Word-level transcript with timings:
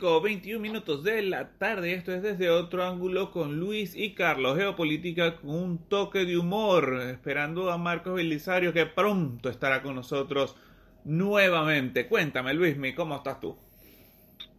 O 0.03 0.21
21 0.21 0.61
minutos 0.61 1.05
de 1.05 1.22
la 1.22 1.50
tarde. 1.59 1.94
Esto 1.94 2.12
es 2.12 2.22
desde 2.22 2.50
otro 2.50 2.84
ángulo 2.84 3.31
con 3.31 3.59
Luis 3.59 3.94
y 3.94 4.15
Carlos. 4.15 4.56
Geopolítica 4.56 5.37
con 5.37 5.50
un 5.50 5.88
toque 5.88 6.25
de 6.25 6.38
humor. 6.38 7.00
Esperando 7.11 7.71
a 7.71 7.78
Marcos 7.78 8.15
Belisario 8.15 8.72
que 8.72 8.86
pronto 8.86 9.51
estará 9.51 9.83
con 9.83 9.95
nosotros 9.95 10.57
nuevamente. 11.04 12.09
Cuéntame, 12.09 12.54
Luismi, 12.54 12.95
¿cómo 12.95 13.16
estás 13.16 13.41
tú? 13.41 13.59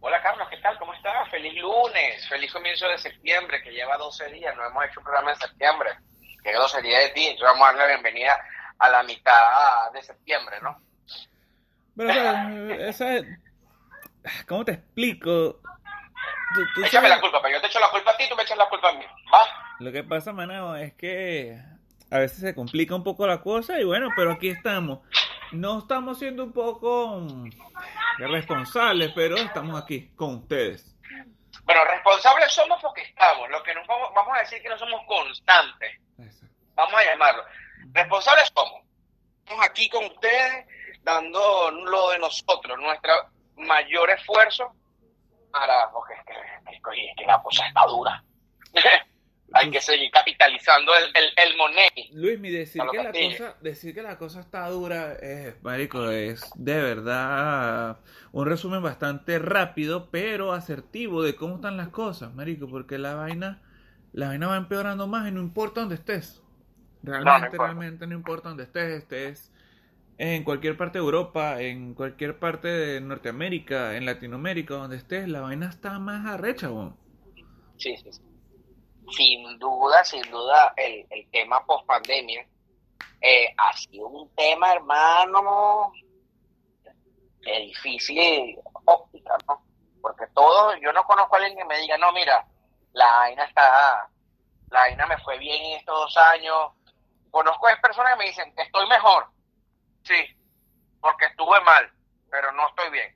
Hola, 0.00 0.20
Carlos, 0.22 0.48
¿qué 0.50 0.56
tal? 0.58 0.78
¿Cómo 0.78 0.94
estás? 0.94 1.30
Feliz 1.30 1.54
lunes, 1.60 2.28
feliz 2.28 2.52
comienzo 2.52 2.88
de 2.88 2.98
septiembre, 2.98 3.62
que 3.62 3.70
lleva 3.70 3.96
12 3.96 4.28
días. 4.32 4.56
No 4.56 4.66
hemos 4.66 4.84
hecho 4.84 5.00
un 5.00 5.04
programa 5.04 5.32
en 5.32 5.38
septiembre, 5.38 5.90
que 6.42 6.52
12 6.52 6.82
días 6.82 7.02
de 7.04 7.08
ti. 7.10 7.26
Entonces 7.26 7.44
vamos 7.52 7.62
a 7.62 7.72
dar 7.72 7.76
la 7.76 7.86
bienvenida 7.86 8.40
a 8.78 8.88
la 8.90 9.02
mitad 9.02 9.92
de 9.92 10.02
septiembre, 10.02 10.56
¿no? 10.62 10.76
Pero, 11.96 12.74
esa, 12.74 13.20
¿Cómo 14.48 14.64
te 14.64 14.72
explico? 14.72 15.60
Échame 16.84 17.08
la 17.08 17.20
culpa, 17.20 17.40
pero 17.42 17.54
yo 17.56 17.60
te 17.60 17.66
echo 17.66 17.80
la 17.80 17.90
culpa 17.90 18.10
a 18.10 18.16
ti, 18.16 18.24
tú 18.28 18.36
me 18.36 18.42
echas 18.42 18.58
la 18.58 18.68
culpa 18.68 18.90
a 18.90 18.92
mí. 18.92 19.04
¿Va? 19.32 19.38
Lo 19.78 19.90
que 19.90 20.04
pasa, 20.04 20.32
Manao, 20.32 20.76
es 20.76 20.92
que 20.94 21.58
a 22.10 22.18
veces 22.18 22.40
se 22.40 22.54
complica 22.54 22.94
un 22.94 23.02
poco 23.02 23.26
la 23.26 23.40
cosa 23.40 23.80
y 23.80 23.84
bueno, 23.84 24.08
pero 24.14 24.32
aquí 24.32 24.48
estamos. 24.48 25.00
No 25.52 25.78
estamos 25.78 26.18
siendo 26.18 26.44
un 26.44 26.52
poco 26.52 27.20
mm, 27.20 27.50
responsables, 28.18 29.12
pero 29.14 29.36
estamos 29.36 29.82
aquí 29.82 30.10
con 30.14 30.36
ustedes. 30.36 30.94
Bueno, 31.64 31.84
responsables 31.84 32.52
somos 32.52 32.80
porque 32.80 33.02
estamos. 33.02 33.48
Lo 33.50 33.62
que 33.62 33.74
nos 33.74 33.86
vamos, 33.86 34.10
vamos 34.14 34.36
a 34.36 34.40
decir 34.40 34.62
que 34.62 34.68
no 34.68 34.78
somos 34.78 35.00
constantes. 35.06 35.98
vamos 36.74 36.94
a 36.94 37.04
llamarlo. 37.04 37.44
Responsables 37.92 38.50
somos. 38.54 38.82
Estamos 39.40 39.66
aquí 39.66 39.88
con 39.88 40.04
ustedes 40.04 40.66
dando 41.02 41.70
lo 41.70 42.10
de 42.10 42.18
nosotros, 42.18 42.78
nuestro 42.78 43.12
mayor 43.66 44.10
esfuerzo 44.10 44.74
para... 45.50 45.90
Porque 45.90 46.14
es 46.14 47.14
que, 47.16 47.26
la 47.26 47.42
cosa 47.42 47.66
está 47.66 47.86
dura. 47.86 48.24
Hay 49.54 49.70
que 49.70 49.82
seguir 49.82 50.10
capitalizando 50.10 50.92
el, 50.94 51.04
el, 51.14 51.30
el 51.36 51.56
money. 51.58 52.10
Luis, 52.12 52.40
mi 52.40 52.50
decir 52.50 52.82
que, 52.90 52.96
la 52.96 53.12
cosa, 53.12 53.56
decir 53.60 53.94
que 53.94 54.02
la 54.02 54.16
cosa 54.16 54.40
está 54.40 54.66
dura, 54.70 55.12
es, 55.12 55.62
marico, 55.62 56.08
es 56.10 56.50
de 56.54 56.80
verdad 56.80 57.98
un 58.32 58.46
resumen 58.46 58.82
bastante 58.82 59.38
rápido, 59.38 60.10
pero 60.10 60.54
asertivo 60.54 61.22
de 61.22 61.36
cómo 61.36 61.56
están 61.56 61.76
las 61.76 61.88
cosas, 61.88 62.32
marico, 62.34 62.66
porque 62.66 62.96
la 62.96 63.14
vaina, 63.14 63.60
la 64.12 64.28
vaina 64.28 64.46
va 64.46 64.56
empeorando 64.56 65.06
más 65.06 65.28
y 65.28 65.32
no 65.32 65.40
importa 65.40 65.80
dónde 65.80 65.96
estés. 65.96 66.42
Realmente, 67.02 67.58
realmente 67.58 68.06
no 68.06 68.14
importa 68.14 68.48
dónde 68.48 68.64
estés, 68.64 69.02
estés 69.02 69.51
en 70.18 70.44
cualquier 70.44 70.76
parte 70.76 70.98
de 70.98 71.04
Europa, 71.04 71.60
en 71.60 71.94
cualquier 71.94 72.38
parte 72.38 72.68
de 72.68 73.00
Norteamérica, 73.00 73.96
en 73.96 74.06
Latinoamérica, 74.06 74.74
donde 74.74 74.96
estés, 74.96 75.28
la 75.28 75.40
vaina 75.40 75.68
está 75.68 75.98
más 75.98 76.26
arrecha, 76.26 76.70
weón. 76.70 76.96
Sí, 77.76 77.96
sí, 77.96 78.12
sí 78.12 78.22
sin 79.12 79.58
duda, 79.58 80.04
sin 80.04 80.22
duda, 80.30 80.72
el, 80.76 81.06
el 81.10 81.30
tema 81.30 81.64
post 81.64 81.86
pandemia 81.86 82.46
eh, 83.20 83.54
ha 83.56 83.72
sido 83.76 84.08
un 84.08 84.34
tema, 84.34 84.72
hermano, 84.72 85.92
de 87.40 87.58
difícil 87.60 88.58
óptica, 88.84 89.36
¿no? 89.46 89.62
Porque 90.00 90.26
todo, 90.34 90.74
yo 90.76 90.92
no 90.92 91.04
conozco 91.04 91.36
a 91.36 91.38
alguien 91.38 91.56
que 91.56 91.64
me 91.64 91.78
diga, 91.78 91.96
no, 91.98 92.12
mira, 92.12 92.44
la 92.92 93.06
vaina 93.06 93.44
está, 93.44 94.08
la 94.70 94.80
vaina 94.80 95.06
me 95.06 95.18
fue 95.18 95.38
bien 95.38 95.62
en 95.64 95.78
estos 95.78 95.94
dos 95.94 96.16
años. 96.16 96.72
Conozco 97.30 97.68
a 97.68 97.76
personas 97.80 98.12
que 98.14 98.18
me 98.18 98.26
dicen, 98.26 98.52
estoy 98.56 98.88
mejor. 98.88 99.26
Sí, 100.04 100.36
porque 101.00 101.26
estuve 101.26 101.60
mal, 101.62 101.90
pero 102.30 102.52
no 102.52 102.68
estoy 102.68 102.90
bien. 102.90 103.14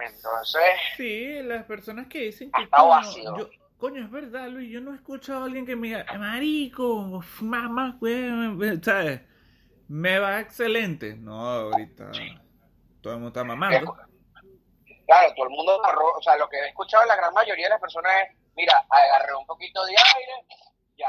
Entonces. 0.00 0.62
Sí, 0.96 1.42
las 1.42 1.64
personas 1.64 2.06
que 2.06 2.20
dicen 2.20 2.50
que. 2.50 2.62
Está 2.62 2.82
vacío. 2.82 3.36
Yo, 3.36 3.50
Coño, 3.78 4.04
es 4.04 4.10
verdad, 4.12 4.46
Luis. 4.48 4.70
Yo 4.70 4.80
no 4.80 4.92
he 4.92 4.94
escuchado 4.94 5.42
a 5.42 5.46
alguien 5.46 5.66
que 5.66 5.74
me 5.74 5.88
diga, 5.88 6.06
marico, 6.16 7.20
mamá, 7.40 7.98
¿sabes? 8.80 9.22
Me 9.88 10.20
va 10.20 10.38
excelente. 10.40 11.16
No, 11.16 11.40
ahorita 11.44 12.12
todo 13.02 13.14
el 13.14 13.18
mundo 13.18 13.28
está 13.28 13.44
mamando. 13.44 13.96
Claro, 15.04 15.34
todo 15.34 15.46
el 15.46 15.50
mundo 15.50 15.82
agarró, 15.82 16.12
o 16.16 16.22
sea, 16.22 16.36
lo 16.36 16.48
que 16.48 16.56
he 16.58 16.68
escuchado 16.68 17.04
la 17.06 17.16
gran 17.16 17.34
mayoría 17.34 17.66
de 17.66 17.70
las 17.70 17.80
personas 17.80 18.12
es, 18.22 18.36
mira, 18.54 18.86
agarré 18.88 19.34
un 19.34 19.46
poquito 19.46 19.84
de 19.84 19.90
aire, 19.92 20.46
ya, 20.96 21.08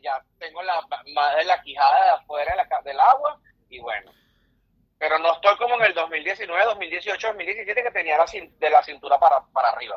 ya 0.00 0.24
tengo 0.38 0.62
la 0.62 0.80
más 1.12 1.36
de 1.36 1.44
la 1.44 1.60
quijada 1.60 2.04
de 2.04 2.10
afuera 2.10 2.54
del 2.84 3.00
agua, 3.00 3.40
y 3.72 3.80
bueno. 3.80 4.12
Pero 4.98 5.18
no 5.18 5.34
estoy 5.34 5.56
como 5.56 5.74
en 5.80 5.86
el 5.86 5.94
2019, 5.94 6.64
2018, 6.64 7.26
2017 7.28 7.82
que 7.82 7.90
tenía 7.90 8.16
la, 8.18 8.24
de 8.24 8.70
la 8.70 8.82
cintura 8.84 9.18
para, 9.18 9.40
para 9.52 9.70
arriba. 9.70 9.96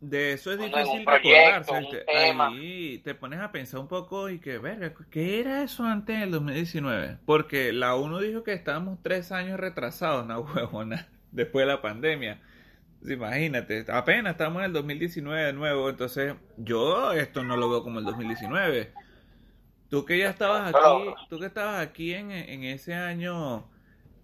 De 0.00 0.32
eso 0.32 0.52
es 0.52 0.58
difícil 0.58 1.04
recordarse. 1.04 2.04
Ahí 2.08 2.98
te 2.98 3.14
pones 3.14 3.40
a 3.40 3.52
pensar 3.52 3.80
un 3.80 3.88
poco 3.88 4.28
y 4.28 4.40
que, 4.40 4.58
verga, 4.58 4.92
¿qué 5.10 5.40
era 5.40 5.62
eso 5.62 5.84
antes 5.84 6.18
del 6.18 6.30
2019? 6.30 7.18
Porque 7.26 7.72
la 7.72 7.94
ONU 7.94 8.20
dijo 8.20 8.44
que 8.44 8.52
estábamos 8.52 8.98
tres 9.02 9.32
años 9.32 9.58
retrasados, 9.58 10.24
una 10.24 10.38
huevona, 10.40 11.08
después 11.30 11.66
de 11.66 11.72
la 11.72 11.82
pandemia. 11.82 12.40
Imagínate, 13.02 13.84
apenas 13.88 14.32
estamos 14.32 14.60
en 14.60 14.66
el 14.66 14.72
2019 14.72 15.44
de 15.44 15.52
nuevo, 15.52 15.88
entonces 15.90 16.34
yo 16.56 17.12
esto 17.12 17.44
no 17.44 17.56
lo 17.56 17.70
veo 17.70 17.82
como 17.84 18.00
el 18.00 18.04
2019. 18.04 18.92
Tú 19.88 20.04
que 20.04 20.18
ya 20.18 20.30
estabas 20.30 20.74
aquí, 20.74 21.14
tú 21.30 21.38
que 21.38 21.46
estabas 21.46 21.80
aquí 21.80 22.14
en, 22.14 22.30
en 22.30 22.64
ese 22.64 22.94
año 22.94 23.68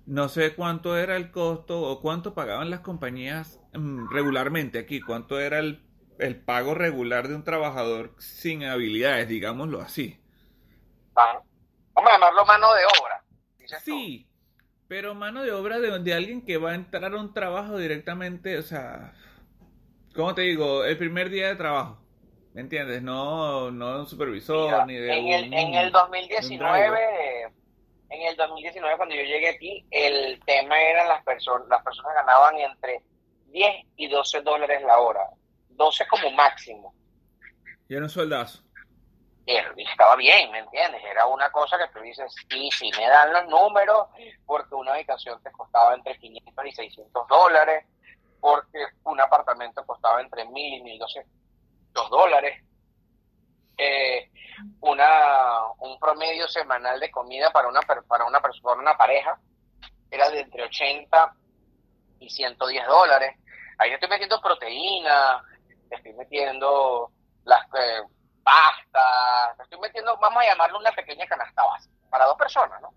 no 0.06 0.28
sé 0.28 0.54
cuánto 0.54 0.96
era 0.98 1.16
el 1.16 1.30
costo 1.30 1.80
o 1.80 2.00
cuánto 2.00 2.34
pagaban 2.34 2.70
las 2.70 2.80
compañías 2.80 3.60
mm, 3.72 4.10
regularmente 4.10 4.78
aquí, 4.78 5.00
cuánto 5.00 5.40
era 5.40 5.58
el, 5.58 5.80
pago 6.44 6.74
regular 6.74 7.28
de 7.28 7.34
un 7.34 7.44
trabajador 7.44 8.14
sin 8.18 8.64
habilidades, 8.64 9.28
digámoslo 9.28 9.80
así. 9.80 10.20
Vamos 11.14 12.10
a 12.10 12.12
llamarlo 12.12 12.44
mano 12.44 12.66
de 12.74 12.82
obra. 12.84 13.24
Sí, 13.80 14.28
pero 14.88 15.14
mano 15.14 15.42
de 15.42 15.52
obra 15.52 15.80
de, 15.80 15.98
de 16.00 16.14
alguien 16.14 16.44
que 16.44 16.58
va 16.58 16.72
a 16.72 16.74
entrar 16.74 17.14
a 17.14 17.20
un 17.20 17.32
trabajo 17.32 17.78
directamente, 17.78 18.58
o 18.58 18.62
sea, 18.62 19.14
¿cómo 20.14 20.34
te 20.34 20.42
digo? 20.42 20.84
El 20.84 20.98
primer 20.98 21.30
día 21.30 21.48
de 21.48 21.56
trabajo. 21.56 22.03
¿Me 22.54 22.62
entiendes? 22.62 23.02
No, 23.02 23.70
no 23.70 24.00
un 24.00 24.06
supervisor 24.06 24.86
ni 24.86 24.94
de 24.94 25.12
en 25.12 25.26
el, 25.26 25.52
en 25.52 25.74
el 25.74 25.90
2019 25.90 27.52
en 28.14 28.22
el 28.22 28.36
2019 28.36 28.96
cuando 28.96 29.14
yo 29.14 29.22
llegué 29.22 29.48
aquí, 29.48 29.84
el 29.90 30.40
tema 30.44 30.80
era 30.80 31.04
las 31.06 31.24
personas, 31.24 31.66
las 31.68 31.82
personas 31.82 32.14
ganaban 32.14 32.56
entre 32.58 33.02
10 33.48 33.86
y 33.96 34.08
12 34.08 34.40
dólares 34.42 34.82
la 34.82 34.98
hora, 34.98 35.28
12 35.70 36.06
como 36.06 36.30
máximo. 36.30 36.94
Y 37.88 37.94
era 37.94 38.04
un 38.04 38.10
soldazo. 38.10 38.62
Y 39.46 39.56
estaba 39.82 40.16
bien, 40.16 40.50
¿me 40.52 40.60
entiendes? 40.60 41.02
Era 41.04 41.26
una 41.26 41.50
cosa 41.50 41.76
que 41.76 41.92
tú 41.92 42.02
dices, 42.02 42.32
sí, 42.48 42.70
sí, 42.70 42.90
me 42.96 43.06
dan 43.06 43.32
los 43.32 43.46
números, 43.48 44.06
porque 44.46 44.74
una 44.74 44.94
habitación 44.94 45.42
te 45.42 45.52
costaba 45.52 45.94
entre 45.94 46.16
500 46.18 46.66
y 46.66 46.72
600 46.72 47.28
dólares, 47.28 47.84
porque 48.40 48.78
un 49.02 49.20
apartamento 49.20 49.84
costaba 49.84 50.22
entre 50.22 50.46
1000 50.46 50.74
y 50.74 50.82
1200 50.82 51.43
dólares. 52.10 52.62
Eh, 53.76 54.30
una, 54.80 55.72
un 55.78 55.98
promedio 55.98 56.46
semanal 56.48 57.00
de 57.00 57.10
comida 57.10 57.50
para 57.50 57.68
una, 57.68 57.80
para 57.80 58.24
una 58.24 58.40
persona, 58.40 58.80
una 58.80 58.96
pareja, 58.96 59.38
era 60.10 60.30
de 60.30 60.40
entre 60.40 60.64
80 60.64 61.34
y 62.20 62.30
110 62.30 62.86
dólares. 62.86 63.36
Ahí 63.78 63.92
estoy 63.92 64.08
metiendo 64.08 64.40
proteína, 64.40 65.42
estoy 65.90 66.12
metiendo 66.14 67.10
las 67.44 67.64
eh, 67.78 68.02
pastas, 68.42 69.58
estoy 69.60 69.80
metiendo, 69.80 70.16
vamos 70.18 70.42
a 70.42 70.46
llamarlo 70.46 70.78
una 70.78 70.92
pequeña 70.92 71.26
canasta 71.26 71.64
base, 71.64 71.90
para 72.10 72.26
dos 72.26 72.36
personas, 72.36 72.80
¿no? 72.80 72.94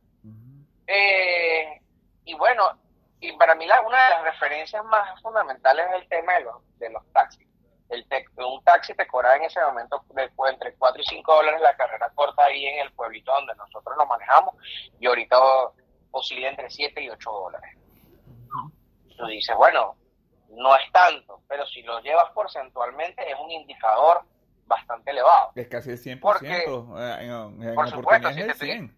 Eh, 0.86 1.82
y 2.26 2.34
bueno, 2.36 2.80
y 3.20 3.34
para 3.34 3.56
mí 3.56 3.66
la, 3.66 3.82
una 3.82 4.04
de 4.04 4.10
las 4.10 4.24
referencias 4.24 4.84
más 4.86 5.20
fundamentales 5.22 5.88
es 5.90 6.02
el 6.02 6.08
tema 6.08 6.34
de 6.36 6.42
los, 6.42 6.80
de 6.80 6.90
los 6.92 7.12
taxis 7.12 7.47
el 7.90 8.06
un 8.38 8.64
taxi 8.64 8.94
te 8.94 9.08
cobraba 9.08 9.38
en 9.38 9.44
ese 9.44 9.62
momento 9.62 10.04
entre 10.50 10.74
4 10.74 11.02
y 11.02 11.06
5 11.06 11.36
dólares 11.36 11.62
la 11.62 11.76
carrera 11.76 12.12
corta 12.14 12.44
ahí 12.44 12.66
en 12.66 12.80
el 12.86 12.92
pueblito 12.92 13.32
donde 13.32 13.56
nosotros 13.56 13.96
lo 13.98 14.06
manejamos 14.06 14.56
y 15.00 15.08
ahorita 15.08 15.38
oscila 16.12 16.50
entre 16.50 16.70
7 16.70 17.02
y 17.02 17.10
8 17.10 17.32
dólares. 17.32 17.78
Tú 19.18 19.26
dices, 19.28 19.56
bueno, 19.56 19.96
no 20.50 20.76
es 20.76 20.92
tanto, 20.92 21.42
pero 21.48 21.66
si 21.66 21.82
lo 21.82 22.00
llevas 22.02 22.30
porcentualmente 22.32 23.30
es 23.30 23.38
un 23.40 23.52
indicador 23.52 24.22
bastante 24.66 25.12
elevado. 25.12 25.52
Es 25.56 25.68
casi 25.68 25.92
el 25.92 25.98
100%. 25.98 26.20
Porque, 26.20 26.64
en, 26.66 27.76
por 27.76 27.90
supuesto, 27.90 28.32
si 28.32 28.92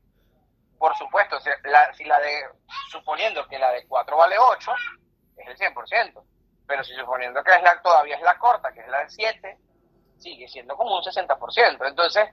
por 0.79 0.95
supuesto, 0.95 1.39
si 1.41 1.49
la, 1.65 1.93
si 1.93 2.05
la 2.05 2.19
de, 2.19 2.45
suponiendo 2.89 3.45
que 3.47 3.59
la 3.59 3.71
de 3.71 3.85
4 3.85 4.17
vale 4.17 4.37
8, 4.39 4.71
es 5.37 5.47
el 5.47 5.73
100% 5.73 6.23
pero 6.69 6.83
si 6.83 6.93
suponiendo 6.93 7.43
que 7.43 7.51
es 7.51 7.63
la, 7.63 7.81
todavía 7.81 8.15
es 8.15 8.21
la 8.21 8.37
corta, 8.37 8.71
que 8.71 8.81
es 8.81 8.87
la 8.89 8.99
de 8.99 9.09
7, 9.09 9.57
sigue 10.19 10.47
siendo 10.47 10.77
como 10.77 10.97
un 10.97 11.03
60%. 11.03 11.87
Entonces, 11.87 12.29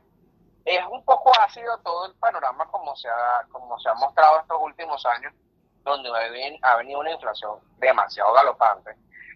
es 0.63 0.85
un 0.91 1.03
poco 1.07 1.33
ácido 1.41 1.79
todo 1.79 2.05
el 2.05 2.15
panorama 2.17 2.67
como 2.67 2.95
se 2.97 3.09
ha, 3.09 3.47
como 3.51 3.79
se 3.81 3.89
ha 3.89 3.95
mostrado 3.95 4.41
estos 4.41 4.59
últimos 4.61 5.07
años, 5.07 5.33
donde 5.83 6.11
ha 6.61 6.77
venido 6.77 7.01
una 7.01 7.13
inflación 7.13 7.61
demasiado 7.79 8.35
galopante. 8.35 8.91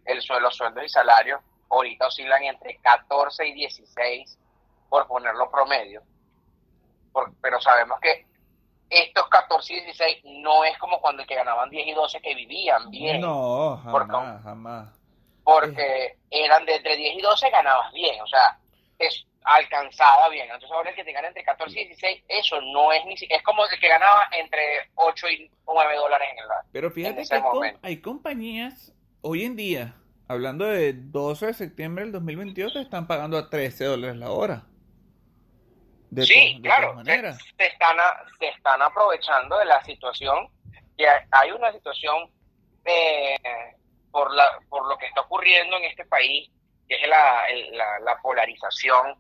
El 0.05 0.21
suelo, 0.21 0.51
sueldos 0.51 0.85
y 0.85 0.89
salarios 0.91 1.41
ahorita 1.71 2.09
oscilan 2.09 2.43
entre 2.43 2.77
14 2.81 3.47
y 3.47 3.55
16, 3.55 4.39
por 4.91 5.07
ponerlo 5.07 5.51
promedio. 5.51 6.03
pero 7.41 7.59
sabemos 7.63 7.99
que 8.01 8.27
estos 8.91 9.29
14 9.29 9.73
y 9.73 9.81
16 9.83 10.19
no 10.43 10.65
es 10.65 10.77
como 10.79 11.01
cuando 11.01 11.25
que 11.25 11.37
ganaban 11.37 11.71
10 11.71 11.87
y 11.87 11.93
12 11.93 12.21
que 12.21 12.35
vivían 12.35 12.91
bien. 12.91 13.21
No, 13.21 13.81
jamás, 13.85 14.43
jamás. 14.43 14.89
Porque 15.45 16.17
eran 16.31 16.67
de 16.67 16.77
entre 16.77 16.97
10 16.97 17.19
y 17.19 17.23
12 17.23 17.51
ganabas 17.51 17.93
bien, 17.93 18.21
o 18.21 18.27
sea, 18.27 18.59
es 18.99 19.27
alcanzaba 19.45 20.29
bien. 20.29 20.47
Entonces 20.47 20.71
ahora 20.71 20.91
el 20.91 20.97
que 20.97 21.05
te 21.05 21.13
gana 21.13 21.29
entre 21.29 21.45
14 21.45 21.81
y 21.81 21.85
16, 21.87 22.25
eso 22.29 22.61
no 22.61 22.93
es 22.93 23.05
ni 23.07 23.15
es 23.15 23.43
como 23.43 23.65
el 23.65 23.81
que 23.81 23.89
ganaba 23.89 24.29
entre 24.39 24.91
8 24.97 25.29
y 25.29 25.51
9 25.67 25.97
dólares 25.97 26.29
en 26.33 26.39
el 26.39 26.45
Pero 26.73 26.91
fíjate 26.91 27.23
que 27.25 27.35
hay, 27.35 27.73
hay 27.81 28.01
compañías 28.01 28.93
hoy 29.23 29.45
en 29.45 29.57
día, 29.57 29.95
hablando 30.29 30.67
de 30.67 30.93
12 30.93 31.47
de 31.47 31.55
septiembre 31.55 32.05
del 32.05 32.13
2022, 32.13 32.75
te 32.75 32.81
están 32.81 33.07
pagando 33.07 33.39
a 33.39 33.49
13 33.49 33.85
dólares 33.85 34.17
la 34.17 34.31
hora 34.31 34.65
sí, 36.25 36.61
claro, 36.63 37.03
se, 37.05 37.67
están 37.67 37.97
están 38.41 38.83
aprovechando 38.83 39.59
de 39.59 39.65
la 39.65 39.83
situación, 39.85 40.49
que 40.97 41.07
hay 41.31 41.51
una 41.53 41.73
situación 41.73 42.31
eh, 42.85 43.37
por, 44.11 44.35
la, 44.35 44.59
por 44.69 44.89
lo 44.89 44.99
que 44.99 45.07
está 45.07 45.23
ocurriendo 45.23 45.77
en 45.77 45.85
este 45.85 46.05
país, 46.05 46.51
que 46.89 46.97
es 46.97 47.09
la, 47.09 47.45
la, 48.03 48.21
polarización 48.21 49.17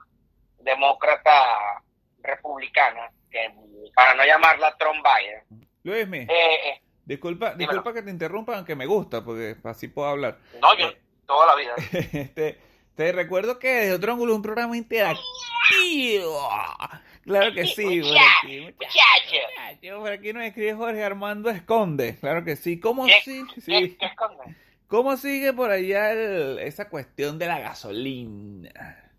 demócrata 0.58 1.82
republicana, 2.22 3.10
que, 3.30 3.52
para 3.94 4.14
no 4.14 4.24
llamarla 4.24 4.76
Trump 4.76 5.04
Biden. 5.04 5.68
Luis, 5.82 6.06
eh, 6.12 6.26
eh, 6.28 6.82
disculpa, 7.04 7.54
disculpa 7.54 7.94
que 7.94 8.02
te 8.02 8.10
interrumpa, 8.10 8.56
aunque 8.56 8.76
me 8.76 8.86
gusta, 8.86 9.24
porque 9.24 9.56
así 9.64 9.88
puedo 9.88 10.08
hablar. 10.08 10.38
No, 10.60 10.76
yo 10.76 10.88
eh, 10.88 11.00
toda 11.26 11.46
la 11.46 11.54
vida. 11.54 11.74
este, 12.12 12.58
te 12.94 13.12
recuerdo 13.12 13.58
que 13.58 13.68
desde 13.68 13.94
otro 13.94 14.12
ángulo 14.12 14.32
es 14.32 14.36
un 14.36 14.42
programa 14.42 14.76
interactivo. 14.76 16.48
Claro 17.24 17.52
que 17.52 17.66
sí, 17.66 18.00
por 18.00 18.16
aquí. 18.16 18.60
Muchacho. 18.60 20.00
Por 20.00 20.12
aquí 20.12 20.32
nos 20.32 20.44
escribe 20.44 20.74
Jorge 20.74 21.04
Armando 21.04 21.50
Esconde. 21.50 22.16
Claro 22.18 22.44
que 22.44 22.56
sí. 22.56 22.80
¿Cómo 22.80 23.06
sí? 23.22 23.44
¿Cómo 24.88 25.16
sigue 25.16 25.52
por 25.52 25.70
allá 25.70 26.12
esa 26.12 26.88
cuestión 26.88 27.38
de 27.38 27.46
la 27.46 27.60
gasolina? 27.60 29.10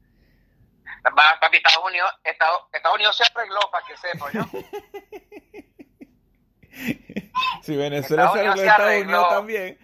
Papi, 1.03 1.57
Estados 1.57 1.85
Unidos, 1.85 2.09
Estados, 2.23 2.61
Estados 2.73 2.95
Unidos 2.95 3.17
se 3.17 3.23
arregló 3.23 3.59
para 3.71 3.85
que 3.87 3.97
sepa, 3.97 4.29
¿no? 4.33 4.47
si 7.63 7.75
Venezuela 7.75 8.31
se 8.33 8.39
arregló, 8.39 8.61
Estados 8.61 9.01
Unidos 9.01 9.29
también. 9.29 9.79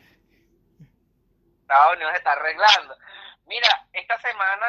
Estados 1.61 1.95
Unidos 1.95 2.11
se 2.11 2.17
está 2.17 2.33
arreglando. 2.33 2.95
Mira, 3.47 3.67
esta 3.93 4.19
semana, 4.19 4.65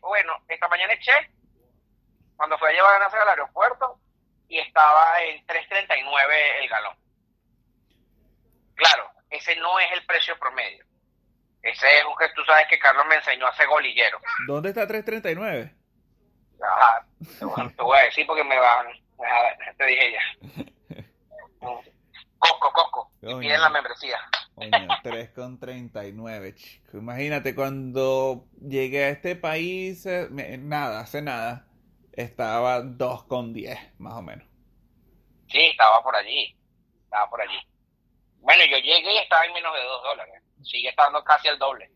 bueno, 0.00 0.32
esta 0.48 0.68
mañana 0.68 0.92
eché, 0.92 1.12
cuando 2.36 2.56
fui 2.58 2.68
a 2.68 2.72
llevar 2.72 2.94
a 2.94 2.98
Nacer 3.00 3.20
al 3.20 3.28
aeropuerto, 3.30 4.00
y 4.48 4.58
estaba 4.58 5.20
en 5.22 5.44
3.39 5.46 6.62
el 6.62 6.68
galón. 6.68 6.96
Claro, 8.74 9.10
ese 9.30 9.56
no 9.56 9.78
es 9.80 9.92
el 9.92 10.06
precio 10.06 10.38
promedio. 10.38 10.84
Ese 11.62 11.98
es 11.98 12.04
un 12.04 12.16
que 12.16 12.28
tú 12.28 12.44
sabes 12.44 12.68
que 12.68 12.78
Carlos 12.78 13.06
me 13.06 13.16
enseñó 13.16 13.46
a 13.46 13.50
hacer 13.50 13.66
golillero. 13.66 14.20
¿Dónde 14.46 14.68
está 14.68 14.86
339? 14.86 15.74
Ajá, 16.62 17.04
te 17.38 17.82
voy 17.82 17.98
a 17.98 18.02
decir 18.04 18.26
porque 18.26 18.44
me 18.44 18.58
van. 18.58 18.86
Te 19.76 19.86
dije 19.86 20.12
ya. 20.12 21.02
Coco, 22.38 22.72
Coco. 22.72 23.10
Y 23.22 23.34
piden 23.40 23.60
la 23.60 23.70
membresía. 23.70 24.20
Coño, 24.56 24.70
3,39, 25.04 26.54
chico. 26.54 26.96
Imagínate, 26.96 27.54
cuando 27.54 28.46
llegué 28.58 29.04
a 29.04 29.08
este 29.10 29.36
país, 29.36 30.06
eh, 30.06 30.28
nada, 30.58 31.00
hace 31.00 31.20
nada, 31.20 31.68
estaba 32.12 32.80
2,10, 32.80 33.92
más 33.98 34.14
o 34.14 34.22
menos. 34.22 34.48
Sí, 35.48 35.62
estaba 35.66 36.02
por 36.02 36.16
allí. 36.16 36.56
Estaba 37.04 37.28
por 37.28 37.40
allí. 37.42 37.58
Bueno, 38.40 38.64
yo 38.64 38.78
llegué 38.78 39.12
y 39.12 39.18
estaba 39.18 39.44
en 39.44 39.52
menos 39.52 39.74
de 39.74 39.82
2 39.82 40.02
dólares. 40.02 40.42
Sigue 40.62 40.88
estando 40.88 41.22
casi 41.22 41.48
el 41.48 41.58
doble. 41.58 41.90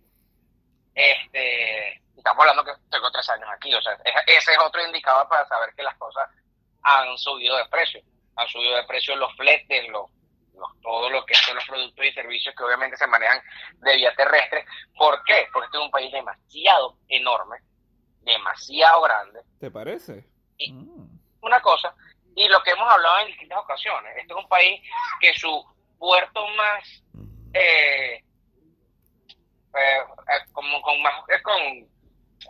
Este, 0.94 1.94
estamos 2.14 2.40
hablando 2.40 2.64
que 2.64 2.72
tengo 2.90 3.10
3 3.10 3.28
años 3.30 3.48
aquí. 3.54 3.74
O 3.74 3.80
sea, 3.80 3.94
ese 4.26 4.52
es 4.52 4.58
otro 4.58 4.84
indicador 4.84 5.26
para 5.28 5.48
saber 5.48 5.72
que 5.74 5.82
las 5.82 5.96
cosas 5.96 6.28
han 6.82 7.16
subido 7.16 7.56
de 7.56 7.64
precio. 7.66 8.02
Han 8.36 8.48
subido 8.48 8.76
de 8.76 8.84
precio 8.84 9.16
los 9.16 9.34
fletes, 9.36 9.88
los 9.88 10.10
todo 10.82 11.10
lo 11.10 11.24
que 11.24 11.34
son 11.34 11.54
los 11.54 11.64
productos 11.66 12.04
y 12.04 12.12
servicios 12.12 12.54
que 12.56 12.64
obviamente 12.64 12.96
se 12.96 13.06
manejan 13.06 13.40
de 13.78 13.96
vía 13.96 14.14
terrestre. 14.14 14.64
¿Por 14.96 15.22
qué? 15.24 15.48
Porque 15.52 15.66
este 15.66 15.78
es 15.78 15.84
un 15.84 15.90
país 15.90 16.12
demasiado 16.12 16.96
enorme, 17.08 17.58
demasiado 18.22 19.02
grande. 19.02 19.40
¿Te 19.58 19.70
parece? 19.70 20.24
Y 20.58 20.72
mm. 20.72 21.20
Una 21.42 21.60
cosa, 21.62 21.94
y 22.34 22.48
lo 22.48 22.62
que 22.62 22.70
hemos 22.70 22.88
hablado 22.88 23.20
en 23.20 23.28
distintas 23.28 23.58
ocasiones, 23.58 24.16
este 24.16 24.32
es 24.32 24.38
un 24.38 24.48
país 24.48 24.80
que 25.20 25.32
su 25.34 25.64
puerto 25.98 26.46
más, 26.48 27.02
eh, 27.54 28.14
eh, 28.14 28.22
eh 29.74 30.52
como 30.52 30.82
con 30.82 31.00
más, 31.00 31.14
es 31.28 31.42
con, 31.42 31.54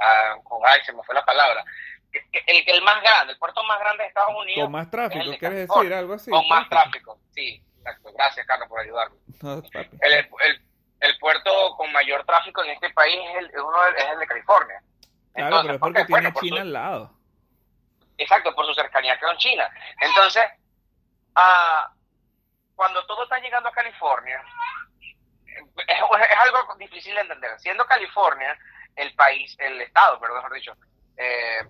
ah, 0.01 0.37
con, 0.43 0.61
ay, 0.67 0.81
se 0.85 0.93
me 0.93 1.03
fue 1.05 1.15
la 1.15 1.25
palabra, 1.25 1.65
el, 2.13 2.65
el 2.67 2.83
más 2.83 3.01
grande, 3.03 3.33
el 3.33 3.39
puerto 3.39 3.63
más 3.65 3.79
grande 3.79 4.03
de 4.03 4.09
Estados 4.09 4.35
Unidos. 4.37 4.65
Con 4.65 4.73
más 4.73 4.91
tráfico, 4.91 5.39
¿quieres 5.39 5.69
decir 5.69 5.95
algo 5.95 6.15
así? 6.15 6.31
Con 6.31 6.49
más 6.49 6.69
tráfico, 6.69 7.19
sí. 7.31 7.63
Exacto. 7.81 8.13
Gracias, 8.15 8.47
Carlos, 8.47 8.69
por 8.69 8.81
ayudarme. 8.81 9.17
el, 11.01 11.19
puerto 11.19 11.77
con 11.77 11.91
mayor 11.93 12.25
tráfico 12.25 12.63
en 12.63 12.71
este 12.71 12.91
país 12.91 13.19
es 13.31 13.37
el, 13.37 13.61
uno 13.61 13.87
es 13.87 14.05
el 14.13 14.19
de 14.19 14.27
California. 14.27 14.83
Claro, 15.35 15.61
pero 15.63 15.75
es 15.75 15.81
porque 15.81 16.05
tiene 16.05 16.33
China 16.35 16.61
al 16.61 16.73
lado. 16.73 17.15
Exacto, 18.19 18.55
por 18.55 18.67
su 18.67 18.75
cercanía 18.75 19.19
con 19.19 19.37
China. 19.39 19.69
Entonces, 20.01 20.45
ah, 21.35 21.91
cuando 22.75 23.05
todo 23.07 23.25
está 23.25 23.39
llegando 23.39 23.69
a 23.69 23.73
California, 23.73 24.43
es, 25.87 26.39
algo 26.39 26.75
difícil 26.79 27.15
de 27.15 27.23
entender. 27.23 27.59
Siendo 27.59 27.85
California 27.87 28.59
el 28.97 29.15
país, 29.15 29.57
el 29.59 29.81
estado, 29.81 30.21
perdón, 30.21 30.37
mejor 30.39 30.55
dicho, 30.55 30.77
eh, 31.17 31.67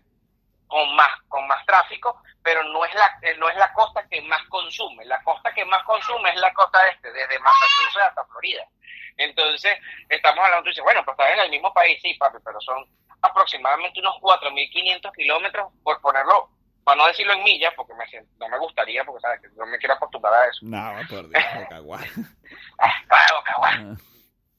con 0.71 0.95
más 0.95 1.11
con 1.29 1.47
más 1.49 1.67
tráfico, 1.67 2.23
pero 2.43 2.63
no 2.63 2.85
es 2.85 2.95
la 2.95 3.19
eh, 3.23 3.35
no 3.37 3.49
es 3.49 3.57
la 3.57 3.73
costa 3.73 4.07
que 4.09 4.23
más 4.23 4.41
consume. 4.49 5.05
La 5.05 5.23
costa 5.23 5.53
que 5.53 5.65
más 5.67 5.83
consume 5.83 6.31
es 6.31 6.37
la 6.37 6.53
costa 6.55 6.79
este, 6.89 7.13
desde 7.13 7.39
Massachusetts 7.41 8.07
hasta 8.07 8.25
Florida. 8.27 8.67
Entonces, 9.17 9.77
estamos 10.09 10.43
hablando, 10.43 10.63
tú 10.63 10.71
dices, 10.71 10.85
bueno, 10.85 11.05
pues 11.05 11.19
está 11.19 11.31
en 11.35 11.41
el 11.41 11.51
mismo 11.51 11.75
país, 11.75 12.01
sí, 12.01 12.15
papi, 12.15 12.39
pero 12.43 12.59
son 12.61 12.87
aproximadamente 13.21 14.01
unos 14.01 14.15
4.500 14.23 15.13
kilómetros, 15.15 15.73
por 15.83 16.01
ponerlo, 16.01 16.49
para 16.85 16.97
no 16.97 17.07
decirlo 17.07 17.35
en 17.35 17.43
millas, 17.43 17.75
porque 17.77 17.93
me, 17.95 18.07
no 18.39 18.49
me 18.49 18.59
gustaría, 18.59 19.05
porque 19.05 19.21
sabes 19.21 19.43
que 19.43 19.49
no 19.57 19.67
me 19.67 19.77
quiero 19.77 19.95
acostumbrar 19.95 20.33
a 20.33 20.47
eso. 20.47 20.61
No, 20.63 20.95
por 21.11 21.29
Dios, 21.29 21.45
ah, 22.79 22.95
ah. 23.11 23.95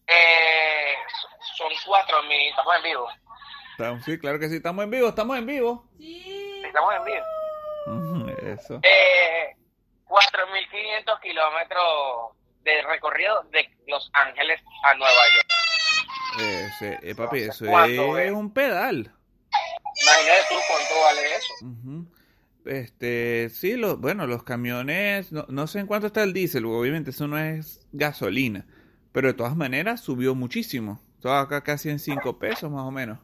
eh, 0.05 0.95
son 1.55 1.71
4.000, 1.71 2.49
estamos 2.49 2.75
en 2.75 2.83
vivo 2.83 3.09
sí, 4.05 4.17
claro 4.19 4.39
que 4.39 4.49
sí, 4.49 4.55
estamos 4.55 4.83
en 4.83 4.91
vivo, 4.91 5.09
estamos 5.09 5.37
en 5.37 5.45
vivo. 5.45 5.87
Sí. 5.97 6.63
Estamos 6.65 6.93
en 6.95 7.03
vivo. 7.05 8.29
eso. 8.43 8.79
Eh, 8.83 9.55
4.500 10.05 11.19
kilómetros 11.21 12.35
de 12.63 12.81
recorrido 12.83 13.43
de 13.51 13.69
Los 13.87 14.09
Ángeles 14.13 14.59
a 14.83 14.93
Nueva 14.95 15.21
York. 15.35 15.47
Ese, 16.39 16.99
eh, 17.01 17.15
papi, 17.15 17.39
eso 17.39 17.65
es, 17.85 18.31
un 18.31 18.53
pedal. 18.53 19.13
Imagínate 20.01 20.41
tú 20.49 20.55
cuánto 20.67 21.01
vale 21.03 21.21
eso. 21.35 21.53
Este, 22.65 23.49
sí, 23.49 23.75
lo, 23.75 23.97
bueno, 23.97 24.27
los 24.27 24.43
camiones, 24.43 25.31
no, 25.31 25.45
no 25.49 25.67
sé 25.67 25.79
en 25.79 25.87
cuánto 25.87 26.07
está 26.07 26.23
el 26.23 26.33
diésel, 26.33 26.65
obviamente 26.65 27.09
eso 27.09 27.27
no 27.27 27.37
es 27.37 27.81
gasolina, 27.91 28.65
pero 29.11 29.29
de 29.29 29.33
todas 29.33 29.55
maneras 29.55 30.01
subió 30.01 30.35
muchísimo. 30.35 31.01
Todo 31.21 31.35
acá 31.35 31.63
casi 31.63 31.89
en 31.89 31.99
5 31.99 32.39
pesos 32.39 32.71
más 32.71 32.83
o 32.83 32.91
menos. 32.91 33.19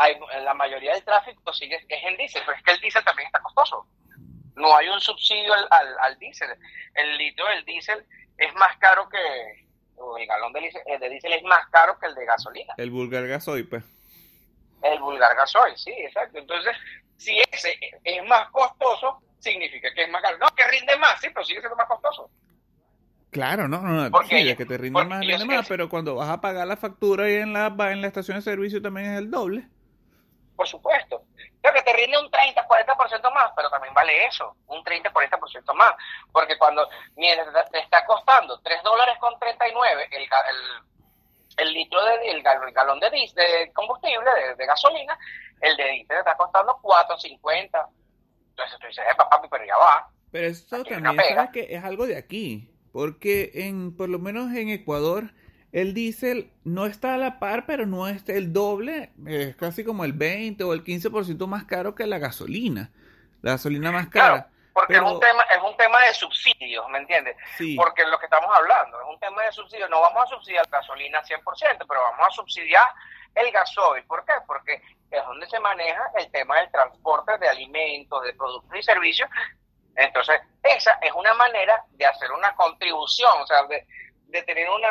Hay, 0.00 0.18
la 0.42 0.54
mayoría 0.54 0.94
del 0.94 1.04
tráfico 1.04 1.52
sigue 1.52 1.76
es 1.76 2.04
en 2.04 2.16
diésel, 2.16 2.40
pero 2.46 2.56
es 2.56 2.64
que 2.64 2.70
el 2.70 2.80
diésel 2.80 3.04
también 3.04 3.26
está 3.26 3.38
costoso. 3.42 3.86
No 4.56 4.74
hay 4.74 4.88
un 4.88 4.98
subsidio 4.98 5.52
al, 5.52 5.68
al, 6.00 6.18
diésel. 6.18 6.48
El 6.94 7.18
litro 7.18 7.46
del 7.48 7.66
diésel 7.66 8.06
es 8.38 8.54
más 8.54 8.78
caro 8.78 9.06
que, 9.10 9.18
el 10.18 10.26
galón 10.26 10.54
de 10.54 10.60
diésel, 10.60 10.82
de 10.98 11.08
diésel 11.10 11.34
es 11.34 11.42
más 11.42 11.68
caro 11.68 11.98
que 11.98 12.06
el 12.06 12.14
de 12.14 12.24
gasolina. 12.24 12.72
El 12.78 12.90
vulgar 12.90 13.26
gasoil, 13.26 13.68
pues. 13.68 13.84
El 14.82 15.00
vulgar 15.00 15.36
gasoil, 15.36 15.76
sí, 15.76 15.90
exacto. 15.90 16.38
Entonces, 16.38 16.74
si 17.18 17.38
ese 17.52 17.78
es 18.02 18.24
más 18.26 18.48
costoso, 18.52 19.20
significa 19.38 19.92
que 19.92 20.04
es 20.04 20.10
más 20.10 20.22
caro. 20.22 20.38
No, 20.38 20.46
que 20.56 20.66
rinde 20.66 20.96
más, 20.96 21.20
sí, 21.20 21.28
pero 21.28 21.44
sigue 21.44 21.60
siendo 21.60 21.76
más 21.76 21.88
costoso. 21.88 22.30
Claro, 23.30 23.68
no, 23.68 23.82
no, 23.82 23.90
no, 23.90 24.10
porque, 24.10 24.56
que 24.56 24.64
te 24.64 24.78
rinde 24.78 25.04
más, 25.04 25.20
rinde 25.20 25.44
más, 25.44 25.68
pero 25.68 25.90
cuando 25.90 26.14
vas 26.14 26.30
a 26.30 26.40
pagar 26.40 26.66
la 26.66 26.78
factura 26.78 27.30
y 27.30 27.34
en 27.34 27.52
la, 27.52 27.66
en 27.66 28.00
la 28.00 28.06
estación 28.06 28.38
de 28.38 28.42
servicio 28.42 28.80
también 28.80 29.12
es 29.12 29.18
el 29.18 29.30
doble. 29.30 29.68
Por 30.60 30.68
supuesto. 30.68 31.22
Creo 31.62 31.72
que 31.72 31.80
te 31.80 31.92
rinde 31.94 32.18
un 32.18 32.30
30, 32.30 32.68
40% 32.68 33.32
más, 33.32 33.50
pero 33.56 33.70
también 33.70 33.94
vale 33.94 34.26
eso, 34.26 34.54
un 34.66 34.84
30, 34.84 35.10
40% 35.10 35.72
más. 35.72 35.94
Porque 36.30 36.58
cuando 36.58 36.86
mientras 37.16 37.70
te 37.70 37.78
está 37.78 38.04
costando 38.04 38.60
3 38.60 38.82
dólares 38.82 39.16
con 39.20 39.38
39 39.38 40.08
el, 40.12 40.22
el, 40.22 41.66
el 41.66 41.72
litro 41.72 42.04
de 42.04 42.30
el, 42.30 42.42
galón 42.42 43.00
de, 43.00 43.08
de 43.08 43.72
combustible, 43.72 44.30
de, 44.54 44.66
gasolina, 44.66 45.18
el 45.62 45.78
de 45.78 45.84
diésel 45.92 46.08
te 46.08 46.18
está 46.18 46.36
costando 46.36 46.78
4.50. 46.82 47.88
Entonces 48.50 48.78
tú 48.78 48.86
dices, 48.86 49.04
eh, 49.10 49.14
papá, 49.16 49.40
pero 49.50 49.64
ya 49.64 49.78
va. 49.78 50.10
Pero 50.30 50.46
eso 50.46 50.84
también, 50.84 51.34
¿sabes 51.34 51.52
que 51.54 51.74
Es 51.74 51.82
algo 51.82 52.06
de 52.06 52.18
aquí. 52.18 52.68
Porque 52.92 53.50
en, 53.54 53.96
por 53.96 54.10
lo 54.10 54.18
menos 54.18 54.54
en 54.54 54.68
Ecuador, 54.68 55.32
el 55.72 55.94
diésel 55.94 56.50
no 56.64 56.86
está 56.86 57.14
a 57.14 57.18
la 57.18 57.38
par, 57.38 57.66
pero 57.66 57.86
no 57.86 58.08
es 58.08 58.28
el 58.28 58.52
doble, 58.52 59.12
es 59.26 59.56
casi 59.56 59.84
como 59.84 60.04
el 60.04 60.12
20 60.12 60.64
o 60.64 60.72
el 60.72 60.84
15% 60.84 61.46
más 61.46 61.64
caro 61.64 61.94
que 61.94 62.06
la 62.06 62.18
gasolina. 62.18 62.90
La 63.42 63.52
gasolina 63.52 63.90
más 63.90 64.08
cara. 64.08 64.48
porque 64.72 64.94
es, 64.94 65.00
un 65.00 65.18
tema, 65.20 65.42
es 65.54 65.62
un 65.62 65.76
tema 65.76 66.00
de 66.04 66.14
subsidios, 66.14 66.88
¿me 66.90 66.98
entiendes? 66.98 67.36
Sí. 67.56 67.76
Porque 67.76 68.04
lo 68.04 68.18
que 68.18 68.26
estamos 68.26 68.50
hablando 68.54 69.00
es 69.00 69.06
un 69.08 69.18
tema 69.18 69.42
de 69.42 69.52
subsidios. 69.52 69.88
No 69.88 70.00
vamos 70.00 70.24
a 70.24 70.26
subsidiar 70.26 70.66
la 70.70 70.78
gasolina 70.78 71.22
100%, 71.22 71.42
pero 71.88 72.02
vamos 72.02 72.26
a 72.26 72.30
subsidiar 72.30 72.84
el 73.34 73.50
gasoil. 73.52 74.04
¿Por 74.04 74.24
qué? 74.24 74.32
Porque 74.46 74.82
es 75.10 75.24
donde 75.24 75.48
se 75.48 75.58
maneja 75.60 76.02
el 76.18 76.30
tema 76.30 76.58
del 76.58 76.70
transporte 76.70 77.38
de 77.38 77.48
alimentos, 77.48 78.22
de 78.24 78.34
productos 78.34 78.78
y 78.78 78.82
servicios 78.82 79.28
entonces, 79.96 80.40
esa 80.62 80.92
es 81.02 81.12
una 81.12 81.34
manera 81.34 81.84
de 81.90 82.06
hacer 82.06 82.30
una 82.32 82.54
contribución, 82.54 83.32
o 83.42 83.46
sea, 83.46 83.64
de, 83.64 83.86
de 84.28 84.42
tener 84.44 84.68
una, 84.70 84.88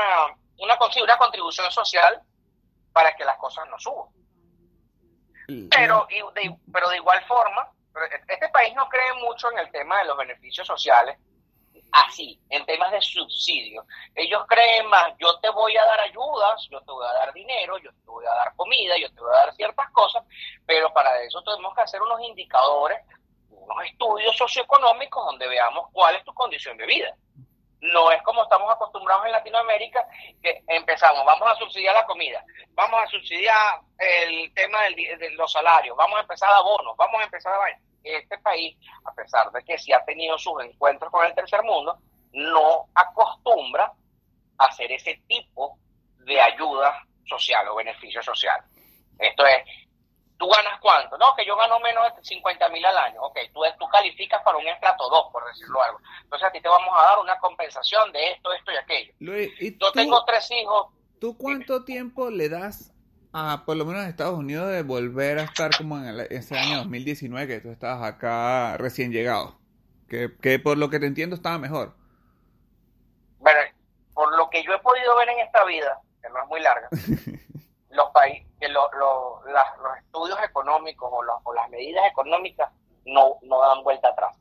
una, 0.59 0.77
una 1.03 1.17
contribución 1.17 1.71
social 1.71 2.21
para 2.93 3.15
que 3.15 3.25
las 3.25 3.37
cosas 3.37 3.67
no 3.69 3.79
suban. 3.79 4.09
Pero, 5.71 6.07
de, 6.35 6.55
pero 6.71 6.89
de 6.89 6.97
igual 6.97 7.25
forma, 7.25 7.71
este 8.27 8.49
país 8.49 8.73
no 8.75 8.87
cree 8.87 9.13
mucho 9.15 9.51
en 9.51 9.59
el 9.59 9.71
tema 9.71 9.99
de 9.99 10.05
los 10.05 10.17
beneficios 10.17 10.67
sociales, 10.67 11.17
así, 11.91 12.39
en 12.49 12.65
temas 12.65 12.91
de 12.91 13.01
subsidio. 13.01 13.83
Ellos 14.13 14.43
creen 14.47 14.87
más, 14.87 15.13
yo 15.17 15.39
te 15.39 15.49
voy 15.49 15.75
a 15.75 15.85
dar 15.85 15.99
ayudas, 16.01 16.67
yo 16.69 16.79
te 16.81 16.91
voy 16.91 17.05
a 17.05 17.13
dar 17.13 17.33
dinero, 17.33 17.77
yo 17.79 17.91
te 17.91 18.05
voy 18.05 18.25
a 18.25 18.35
dar 18.35 18.55
comida, 18.55 18.95
yo 18.97 19.11
te 19.11 19.19
voy 19.19 19.31
a 19.33 19.45
dar 19.45 19.55
ciertas 19.55 19.89
cosas, 19.91 20.23
pero 20.65 20.93
para 20.93 21.19
eso 21.23 21.41
tenemos 21.41 21.73
que 21.73 21.81
hacer 21.81 22.01
unos 22.01 22.21
indicadores, 22.21 22.99
unos 23.49 23.85
estudios 23.85 24.37
socioeconómicos 24.37 25.25
donde 25.25 25.47
veamos 25.47 25.87
cuál 25.91 26.15
es 26.15 26.23
tu 26.23 26.33
condición 26.33 26.77
de 26.77 26.85
vida. 26.85 27.15
No 27.81 28.11
es 28.11 28.21
como 28.23 28.43
estamos 28.43 28.71
acostumbrados 28.71 29.25
en 29.25 29.31
Latinoamérica, 29.31 30.05
que 30.41 30.63
empezamos, 30.67 31.25
vamos 31.25 31.49
a 31.49 31.55
subsidiar 31.55 31.95
la 31.95 32.05
comida, 32.05 32.43
vamos 32.71 33.01
a 33.01 33.07
subsidiar 33.07 33.79
el 33.97 34.53
tema 34.53 34.83
de 34.83 35.29
los 35.31 35.51
salarios, 35.51 35.95
vamos 35.95 36.17
a 36.17 36.21
empezar 36.21 36.49
a 36.51 36.61
bonos, 36.61 36.95
vamos 36.97 37.21
a 37.21 37.23
empezar 37.23 37.53
a 37.53 37.79
este 38.03 38.37
país, 38.39 38.77
a 39.05 39.13
pesar 39.13 39.51
de 39.51 39.63
que 39.63 39.77
sí 39.77 39.93
ha 39.93 40.03
tenido 40.03 40.37
sus 40.37 40.61
encuentros 40.63 41.11
con 41.11 41.25
el 41.25 41.33
tercer 41.33 41.63
mundo, 41.63 41.97
no 42.33 42.85
acostumbra 42.93 43.91
a 44.57 44.65
hacer 44.65 44.91
ese 44.91 45.21
tipo 45.27 45.77
de 46.25 46.39
ayuda 46.39 47.05
social 47.25 47.67
o 47.69 47.75
beneficio 47.75 48.21
social. 48.21 48.61
Esto 49.17 49.45
es, 49.45 49.63
¿tú 50.39 50.47
ganas 50.47 50.79
cuánto? 50.79 51.17
No, 51.17 51.35
que 51.35 51.45
yo 51.45 51.55
gano 51.57 51.79
menos 51.81 52.15
de 52.15 52.23
50 52.23 52.69
mil 52.69 52.83
al 52.85 52.97
año. 52.97 53.21
Ok, 53.21 53.37
tú, 53.53 53.59
tú 53.77 53.87
calificas 53.89 54.41
para 54.41 54.57
un 54.57 54.67
estrato 54.67 55.07
2, 55.09 55.31
por 55.31 55.45
decirlo 55.45 55.83
algo. 55.83 55.99
Entonces 56.23 56.47
a 56.47 56.51
ti 56.51 56.61
te 56.61 56.69
vamos 56.69 56.89
a 56.97 57.01
dar 57.03 57.19
una 57.19 57.37
compensación 57.39 58.11
de 58.13 58.31
esto, 58.31 58.51
esto 58.53 58.71
y 58.71 58.77
aquello. 58.77 59.13
yo 59.19 59.91
tengo 59.91 60.23
tres 60.25 60.49
hijos. 60.51 60.87
¿Tú 61.19 61.37
cuánto 61.37 61.83
tiempo 61.83 62.31
le 62.31 62.47
das 62.47 62.93
a, 63.33 63.63
por 63.65 63.75
lo 63.75 63.85
menos 63.85 64.03
en 64.03 64.09
Estados 64.09 64.39
Unidos, 64.39 64.71
de 64.71 64.81
volver 64.81 65.39
a 65.39 65.43
estar 65.43 65.75
como 65.77 65.97
en 65.97 66.19
ese 66.31 66.57
año 66.57 66.77
2019 66.77 67.47
que 67.47 67.59
tú 67.59 67.69
estabas 67.69 68.01
acá 68.09 68.77
recién 68.77 69.11
llegado? 69.11 69.59
Que, 70.07 70.33
que 70.41 70.57
por 70.57 70.77
lo 70.77 70.89
que 70.89 70.99
te 70.99 71.05
entiendo 71.05 71.35
estaba 71.35 71.57
mejor. 71.57 71.93
Bueno, 73.39 73.59
por 74.13 74.35
lo 74.37 74.49
que 74.49 74.63
yo 74.63 74.73
he 74.73 74.79
podido 74.79 75.17
ver 75.17 75.27
en 75.29 75.39
esta 75.39 75.65
vida, 75.65 75.99
que 76.21 76.29
no 76.29 76.41
es 76.41 76.47
muy 76.47 76.61
larga, 76.61 76.87
los 77.89 78.09
países, 78.11 78.47
lo, 78.69 78.89
lo, 78.93 79.41
los 79.45 79.97
estudios 79.97 80.39
económicos 80.43 81.09
o, 81.11 81.23
o, 81.43 81.53
las 81.53 81.69
medidas 81.69 82.05
económicas 82.07 82.71
no, 83.05 83.37
no 83.43 83.59
dan 83.59 83.83
vuelta 83.83 84.09
atrás. 84.09 84.37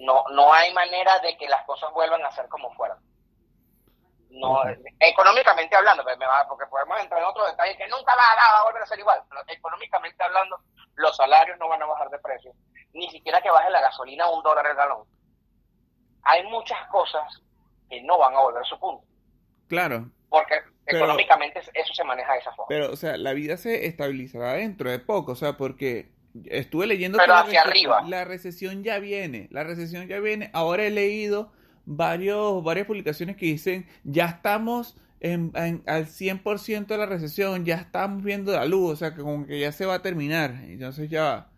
No, 0.00 0.24
no 0.32 0.52
hay 0.52 0.72
manera 0.74 1.18
de 1.20 1.36
que 1.36 1.48
las 1.48 1.64
cosas 1.64 1.92
vuelvan 1.92 2.24
a 2.24 2.32
ser 2.32 2.48
como 2.48 2.72
fueran 2.74 2.98
no 4.34 4.62
económicamente 5.00 5.76
hablando, 5.76 6.02
pues, 6.02 6.16
porque 6.48 6.66
podemos 6.66 6.98
entrar 7.00 7.20
en 7.20 7.28
otro 7.28 7.46
detalle 7.46 7.76
que 7.76 7.88
nunca 7.88 8.14
va, 8.16 8.60
a 8.60 8.64
volver 8.64 8.82
a 8.82 8.86
ser 8.86 8.98
igual, 8.98 9.22
pero 9.28 9.42
económicamente 9.46 10.22
hablando, 10.22 10.60
los 10.94 11.16
salarios 11.16 11.58
no 11.58 11.68
van 11.68 11.82
a 11.82 11.86
bajar 11.86 12.10
de 12.10 12.18
precio, 12.18 12.52
ni 12.92 13.08
siquiera 13.10 13.40
que 13.40 13.50
baje 13.50 13.70
la 13.70 13.80
gasolina 13.80 14.24
a 14.24 14.30
un 14.30 14.42
dólar 14.42 14.66
el 14.66 14.76
galón. 14.76 15.06
Hay 16.22 16.42
muchas 16.44 16.86
cosas 16.88 17.42
que 17.88 18.02
no 18.02 18.18
van 18.18 18.34
a 18.34 18.40
volver 18.40 18.62
a 18.62 18.66
su 18.66 18.78
punto. 18.78 19.06
Claro. 19.68 20.06
Porque 20.28 20.62
económicamente 20.86 21.60
eso 21.60 21.94
se 21.94 22.04
maneja 22.04 22.32
de 22.32 22.38
esa 22.38 22.52
forma. 22.52 22.68
Pero, 22.68 22.92
o 22.92 22.96
sea, 22.96 23.16
la 23.16 23.32
vida 23.32 23.56
se 23.56 23.86
estabilizará 23.86 24.54
dentro 24.54 24.90
de 24.90 24.98
poco, 24.98 25.32
o 25.32 25.36
sea, 25.36 25.56
porque 25.56 26.12
estuve 26.44 26.86
leyendo 26.86 27.18
pero 27.18 27.34
hacia 27.34 27.62
arriba. 27.62 28.02
la 28.06 28.24
recesión 28.24 28.82
ya 28.82 28.98
viene, 28.98 29.48
la 29.50 29.64
recesión 29.64 30.08
ya 30.08 30.20
viene. 30.20 30.50
Ahora 30.52 30.84
he 30.84 30.90
leído 30.90 31.52
varios, 31.86 32.62
varias 32.62 32.86
publicaciones 32.86 33.36
que 33.36 33.46
dicen, 33.46 33.86
ya 34.04 34.26
estamos 34.26 34.96
en, 35.20 35.52
al 35.54 36.06
100% 36.06 36.86
de 36.86 36.98
la 36.98 37.06
recesión, 37.06 37.64
ya 37.64 37.76
estamos 37.76 38.22
viendo 38.22 38.52
la 38.52 38.66
luz, 38.66 38.92
o 38.92 38.96
sea, 38.96 39.14
que 39.14 39.22
como 39.22 39.46
que 39.46 39.58
ya 39.58 39.72
se 39.72 39.86
va 39.86 39.94
a 39.94 40.02
terminar. 40.02 40.50
Entonces 40.64 41.08
ya, 41.08 41.48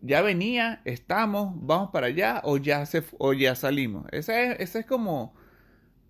ya 0.00 0.22
venía, 0.22 0.80
estamos, 0.84 1.52
vamos 1.54 1.90
para 1.92 2.08
allá 2.08 2.40
o 2.44 2.56
ya, 2.56 2.84
se, 2.86 3.04
o 3.18 3.32
ya 3.34 3.54
salimos. 3.54 4.06
Esa 4.10 4.40
es, 4.40 4.60
esa 4.60 4.80
es 4.80 4.86
como, 4.86 5.34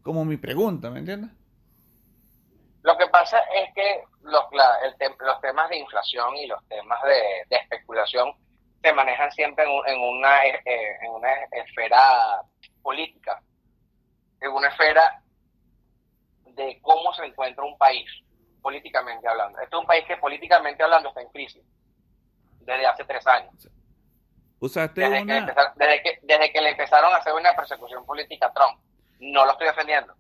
como 0.02 0.24
mi 0.24 0.37
pregunta, 0.37 0.90
¿me 0.90 1.00
entiendes? 1.00 1.30
Lo 2.88 2.96
que 2.96 3.07
pasa 3.09 3.38
es 3.53 3.74
que 3.74 4.03
los, 4.22 4.44
los 5.20 5.40
temas 5.42 5.68
de 5.68 5.77
inflación 5.77 6.35
y 6.38 6.46
los 6.46 6.66
temas 6.68 6.98
de, 7.03 7.44
especulación 7.51 8.33
se 8.81 8.94
manejan 8.94 9.31
siempre 9.33 9.62
en, 9.64 10.01
una, 10.01 10.46
eh, 10.46 10.96
en 11.03 11.11
una 11.11 11.35
esfera 11.53 12.40
política, 12.81 13.42
en 14.40 14.53
una 14.53 14.68
esfera 14.68 15.22
de 16.46 16.79
cómo 16.81 17.12
se 17.12 17.27
encuentra 17.27 17.62
un 17.62 17.77
país, 17.77 18.11
políticamente 18.62 19.29
hablando. 19.29 19.59
Este 19.61 19.77
es 19.77 19.81
un 19.81 19.87
país 19.87 20.07
que 20.07 20.16
políticamente 20.16 20.83
hablando 20.83 21.11
está 21.11 21.20
en 21.20 21.29
crisis 21.29 21.62
desde 22.61 22.87
hace 22.87 23.05
tres 23.05 23.27
años. 23.27 23.68
desde, 25.77 26.03
que 26.03 26.18
desde, 26.22 26.53
que, 26.55 26.61
le 26.62 26.70
empezaron 26.70 27.12
a 27.12 27.18
hacer 27.18 27.35
una 27.35 27.55
persecución 27.55 28.07
política 28.07 28.46
a 28.46 28.53
Trump. 28.55 28.81
No 29.20 29.44
lo 29.44 29.53
estoy 29.53 29.66
defendiendo. 29.66 30.14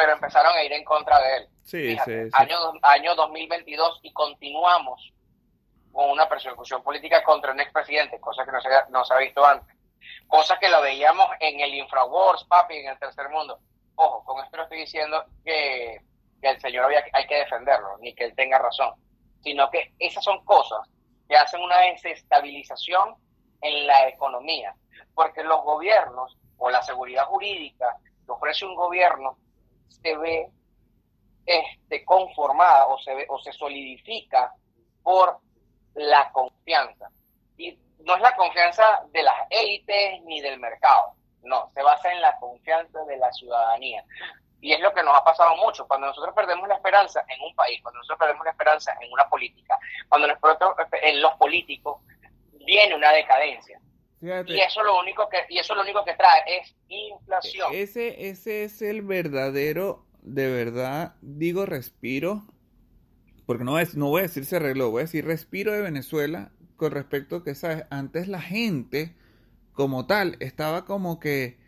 Pero 0.00 0.14
empezaron 0.14 0.56
a 0.56 0.62
ir 0.62 0.72
en 0.72 0.84
contra 0.84 1.20
de 1.20 1.36
él. 1.36 1.48
Sí, 1.62 1.96
sí, 2.04 2.12
Año, 2.32 2.56
año 2.82 3.14
2022 3.14 4.00
y 4.02 4.12
continuamos 4.12 5.12
con 5.92 6.10
una 6.10 6.26
persecución 6.26 6.82
política 6.82 7.22
contra 7.22 7.52
un 7.52 7.60
expresidente, 7.60 8.18
cosa 8.18 8.44
que 8.44 8.52
no 8.52 8.60
se, 8.60 8.68
no 8.88 9.04
se 9.04 9.14
ha 9.14 9.18
visto 9.18 9.44
antes 9.44 9.76
cosa 10.30 10.58
que 10.58 10.68
lo 10.68 10.80
veíamos 10.80 11.28
en 11.40 11.60
el 11.60 11.74
Infrawars, 11.74 12.44
papi, 12.44 12.76
en 12.76 12.88
el 12.88 12.98
tercer 12.98 13.28
mundo. 13.28 13.58
Ojo, 13.96 14.24
con 14.24 14.42
esto 14.42 14.56
no 14.56 14.62
estoy 14.62 14.78
diciendo 14.78 15.24
que, 15.44 16.00
el 16.42 16.60
señor 16.60 16.86
había, 16.86 17.04
hay 17.12 17.26
que 17.26 17.36
defenderlo, 17.36 17.98
ni 17.98 18.14
que 18.14 18.24
él 18.24 18.34
tenga 18.34 18.58
razón, 18.58 18.94
sino 19.42 19.70
que 19.70 19.92
esas 19.98 20.24
son 20.24 20.42
cosas 20.44 20.88
que 21.28 21.36
hacen 21.36 21.60
una 21.60 21.78
desestabilización 21.80 23.16
en 23.60 23.86
la 23.86 24.08
economía, 24.08 24.74
porque 25.14 25.42
los 25.42 25.62
gobiernos 25.62 26.38
o 26.56 26.70
la 26.70 26.82
seguridad 26.82 27.26
jurídica 27.26 27.96
que 28.24 28.32
ofrece 28.32 28.64
un 28.64 28.74
gobierno 28.74 29.36
se 29.90 30.16
ve 30.16 30.48
este, 31.46 32.04
conformada 32.04 32.86
o 32.86 32.98
se, 32.98 33.14
ve, 33.14 33.26
o 33.28 33.38
se 33.38 33.52
solidifica 33.52 34.54
por 35.02 35.38
la 35.94 36.30
confianza. 36.32 37.10
Y 37.56 37.78
no 38.00 38.14
es 38.16 38.22
la 38.22 38.34
confianza 38.36 39.02
de 39.12 39.22
las 39.22 39.34
élites 39.50 40.22
ni 40.24 40.40
del 40.40 40.58
mercado, 40.58 41.14
no, 41.42 41.70
se 41.72 41.82
basa 41.82 42.12
en 42.12 42.20
la 42.20 42.36
confianza 42.38 43.02
de 43.04 43.16
la 43.16 43.32
ciudadanía. 43.32 44.04
Y 44.60 44.72
es 44.72 44.80
lo 44.80 44.92
que 44.92 45.02
nos 45.02 45.16
ha 45.16 45.24
pasado 45.24 45.56
mucho. 45.56 45.88
Cuando 45.88 46.08
nosotros 46.08 46.34
perdemos 46.34 46.68
la 46.68 46.74
esperanza 46.74 47.24
en 47.28 47.40
un 47.42 47.54
país, 47.54 47.80
cuando 47.82 47.98
nosotros 47.98 48.18
perdemos 48.18 48.44
la 48.44 48.50
esperanza 48.50 48.94
en 49.00 49.10
una 49.10 49.26
política, 49.28 49.78
cuando 50.08 50.28
nosotros, 50.28 50.74
en 51.02 51.22
los 51.22 51.32
políticos, 51.36 52.02
viene 52.66 52.94
una 52.94 53.10
decadencia. 53.12 53.80
Y 54.20 54.60
eso 54.60 54.82
lo 54.82 54.98
único 55.00 55.28
que 55.28 55.38
y 55.48 55.58
eso 55.58 55.74
lo 55.74 55.82
único 55.82 56.04
que 56.04 56.14
trae 56.14 56.42
es 56.46 56.74
inflación. 56.88 57.72
Ese 57.72 58.28
ese 58.28 58.64
es 58.64 58.82
el 58.82 59.02
verdadero 59.02 60.04
de 60.22 60.50
verdad 60.50 61.14
digo 61.22 61.64
respiro 61.64 62.44
porque 63.46 63.64
no 63.64 63.78
es 63.78 63.96
no 63.96 64.08
voy 64.08 64.20
a 64.20 64.22
decir 64.24 64.44
se 64.44 64.56
arregló, 64.56 64.90
voy 64.90 65.00
a 65.00 65.04
decir 65.04 65.24
respiro 65.24 65.72
de 65.72 65.80
Venezuela 65.80 66.52
con 66.76 66.92
respecto 66.92 67.44
que, 67.44 67.54
¿sabes? 67.54 67.84
Antes 67.90 68.26
la 68.26 68.40
gente 68.40 69.14
como 69.72 70.06
tal 70.06 70.36
estaba 70.40 70.84
como 70.84 71.20
que 71.20 71.58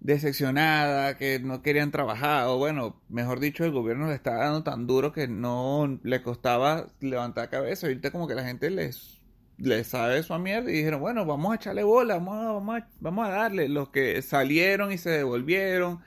decepcionada, 0.00 1.16
que 1.16 1.38
no 1.40 1.62
querían 1.62 1.90
trabajar, 1.90 2.46
o 2.46 2.56
bueno, 2.56 3.00
mejor 3.08 3.40
dicho, 3.40 3.64
el 3.64 3.72
gobierno 3.72 4.08
le 4.08 4.14
estaba 4.14 4.44
dando 4.44 4.62
tan 4.62 4.86
duro 4.86 5.12
que 5.12 5.28
no 5.28 5.98
le 6.02 6.22
costaba 6.22 6.86
levantar 7.00 7.50
cabeza. 7.50 7.86
Ahorita 7.86 8.10
como 8.10 8.26
que 8.26 8.34
la 8.34 8.44
gente 8.44 8.70
les, 8.70 9.19
les 9.60 9.86
sabe 9.88 10.22
su 10.22 10.36
mierda 10.38 10.70
y 10.70 10.74
dijeron, 10.74 11.00
bueno, 11.00 11.24
vamos 11.26 11.52
a 11.52 11.56
echarle 11.56 11.82
bola, 11.82 12.14
vamos 12.14 12.34
a, 12.36 12.52
vamos 12.52 12.80
a, 12.80 12.88
vamos 13.00 13.28
a 13.28 13.30
darle. 13.30 13.68
Los 13.68 13.90
que 13.90 14.20
salieron 14.22 14.92
y 14.92 14.98
se 14.98 15.10
devolvieron, 15.10 16.00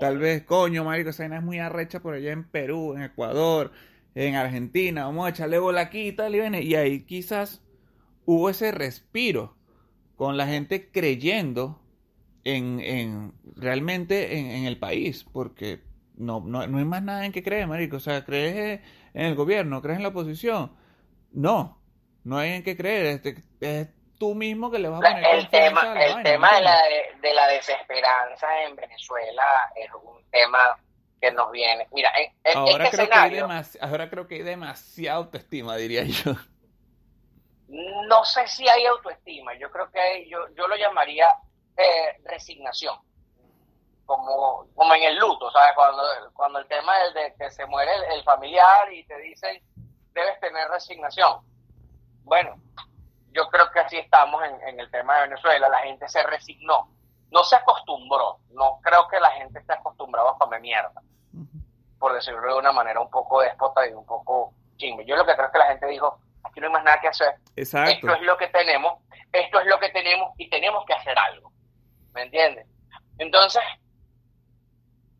tal 0.00 0.18
vez, 0.18 0.42
coño, 0.42 0.84
marico, 0.84 1.10
esa 1.10 1.24
es 1.24 1.42
muy 1.42 1.58
arrecha 1.58 2.00
por 2.00 2.14
allá 2.14 2.32
en 2.32 2.44
Perú, 2.44 2.94
en 2.94 3.02
Ecuador, 3.02 3.72
en 4.14 4.34
Argentina, 4.34 5.04
vamos 5.04 5.26
a 5.26 5.30
echarle 5.30 5.58
bola 5.58 5.82
aquí 5.82 6.08
y 6.08 6.12
tal, 6.12 6.34
y 6.34 6.40
viene. 6.40 6.62
Y 6.62 6.74
ahí 6.74 7.04
quizás 7.04 7.62
hubo 8.24 8.50
ese 8.50 8.72
respiro 8.72 9.56
con 10.16 10.36
la 10.36 10.46
gente 10.46 10.90
creyendo 10.90 11.80
en, 12.44 12.80
en 12.80 13.32
realmente 13.56 14.38
en, 14.38 14.64
el 14.64 14.78
país, 14.78 15.24
porque 15.32 15.82
no, 16.16 16.40
no, 16.40 16.66
no 16.66 16.78
hay 16.78 16.84
más 16.84 17.02
nada 17.02 17.24
en 17.26 17.32
que 17.32 17.42
creer, 17.42 17.68
marico. 17.68 17.96
O 17.98 18.00
sea, 18.00 18.24
crees 18.24 18.80
en 19.14 19.26
el 19.26 19.34
gobierno, 19.34 19.82
crees 19.82 19.98
en 19.98 20.02
la 20.02 20.08
oposición. 20.08 20.72
No, 21.32 21.77
no 22.24 22.38
hay 22.38 22.52
en 22.52 22.62
qué 22.62 22.76
creer. 22.76 23.06
Este, 23.06 23.42
es 23.60 23.88
tú 24.18 24.34
mismo 24.34 24.70
que 24.70 24.78
le 24.78 24.88
vas 24.88 25.00
a 25.00 25.08
poner 25.08 25.34
el 25.34 25.48
tema 25.48 26.04
el 26.04 26.22
tema 26.24 26.56
de 26.56 26.62
la, 26.62 26.78
de, 27.20 27.34
la 27.34 27.46
desesperanza 27.48 28.62
en 28.64 28.74
Venezuela 28.74 29.44
es 29.76 29.88
un 29.94 30.28
tema 30.30 30.76
que 31.20 31.30
nos 31.30 31.52
viene 31.52 31.86
mira 31.92 32.10
ahora, 32.52 32.84
este 32.84 32.96
creo 32.96 33.08
que 33.08 33.14
hay 33.14 33.38
ahora 33.80 34.10
creo 34.10 34.26
que 34.26 34.34
hay 34.34 34.42
demasiada 34.42 35.18
autoestima 35.18 35.76
diría 35.76 36.02
yo 36.02 36.34
no 37.68 38.24
sé 38.24 38.46
si 38.46 38.66
hay 38.68 38.86
autoestima, 38.86 39.54
yo 39.58 39.70
creo 39.70 39.90
que 39.90 40.28
yo, 40.28 40.38
yo 40.56 40.66
lo 40.66 40.76
llamaría 40.76 41.28
eh, 41.76 42.18
resignación, 42.24 42.96
como, 44.06 44.66
como 44.74 44.94
en 44.94 45.02
el 45.02 45.18
luto, 45.18 45.50
¿sabes? 45.50 45.72
Cuando, 45.74 46.02
cuando 46.32 46.58
el 46.60 46.66
tema 46.66 46.92
es 47.04 47.14
de 47.14 47.34
que 47.38 47.50
se 47.50 47.66
muere 47.66 47.90
el, 48.14 48.22
familiar 48.24 48.90
y 48.92 49.04
te 49.04 49.18
dicen, 49.18 49.62
debes 50.14 50.40
tener 50.40 50.68
resignación. 50.68 51.40
Bueno, 52.28 52.56
yo 53.32 53.48
creo 53.48 53.70
que 53.70 53.80
así 53.80 53.96
estamos 53.96 54.42
en, 54.44 54.78
el 54.78 54.90
tema 54.90 55.16
de 55.16 55.28
Venezuela, 55.28 55.68
la 55.68 55.78
gente 55.78 56.06
se 56.08 56.22
resignó, 56.24 56.90
no 57.30 57.42
se 57.42 57.56
acostumbró, 57.56 58.38
no 58.50 58.78
creo 58.82 59.08
que 59.08 59.18
la 59.18 59.30
gente 59.30 59.58
esté 59.58 59.72
acostumbrada 59.72 60.30
a 60.30 60.34
comer 60.34 60.60
mierda, 60.60 61.00
por 61.98 62.12
decirlo 62.12 62.46
de 62.46 62.58
una 62.58 62.72
manera 62.72 63.00
un 63.00 63.08
poco 63.08 63.40
déspota 63.40 63.86
y 63.88 63.92
un 63.92 64.04
poco 64.04 64.52
chingo. 64.76 65.00
Yo 65.02 65.16
lo 65.16 65.24
que 65.24 65.34
creo 65.34 65.46
es 65.46 65.52
que 65.52 65.58
la 65.58 65.68
gente 65.68 65.86
dijo, 65.86 66.20
aquí 66.44 66.60
no 66.60 66.66
hay 66.66 66.72
más 66.74 66.84
nada 66.84 67.00
que 67.00 67.08
hacer, 67.08 67.34
Exacto. 67.56 67.92
esto 67.92 68.12
es 68.12 68.20
lo 68.20 68.36
que 68.36 68.48
tenemos, 68.48 69.02
esto 69.32 69.60
es 69.60 69.66
lo 69.66 69.78
que 69.80 69.88
tenemos 69.88 70.32
y 70.36 70.50
tenemos 70.50 70.84
que 70.84 70.92
hacer 70.92 71.18
algo, 71.18 71.50
¿me 72.12 72.22
entiendes? 72.22 72.66
Entonces, 73.16 73.62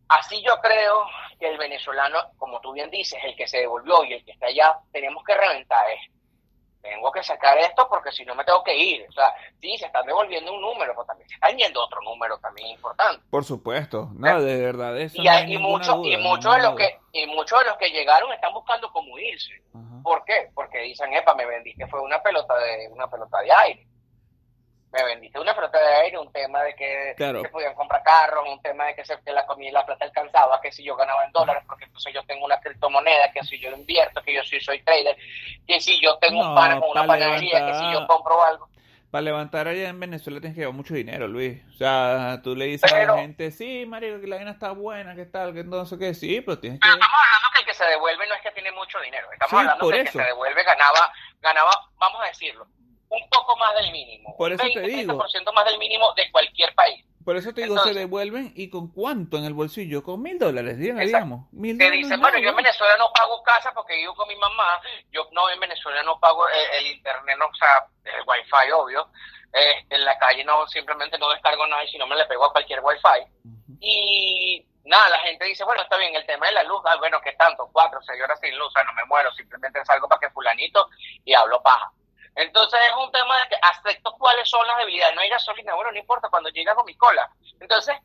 así 0.08 0.42
yo 0.42 0.60
creo 0.60 1.06
que 1.40 1.48
el 1.48 1.56
venezolano, 1.56 2.18
como 2.36 2.60
tú 2.60 2.72
bien 2.72 2.90
dices, 2.90 3.18
el 3.24 3.34
que 3.34 3.48
se 3.48 3.58
devolvió 3.58 4.04
y 4.04 4.12
el 4.12 4.24
que 4.26 4.32
está 4.32 4.46
allá, 4.46 4.78
tenemos 4.92 5.24
que 5.24 5.34
reventar 5.34 5.90
esto. 5.90 6.17
Tengo 6.88 7.12
que 7.12 7.22
sacar 7.22 7.58
esto 7.58 7.86
porque 7.88 8.12
si 8.12 8.24
no 8.24 8.34
me 8.34 8.44
tengo 8.44 8.62
que 8.64 8.76
ir. 8.76 9.06
O 9.08 9.12
sea, 9.12 9.34
sí, 9.60 9.76
se 9.78 9.86
están 9.86 10.06
devolviendo 10.06 10.52
un 10.52 10.60
número, 10.60 10.92
pero 10.94 11.04
también 11.04 11.28
se 11.28 11.34
están 11.34 11.56
yendo 11.56 11.84
otro 11.84 12.00
número 12.02 12.38
también 12.38 12.68
importante. 12.68 13.22
Por 13.30 13.44
supuesto, 13.44 14.08
no, 14.14 14.42
de 14.42 14.60
verdad 14.60 14.98
eso. 14.98 15.20
Y, 15.20 15.28
hay, 15.28 15.52
y 15.52 15.58
muchos 15.58 15.96
y 16.04 16.16
muchos 16.16 16.56
de 16.56 16.62
los 16.62 16.76
que 16.76 16.98
y 17.12 17.26
muchos 17.26 17.58
de 17.60 17.66
los 17.66 17.76
que 17.76 17.90
llegaron 17.90 18.32
están 18.32 18.52
buscando 18.52 18.90
cómo 18.92 19.18
irse. 19.18 19.62
¿Por 20.02 20.24
qué? 20.24 20.50
Porque 20.54 20.78
dicen, 20.78 21.12
epa, 21.12 21.34
me 21.34 21.44
vendiste 21.44 21.86
fue 21.86 22.00
una 22.00 22.22
pelota 22.22 22.56
de 22.58 22.88
una 22.92 23.08
pelota 23.08 23.40
de 23.40 23.52
aire 23.52 23.87
me 24.92 25.04
vendiste 25.04 25.38
una 25.38 25.54
flota 25.54 25.78
de 25.78 25.94
aire, 25.96 26.18
un 26.18 26.32
tema 26.32 26.62
de 26.62 26.74
que 26.74 27.14
se 27.16 27.48
podían 27.50 27.74
comprar 27.74 28.02
carros, 28.02 28.44
un 28.48 28.60
tema 28.62 28.86
de 28.86 28.94
que, 28.94 29.04
se, 29.04 29.20
que 29.20 29.32
la 29.32 29.44
comida 29.46 29.68
y 29.68 29.72
la 29.72 29.84
plata 29.84 30.04
alcanzaba, 30.04 30.60
que 30.60 30.72
si 30.72 30.82
yo 30.82 30.96
ganaba 30.96 31.24
en 31.24 31.32
dólares, 31.32 31.62
porque 31.66 31.84
entonces 31.84 32.12
yo 32.14 32.24
tengo 32.24 32.46
una 32.46 32.58
criptomoneda, 32.60 33.30
que 33.32 33.42
si 33.44 33.58
yo 33.58 33.70
invierto, 33.70 34.22
que 34.22 34.34
yo 34.34 34.42
sí 34.44 34.58
soy 34.60 34.82
trader, 34.82 35.16
que 35.66 35.80
si 35.80 36.00
yo 36.00 36.16
tengo 36.18 36.40
un 36.40 36.54
pan 36.54 36.80
con 36.80 36.90
una 36.90 37.06
panadería, 37.06 37.66
que 37.66 37.74
si 37.74 37.92
yo 37.92 38.06
compro 38.06 38.42
algo. 38.42 38.68
Para 39.10 39.22
levantar 39.22 39.68
allá 39.68 39.88
en 39.88 40.00
Venezuela 40.00 40.38
tienes 40.38 40.54
que 40.54 40.60
llevar 40.60 40.74
mucho 40.74 40.92
dinero, 40.92 41.28
Luis. 41.28 41.62
O 41.72 41.78
sea, 41.78 42.40
tú 42.42 42.54
le 42.54 42.66
dices 42.66 42.92
a 42.92 43.04
la 43.04 43.18
gente, 43.18 43.50
sí, 43.50 43.86
Mario, 43.86 44.20
que 44.20 44.26
la 44.26 44.36
vaina 44.36 44.50
está 44.50 44.72
buena, 44.72 45.14
que 45.14 45.24
tal, 45.24 45.54
que 45.54 45.60
entonces 45.60 45.98
que 45.98 46.12
sí, 46.12 46.42
pero 46.42 46.58
tienes 46.58 46.78
que... 46.78 46.88
estamos 46.88 47.08
hablando 47.08 47.48
que 47.54 47.60
el 47.60 47.66
que 47.66 47.74
se 47.74 47.84
devuelve 47.84 48.26
no 48.26 48.34
es 48.34 48.42
que 48.42 48.50
tiene 48.50 48.70
mucho 48.72 49.00
dinero. 49.00 49.26
Estamos 49.32 49.60
hablando 49.60 49.88
que 49.88 50.00
el 50.00 50.04
que 50.04 50.12
se 50.12 50.22
devuelve 50.22 50.62
ganaba, 50.62 51.10
ganaba, 51.40 51.70
vamos 51.96 52.20
a 52.22 52.26
decirlo, 52.26 52.66
un 53.10 53.28
poco 53.30 53.56
más 53.56 53.74
del 53.76 53.92
mínimo. 53.92 54.34
Por 54.36 54.52
eso 54.52 54.64
te 54.72 54.80
digo. 54.80 55.16
más 55.54 55.64
del 55.66 55.78
mínimo 55.78 56.12
de 56.14 56.30
cualquier 56.30 56.74
país. 56.74 57.04
Por 57.24 57.36
eso 57.36 57.52
te 57.52 57.62
digo, 57.62 57.78
se 57.80 57.92
devuelven 57.92 58.54
y 58.56 58.70
con 58.70 58.88
cuánto 58.90 59.36
en 59.36 59.44
el 59.44 59.52
bolsillo, 59.52 60.02
con 60.02 60.22
mil 60.22 60.38
dólares, 60.38 60.78
digamos. 60.78 61.52
Mil 61.52 61.76
te 61.76 61.90
dicen, 61.90 62.18
bueno, 62.20 62.38
yo 62.38 62.48
en 62.48 62.56
Venezuela 62.56 62.96
no 62.96 63.12
pago 63.12 63.42
casa 63.42 63.70
porque 63.74 63.96
vivo 63.96 64.14
con 64.14 64.26
mi 64.28 64.36
mamá, 64.36 64.80
yo 65.12 65.28
no 65.32 65.50
en 65.50 65.60
Venezuela 65.60 66.02
no 66.04 66.18
pago 66.18 66.48
el, 66.48 66.86
internet, 66.86 67.36
no, 67.38 67.44
o 67.44 67.54
sea, 67.54 67.86
el 68.04 68.22
wifi, 68.26 68.72
obvio. 68.72 69.10
Eh, 69.52 69.84
en 69.90 70.04
la 70.06 70.18
calle 70.18 70.42
no, 70.42 70.66
simplemente 70.68 71.18
no 71.18 71.28
descargo 71.28 71.66
nada 71.66 71.84
y 71.84 71.88
si 71.88 71.98
no 71.98 72.06
me 72.06 72.16
le 72.16 72.24
pego 72.24 72.46
a 72.46 72.52
cualquier 72.52 72.80
wifi. 72.82 73.78
Y 73.80 74.66
nada, 74.84 75.10
la 75.10 75.18
gente 75.18 75.44
dice, 75.44 75.64
bueno, 75.64 75.82
está 75.82 75.98
bien, 75.98 76.14
el 76.14 76.24
tema 76.24 76.46
de 76.46 76.52
la 76.52 76.62
luz, 76.62 76.80
ah, 76.86 76.96
bueno, 76.96 77.20
¿qué 77.22 77.32
tanto? 77.32 77.68
Cuatro, 77.72 78.00
seis 78.02 78.22
horas 78.22 78.40
sin 78.40 78.56
luz, 78.56 78.68
o 78.68 78.70
sea, 78.70 78.84
no 78.84 78.94
me 78.94 79.04
muero, 79.04 79.30
simplemente 79.32 79.84
salgo 79.84 80.08
para 80.08 80.20
que 80.20 80.30
fulanito 80.30 80.88
y 81.26 81.34
hablo 81.34 81.62
paja. 81.62 81.92
Entonces 82.38 82.80
es 82.88 82.94
un 82.94 83.10
tema 83.10 83.36
de 83.40 83.48
que 83.48 83.56
acepto 83.62 84.12
cuáles 84.12 84.48
son 84.48 84.64
las 84.66 84.78
debilidades. 84.78 85.14
No 85.16 85.22
hay 85.22 85.28
gasolina, 85.28 85.74
bueno, 85.74 85.90
no 85.90 85.98
importa, 85.98 86.28
cuando 86.28 86.48
llega 86.50 86.72
con 86.74 86.86
mi 86.86 86.96
cola. 86.96 87.28
Entonces, 87.58 87.96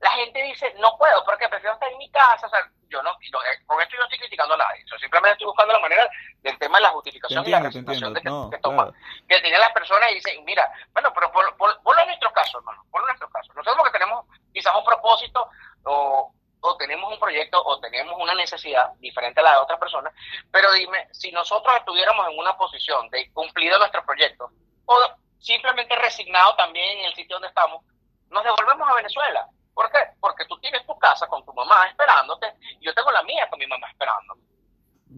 la 0.00 0.10
gente 0.10 0.42
dice, 0.44 0.72
no 0.78 0.96
puedo, 0.96 1.24
porque 1.24 1.48
prefiero 1.48 1.74
estar 1.74 1.90
en 1.90 1.98
mi 1.98 2.08
casa. 2.10 2.46
O 2.46 2.50
sea, 2.50 2.60
yo 2.88 3.02
no, 3.02 3.10
eh, 3.10 3.64
con 3.66 3.80
esto 3.80 3.94
yo 3.94 3.98
no 3.98 4.04
estoy 4.04 4.20
criticando 4.20 4.54
a 4.54 4.58
nadie. 4.58 4.84
Yo 4.86 4.96
simplemente 4.98 5.32
estoy 5.32 5.46
buscando 5.46 5.72
la 5.72 5.80
manera 5.80 6.08
del 6.42 6.56
tema 6.58 6.78
de 6.78 6.82
la 6.82 6.90
justificación 6.90 7.44
y 7.44 7.50
la 7.50 7.60
de 7.62 7.70
que, 7.70 8.56
que 8.56 8.58
toma. 8.62 8.92
Que 9.28 9.40
tienen 9.40 9.58
las 9.58 9.72
personas 9.72 10.08
y 10.12 10.14
dicen, 10.14 10.44
mira, 10.44 10.70
bueno, 10.92 11.12
pero 11.12 11.32
ponlo 11.32 12.00
en 12.00 12.06
nuestro 12.06 12.32
caso, 12.32 12.58
hermano, 12.58 12.84
ponlo 12.92 13.08
en 13.08 13.12
nuestro 13.12 13.28
caso. 13.30 13.52
Nosotros 13.54 13.84
que 13.86 13.98
tenemos 13.98 14.24
quizás 14.52 14.72
un 14.76 14.84
propósito 14.84 15.48
o 15.82 16.32
o 16.66 16.76
tenemos 16.78 17.12
un 17.12 17.18
proyecto 17.18 17.62
o 17.62 17.78
tenemos 17.78 18.16
una 18.18 18.34
necesidad 18.34 18.92
diferente 18.94 19.40
a 19.40 19.42
la 19.42 19.50
de 19.52 19.58
otras 19.58 19.78
personas, 19.78 20.14
pero 20.50 20.72
dime, 20.72 21.08
si 21.12 21.30
nosotros 21.30 21.76
estuviéramos 21.76 22.26
en 22.28 22.38
una 22.38 22.56
posición 22.56 23.10
de 23.10 23.30
cumplido 23.32 23.78
nuestro 23.78 24.02
proyecto 24.04 24.50
o 24.86 24.98
simplemente 25.38 25.94
resignado 25.96 26.56
también 26.56 27.00
en 27.00 27.04
el 27.04 27.14
sitio 27.14 27.36
donde 27.36 27.48
estamos, 27.48 27.84
nos 28.30 28.42
devolvemos 28.42 28.88
a 28.88 28.94
Venezuela. 28.94 29.46
¿Por 29.74 29.90
qué? 29.92 29.98
Porque 30.18 30.46
tú 30.46 30.58
tienes 30.58 30.86
tu 30.86 30.98
casa 30.98 31.26
con 31.26 31.44
tu 31.44 31.52
mamá 31.52 31.86
esperándote 31.88 32.54
y 32.80 32.86
yo 32.86 32.94
tengo 32.94 33.10
la 33.10 33.22
mía 33.24 33.46
con 33.50 33.58
mi 33.58 33.66
mamá 33.66 33.86
esperando. 33.90 34.34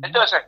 Entonces, 0.03 0.45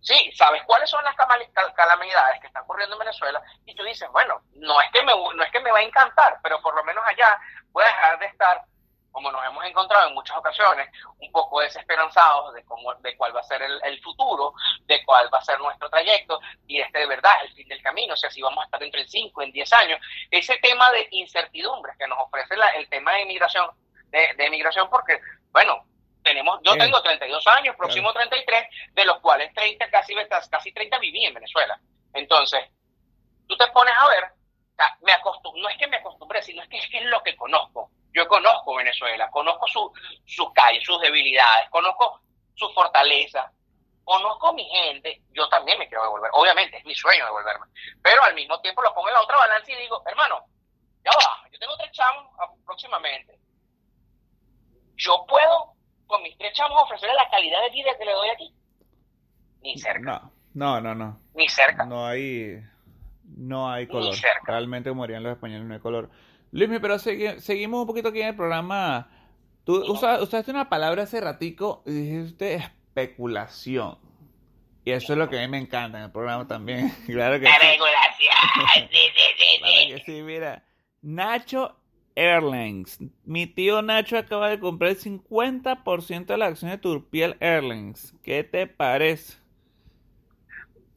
sí, 0.00 0.32
sabes 0.34 0.64
cuáles 0.64 0.90
son 0.90 1.04
las 1.04 1.14
calamidades 1.14 2.40
que 2.40 2.48
están 2.48 2.64
ocurriendo 2.64 2.96
en 2.96 3.00
Venezuela 3.00 3.40
y 3.66 3.74
tú 3.76 3.84
dices, 3.84 4.08
bueno, 4.10 4.40
no 4.54 4.80
es 4.80 4.90
que 4.90 5.02
me, 5.04 5.12
no 5.12 5.42
es 5.44 5.52
que 5.52 5.60
me 5.60 5.70
va 5.70 5.78
a 5.78 5.82
encantar, 5.82 6.40
pero 6.42 6.60
por 6.60 6.74
lo 6.74 6.82
menos 6.82 7.04
allá 7.06 7.38
voy 7.70 7.84
a 7.84 7.86
dejar 7.86 8.18
de 8.18 8.26
estar 8.26 8.64
como 9.12 9.30
nos 9.30 9.44
hemos 9.44 9.64
encontrado 9.64 10.08
en 10.08 10.14
muchas 10.14 10.36
ocasiones, 10.36 10.88
un 11.18 11.30
poco 11.32 11.60
desesperanzados 11.60 12.54
de 12.54 12.64
cómo, 12.64 12.94
de 12.94 13.16
cuál 13.16 13.34
va 13.34 13.40
a 13.40 13.44
ser 13.44 13.62
el, 13.62 14.00
futuro, 14.02 14.54
de 14.86 15.04
cuál 15.04 15.32
va 15.32 15.38
a 15.38 15.44
ser 15.44 15.58
nuestro 15.58 15.88
trayecto, 15.90 16.40
y 16.66 16.80
este 16.80 16.98
de 16.98 17.06
verdad 17.06 17.32
es 17.42 17.50
el 17.50 17.56
fin 17.56 17.68
del 17.68 17.82
camino, 17.82 18.14
o 18.14 18.16
sea, 18.16 18.30
si 18.30 18.40
vamos 18.40 18.62
a 18.62 18.64
estar 18.64 18.80
dentro 18.80 19.00
de 19.00 19.08
5, 19.08 19.42
en 19.42 19.52
10 19.52 19.72
años, 19.72 20.00
ese 20.30 20.56
tema 20.58 20.90
de 20.92 21.08
incertidumbre 21.10 21.92
que 21.98 22.06
nos 22.06 22.18
ofrece 22.18 22.54
el 22.76 22.88
tema 22.88 23.12
de 23.12 23.22
inmigración, 23.22 23.70
de, 24.10 24.34
de 24.36 24.50
migración, 24.50 24.88
porque, 24.88 25.20
bueno, 25.50 25.84
tenemos, 26.22 26.60
yo 26.62 26.76
tengo 26.76 27.02
32 27.02 27.46
años, 27.46 27.76
próximo 27.76 28.12
33, 28.12 28.66
de 28.92 29.04
los 29.04 29.20
cuales 29.20 29.52
30, 29.54 29.90
casi, 29.90 30.14
casi 30.50 30.72
30 30.72 30.98
viví 30.98 31.24
en 31.24 31.34
Venezuela. 31.34 31.80
Entonces, 32.12 32.60
tú 33.46 33.56
te 33.56 33.66
pones 33.68 33.94
a 33.96 34.06
ver, 34.08 34.24
me 35.02 35.12
no 35.60 35.68
es 35.68 35.78
que 35.78 35.86
me 35.86 35.96
acostumbré, 35.96 36.42
sino 36.42 36.62
es 36.62 36.68
que 36.68 36.78
es 36.78 37.04
lo 37.06 37.22
que 37.22 37.36
conozco 37.36 37.90
yo 38.12 38.26
conozco 38.28 38.74
Venezuela, 38.74 39.30
conozco 39.30 39.66
su, 39.68 39.92
sus 40.26 40.52
calles, 40.52 40.84
sus 40.84 41.00
debilidades, 41.00 41.68
conozco 41.70 42.20
su 42.54 42.68
fortaleza, 42.70 43.52
conozco 44.04 44.52
mi 44.52 44.64
gente, 44.64 45.22
yo 45.32 45.48
también 45.48 45.78
me 45.78 45.88
quiero 45.88 46.04
devolver. 46.04 46.30
Obviamente, 46.34 46.76
es 46.78 46.84
mi 46.84 46.94
sueño 46.94 47.24
devolverme. 47.24 47.66
Pero 48.02 48.22
al 48.24 48.34
mismo 48.34 48.60
tiempo 48.60 48.82
lo 48.82 48.94
pongo 48.94 49.08
en 49.08 49.14
la 49.14 49.22
otra 49.22 49.36
balanza 49.36 49.70
y 49.72 49.76
digo, 49.76 50.02
hermano, 50.06 50.44
ya 51.04 51.12
va, 51.12 51.48
yo 51.50 51.58
tengo 51.58 51.76
tres 51.76 51.92
chamos 51.92 52.26
próximamente. 52.64 53.38
Yo 54.96 55.24
puedo 55.26 55.74
con 56.06 56.22
mis 56.22 56.36
tres 56.36 56.52
chamos 56.54 56.82
ofrecerle 56.82 57.14
la 57.14 57.30
calidad 57.30 57.62
de 57.62 57.70
vida 57.70 57.96
que 57.96 58.04
le 58.04 58.12
doy 58.12 58.28
aquí. 58.30 58.54
Ni 59.62 59.78
cerca. 59.78 60.00
No, 60.00 60.32
no, 60.54 60.80
no, 60.80 60.94
no. 60.94 61.20
Ni 61.34 61.48
cerca. 61.48 61.84
No 61.84 62.06
hay, 62.06 62.60
no 63.24 63.70
hay 63.70 63.86
color. 63.86 64.04
Ni 64.04 64.14
cerca. 64.14 64.40
Realmente, 64.52 64.90
como 64.90 65.04
harían 65.04 65.22
los 65.22 65.32
españoles, 65.32 65.66
no 65.66 65.74
hay 65.74 65.80
color. 65.80 66.10
Luis, 66.52 66.68
pero 66.80 66.98
seguimos 66.98 67.80
un 67.80 67.86
poquito 67.86 68.08
aquí 68.08 68.20
en 68.20 68.28
el 68.28 68.36
programa. 68.36 69.08
Tú 69.64 69.84
usaste 69.92 70.50
una 70.50 70.68
palabra 70.68 71.04
hace 71.04 71.20
ratico 71.20 71.82
y 71.86 71.92
dijiste 71.92 72.54
especulación. 72.54 73.98
Y 74.84 74.92
eso 74.92 75.12
es 75.12 75.18
lo 75.18 75.28
que 75.28 75.38
a 75.38 75.42
mí 75.42 75.48
me 75.48 75.58
encanta 75.58 75.98
en 75.98 76.04
el 76.04 76.10
programa 76.10 76.46
también. 76.48 76.90
claro 77.06 77.38
que 77.38 77.46
Especulación. 77.46 77.90
Sí, 78.90 78.98
sí, 79.14 79.94
sí, 79.96 80.02
sí. 80.06 80.22
mira. 80.22 80.64
Nacho 81.02 81.76
Airlines. 82.14 82.98
Mi 83.24 83.46
tío 83.46 83.82
Nacho 83.82 84.18
acaba 84.18 84.48
de 84.48 84.58
comprar 84.58 84.90
el 84.90 84.98
50% 84.98 86.26
de 86.26 86.36
la 86.36 86.46
acción 86.46 86.70
de 86.70 86.78
Turpiel 86.78 87.36
Airlines. 87.40 88.14
¿Qué 88.22 88.44
te 88.44 88.66
parece? 88.66 89.38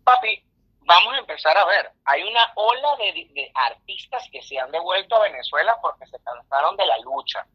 Papi, 0.04 0.44
vamos 0.86 1.14
a 1.14 1.18
empezar 1.20 1.58
a 1.58 1.66
ver, 1.66 1.92
hay 2.06 2.24
una 2.24 2.52
ola 2.56 2.96
de, 2.98 3.52
artistas 3.54 4.28
que 4.32 4.42
se 4.42 4.60
han 4.60 4.72
devuelto 4.72 5.16
a 5.16 5.24
Venezuela 5.24 5.78
porque 5.82 6.06
se 6.08 6.20
cansaron 6.24 6.76
de 6.78 6.86
la 6.86 6.98
lucha. 7.00 7.46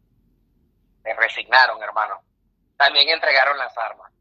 Se 1.03 1.15
resignaron, 1.15 1.83
hermano. 1.83 2.21
También 2.77 3.09
entregaron 3.09 3.59
las 3.59 3.77
armas. 3.77 4.13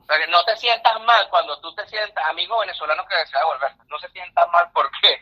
O 0.00 0.04
sea, 0.04 0.18
que 0.18 0.26
no 0.26 0.44
te 0.44 0.56
sientas 0.56 1.00
mal 1.02 1.28
cuando 1.30 1.60
tú 1.60 1.74
te 1.74 1.86
sientas, 1.86 2.24
amigo 2.26 2.58
venezolano 2.58 3.06
que 3.06 3.16
desea 3.16 3.40
devolver, 3.40 3.72
no 3.86 3.98
se 3.98 4.08
sientas 4.08 4.50
mal 4.50 4.68
porque, 4.74 5.20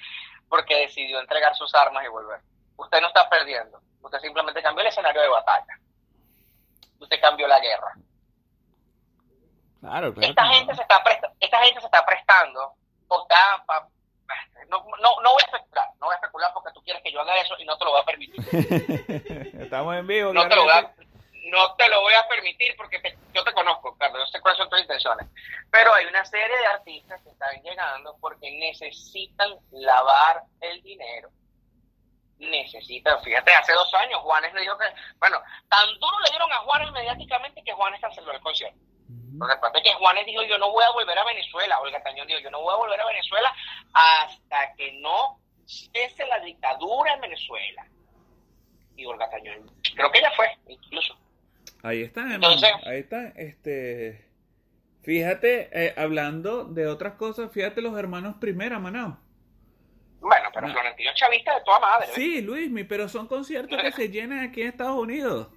porque 0.48 0.74
decidió 0.76 1.20
entregar 1.20 1.54
sus 1.54 1.74
armas 1.74 2.04
y 2.04 2.08
volver. 2.08 2.40
Usted 2.76 3.00
no 3.00 3.08
está 3.08 3.28
perdiendo, 3.28 3.78
usted 4.00 4.18
simplemente 4.20 4.62
cambió 4.62 4.80
el 4.80 4.88
escenario 4.88 5.20
de 5.20 5.28
batalla. 5.28 5.78
Usted 6.98 7.20
cambió 7.20 7.46
la 7.46 7.60
guerra. 7.60 7.92
Claro, 9.80 10.12
claro, 10.14 10.28
esta, 10.28 10.46
gente 10.48 10.74
se 10.74 10.82
está 10.82 11.02
esta 11.40 11.64
gente 11.64 11.80
se 11.80 11.86
está 11.86 12.04
prestando 12.04 12.74
no, 14.68 14.84
no, 15.00 15.20
no 15.22 15.32
voy 15.32 15.42
a 15.42 15.46
especular, 15.46 15.88
no 16.00 16.06
voy 16.06 16.12
a 16.12 16.16
especular 16.16 16.50
porque 16.54 16.72
tú 16.72 16.82
quieres 16.82 17.02
que 17.02 17.12
yo 17.12 17.20
haga 17.20 17.36
eso 17.40 17.54
y 17.58 17.64
no 17.64 17.76
te 17.76 17.84
lo 17.84 17.90
voy 17.90 18.00
a 18.00 18.04
permitir. 18.04 18.40
Estamos 19.60 19.96
en 19.96 20.06
vivo. 20.06 20.32
No 20.32 20.48
te, 20.48 20.56
lo 20.56 20.62
voy 20.62 20.72
a, 20.72 20.94
no 21.50 21.74
te 21.74 21.88
lo 21.88 22.00
voy 22.00 22.14
a 22.14 22.28
permitir 22.28 22.76
porque 22.76 23.00
yo 23.34 23.44
te 23.44 23.52
conozco, 23.52 23.96
Carlos, 23.98 24.22
yo 24.26 24.32
sé 24.32 24.40
cuáles 24.40 24.58
son 24.58 24.70
tus 24.70 24.80
intenciones. 24.80 25.26
Pero 25.70 25.92
hay 25.94 26.06
una 26.06 26.24
serie 26.24 26.56
de 26.56 26.66
artistas 26.66 27.20
que 27.22 27.30
están 27.30 27.62
llegando 27.62 28.16
porque 28.20 28.50
necesitan 28.50 29.56
lavar 29.72 30.42
el 30.60 30.82
dinero. 30.82 31.30
Necesitan, 32.38 33.22
fíjate, 33.22 33.52
hace 33.52 33.72
dos 33.72 33.92
años 33.94 34.20
Juanes 34.20 34.54
le 34.54 34.62
dijo 34.62 34.78
que, 34.78 34.86
bueno, 35.18 35.42
tan 35.68 35.86
duro 35.98 36.18
le 36.24 36.30
dieron 36.30 36.50
a 36.52 36.58
Juanes 36.60 36.90
mediáticamente 36.92 37.62
que 37.62 37.72
Juanes 37.72 38.00
canceló 38.00 38.32
el 38.32 38.40
concierto. 38.40 38.78
Porque 39.40 39.54
después 39.54 39.82
que 39.82 39.94
Juanes 39.94 40.26
dijo, 40.26 40.42
yo 40.42 40.58
no 40.58 40.70
voy 40.70 40.84
a 40.84 40.90
volver 40.90 41.18
a 41.18 41.24
Venezuela, 41.24 41.80
Olga 41.80 42.02
Tañón 42.02 42.26
dijo, 42.26 42.40
yo 42.40 42.50
no 42.50 42.60
voy 42.60 42.74
a 42.74 42.76
volver 42.76 43.00
a 43.00 43.06
Venezuela 43.06 43.50
hasta 43.94 44.74
que 44.76 44.92
no 45.00 45.40
cese 45.64 46.26
la 46.26 46.40
dictadura 46.40 47.14
en 47.14 47.22
Venezuela. 47.22 47.86
Y 48.96 49.06
Olga 49.06 49.30
Tañón, 49.30 49.70
creo 49.96 50.12
que 50.12 50.18
ella 50.18 50.30
fue, 50.36 50.46
incluso. 50.68 51.16
Ahí 51.82 52.02
está, 52.02 52.20
hermano. 52.20 52.60
Ahí 52.84 52.98
está, 52.98 53.28
este... 53.28 54.28
Fíjate, 55.02 55.70
eh, 55.72 55.94
hablando 55.96 56.64
de 56.64 56.86
otras 56.86 57.14
cosas, 57.14 57.50
fíjate 57.50 57.80
los 57.80 57.98
hermanos 57.98 58.36
Primera, 58.38 58.78
Manao. 58.78 59.16
Bueno, 60.20 60.50
pero 60.52 60.68
Florentino 60.68 61.12
chavista 61.14 61.54
de 61.54 61.64
toda 61.64 61.80
madre. 61.80 62.08
Sí, 62.08 62.42
Luis, 62.42 62.70
pero 62.86 63.08
son 63.08 63.26
conciertos 63.26 63.80
que 63.80 63.92
se 63.92 64.10
llenan 64.10 64.40
aquí 64.40 64.60
en 64.60 64.68
Estados 64.68 64.98
Unidos. 64.98 65.48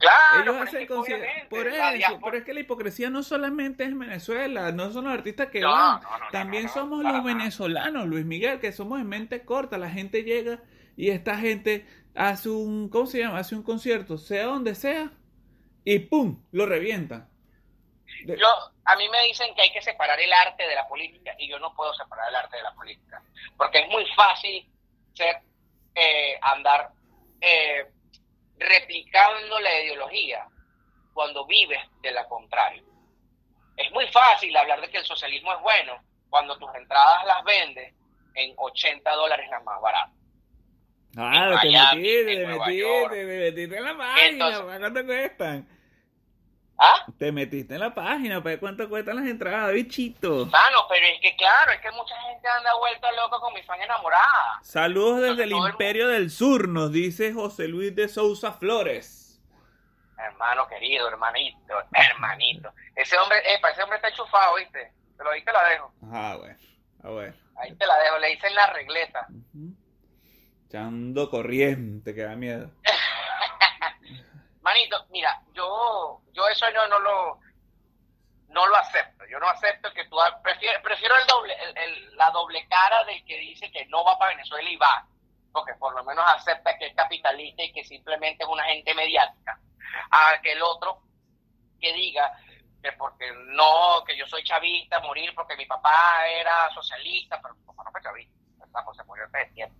Claro, 0.00 0.42
Ellos 0.42 0.68
hacen 0.68 0.86
conciertos. 0.86 1.28
Por 1.50 1.68
eso, 1.68 2.18
pero 2.24 2.36
es 2.38 2.44
que 2.44 2.54
la 2.54 2.60
hipocresía 2.60 3.10
no 3.10 3.22
solamente 3.22 3.84
es 3.84 3.96
Venezuela, 3.96 4.72
no 4.72 4.90
son 4.92 5.04
los 5.04 5.12
artistas 5.12 5.48
que 5.48 5.62
van, 5.62 6.00
también 6.32 6.70
somos 6.70 7.04
los 7.04 7.22
venezolanos, 7.22 8.06
Luis 8.06 8.24
Miguel, 8.24 8.60
que 8.60 8.72
somos 8.72 8.98
en 8.98 9.06
mente 9.06 9.44
corta. 9.44 9.76
La 9.76 9.90
gente 9.90 10.24
llega 10.24 10.60
y 10.96 11.10
esta 11.10 11.36
gente 11.36 11.86
hace 12.14 12.48
un, 12.48 12.88
¿cómo 12.88 13.06
se 13.06 13.18
llama? 13.18 13.38
Hace 13.40 13.54
un 13.54 13.62
concierto, 13.62 14.16
sea 14.16 14.44
donde 14.44 14.74
sea, 14.74 15.12
y 15.84 15.98
¡pum! 15.98 16.42
lo 16.50 16.64
revienta. 16.64 17.28
Yo, 18.24 18.48
a 18.86 18.96
mí 18.96 19.06
me 19.10 19.22
dicen 19.24 19.54
que 19.54 19.62
hay 19.62 19.72
que 19.72 19.82
separar 19.82 20.18
el 20.18 20.32
arte 20.32 20.66
de 20.66 20.74
la 20.74 20.88
política 20.88 21.34
y 21.38 21.46
yo 21.46 21.58
no 21.58 21.74
puedo 21.74 21.92
separar 21.92 22.26
el 22.30 22.36
arte 22.36 22.56
de 22.56 22.62
la 22.62 22.74
política, 22.74 23.22
porque 23.56 23.80
es 23.80 23.88
muy 23.88 24.06
fácil 24.16 24.66
ser, 25.12 25.36
eh, 25.94 26.38
andar 26.40 26.90
eh, 27.40 27.86
replicando 28.60 29.58
la 29.60 29.80
ideología 29.80 30.46
cuando 31.12 31.46
vives 31.46 31.80
de 32.02 32.12
la 32.12 32.26
contraria. 32.28 32.82
Es 33.76 33.90
muy 33.92 34.06
fácil 34.08 34.54
hablar 34.56 34.80
de 34.80 34.90
que 34.90 34.98
el 34.98 35.04
socialismo 35.04 35.52
es 35.54 35.60
bueno 35.60 36.02
cuando 36.28 36.56
tus 36.58 36.72
entradas 36.74 37.24
las 37.26 37.42
vendes 37.44 37.94
en 38.34 38.54
80 38.56 39.10
dólares 39.12 39.48
las 39.50 39.64
más 39.64 39.80
baratas. 39.80 40.14
Ah, 41.16 41.58
te 41.60 41.70
metiste, 41.70 42.36
te 42.36 42.46
metiste, 42.46 43.08
te 43.10 43.24
metiste 43.24 43.76
en 43.76 43.84
la 43.84 43.96
página, 43.96 44.62
¿cuánto 44.78 45.06
cuestan? 45.06 45.79
¿Ah? 46.82 47.04
Te 47.18 47.30
metiste 47.30 47.74
en 47.74 47.80
la 47.80 47.94
página, 47.94 48.42
¿para 48.42 48.58
cuánto 48.58 48.88
cuestan 48.88 49.16
las 49.16 49.26
entradas, 49.26 49.70
bichito? 49.74 50.46
Mano, 50.46 50.78
pero 50.88 51.06
es 51.08 51.20
que 51.20 51.36
claro, 51.36 51.72
es 51.72 51.80
que 51.82 51.90
mucha 51.90 52.18
gente 52.22 52.48
anda 52.48 52.74
vuelta 52.78 53.12
loca 53.12 53.36
con 53.38 53.52
mi 53.52 53.62
fan 53.64 53.82
enamorada. 53.82 54.60
Saludos 54.62 55.20
desde 55.20 55.42
el 55.42 55.52
Imperio 55.52 56.08
del 56.08 56.30
Sur, 56.30 56.68
nos 56.68 56.90
dice 56.90 57.34
José 57.34 57.68
Luis 57.68 57.94
de 57.94 58.08
Sousa 58.08 58.52
Flores. 58.52 59.42
Hermano 60.16 60.66
querido, 60.68 61.06
hermanito, 61.08 61.74
hermanito. 61.92 62.72
Ese 62.96 63.18
hombre, 63.18 63.38
epa, 63.54 63.68
ese 63.72 63.82
hombre 63.82 63.96
está 63.96 64.08
enchufado, 64.08 64.54
¿viste? 64.56 64.90
Te 65.18 65.22
lo 65.24 65.32
di, 65.32 65.44
te 65.44 65.52
la 65.52 65.64
dejo. 65.64 65.92
Ah, 66.10 66.36
bueno, 66.38 66.58
ah, 67.04 67.10
bueno. 67.10 67.34
Ahí 67.56 67.74
te 67.74 67.86
la 67.86 67.98
dejo, 67.98 68.18
le 68.20 68.28
dicen 68.28 68.54
la 68.54 68.66
regleta. 68.72 69.28
Echando 70.66 71.28
corriente, 71.28 72.14
que 72.14 72.22
da 72.22 72.36
miedo. 72.36 72.70
Manito, 74.62 75.06
mira, 75.08 75.40
yo, 75.52 76.20
yo 76.32 76.48
eso 76.48 76.70
no, 76.70 76.86
no 76.88 76.98
lo 76.98 77.40
no 78.50 78.66
lo 78.66 78.76
acepto. 78.76 79.24
Yo 79.26 79.38
no 79.38 79.48
acepto 79.48 79.92
que 79.92 80.04
tú 80.06 80.16
prefiero, 80.42 80.82
prefiero 80.82 81.16
el 81.16 81.26
doble, 81.26 81.56
el, 81.76 82.16
la 82.16 82.30
doble 82.30 82.66
cara 82.68 83.04
del 83.04 83.24
que 83.24 83.38
dice 83.38 83.70
que 83.70 83.86
no 83.86 84.04
va 84.04 84.18
para 84.18 84.34
Venezuela 84.34 84.68
y 84.68 84.76
va, 84.76 85.06
porque 85.52 85.74
por 85.74 85.94
lo 85.94 86.04
menos 86.04 86.24
acepta 86.26 86.76
que 86.76 86.86
es 86.86 86.94
capitalista 86.94 87.62
y 87.62 87.72
que 87.72 87.84
simplemente 87.84 88.44
es 88.44 88.50
una 88.50 88.64
gente 88.64 88.94
mediática, 88.94 89.58
a 90.10 90.40
que 90.42 90.52
el 90.52 90.62
otro 90.62 91.02
que 91.80 91.92
diga 91.92 92.36
que 92.82 92.92
porque 92.92 93.30
no, 93.54 94.02
que 94.04 94.16
yo 94.16 94.26
soy 94.26 94.42
chavista, 94.42 95.00
morir 95.00 95.32
porque 95.34 95.56
mi 95.56 95.66
papá 95.66 96.26
era 96.26 96.70
socialista, 96.70 97.40
pero 97.40 97.54
mi 97.54 97.64
papá 97.64 97.84
no 97.84 97.92
fue 97.92 98.02
chavista, 98.02 98.84
pues 98.84 98.96
se 98.96 99.04
murió 99.04 99.26
hace 99.26 99.46
tiempo. 99.52 99.76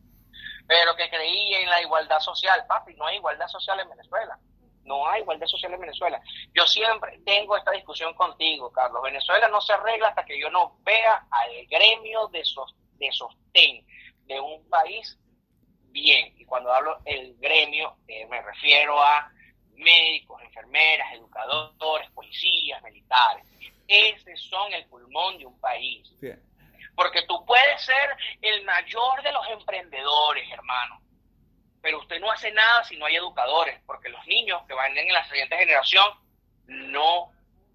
Pero 0.66 0.94
que 0.94 1.10
creía 1.10 1.60
en 1.60 1.70
la 1.70 1.80
igualdad 1.80 2.20
social, 2.20 2.64
papi, 2.68 2.94
no 2.94 3.06
hay 3.06 3.16
igualdad 3.16 3.48
social 3.48 3.80
en 3.80 3.88
Venezuela 3.88 4.38
no 4.84 5.06
hay 5.08 5.22
igualdad 5.22 5.46
social 5.46 5.72
en 5.74 5.80
Venezuela. 5.80 6.20
Yo 6.54 6.66
siempre 6.66 7.18
tengo 7.24 7.56
esta 7.56 7.70
discusión 7.72 8.14
contigo, 8.14 8.72
Carlos. 8.72 9.02
Venezuela 9.02 9.48
no 9.48 9.60
se 9.60 9.72
arregla 9.72 10.08
hasta 10.08 10.24
que 10.24 10.38
yo 10.38 10.50
no 10.50 10.78
vea 10.82 11.26
al 11.30 11.66
gremio 11.66 12.28
de, 12.28 12.42
de 12.98 13.12
sostén 13.12 13.86
de 14.26 14.40
un 14.40 14.68
país 14.68 15.18
bien. 15.90 16.34
Y 16.38 16.44
cuando 16.44 16.72
hablo 16.72 16.98
el 17.04 17.36
gremio, 17.38 17.96
eh, 18.08 18.26
me 18.26 18.40
refiero 18.42 19.00
a 19.00 19.30
médicos, 19.74 20.42
enfermeras, 20.42 21.12
educadores, 21.14 22.10
policías, 22.10 22.82
militares. 22.82 23.46
Ese 23.86 24.36
son 24.36 24.72
el 24.72 24.86
pulmón 24.86 25.38
de 25.38 25.46
un 25.46 25.58
país. 25.60 26.12
Porque 26.94 27.22
tú 27.22 27.44
puedes 27.46 27.82
ser 27.82 28.16
el 28.42 28.64
mayor 28.64 29.22
de 29.22 29.32
los 29.32 29.46
emprendedores, 29.48 30.50
hermano 30.50 31.00
pero 31.82 31.98
usted 32.00 32.20
no 32.20 32.30
hace 32.30 32.52
nada 32.52 32.84
si 32.84 32.96
no 32.96 33.06
hay 33.06 33.16
educadores, 33.16 33.80
porque 33.86 34.08
los 34.08 34.24
niños 34.26 34.62
que 34.66 34.74
van 34.74 34.96
en 34.96 35.12
la 35.12 35.26
siguiente 35.28 35.56
generación 35.56 36.04
no 36.66 37.32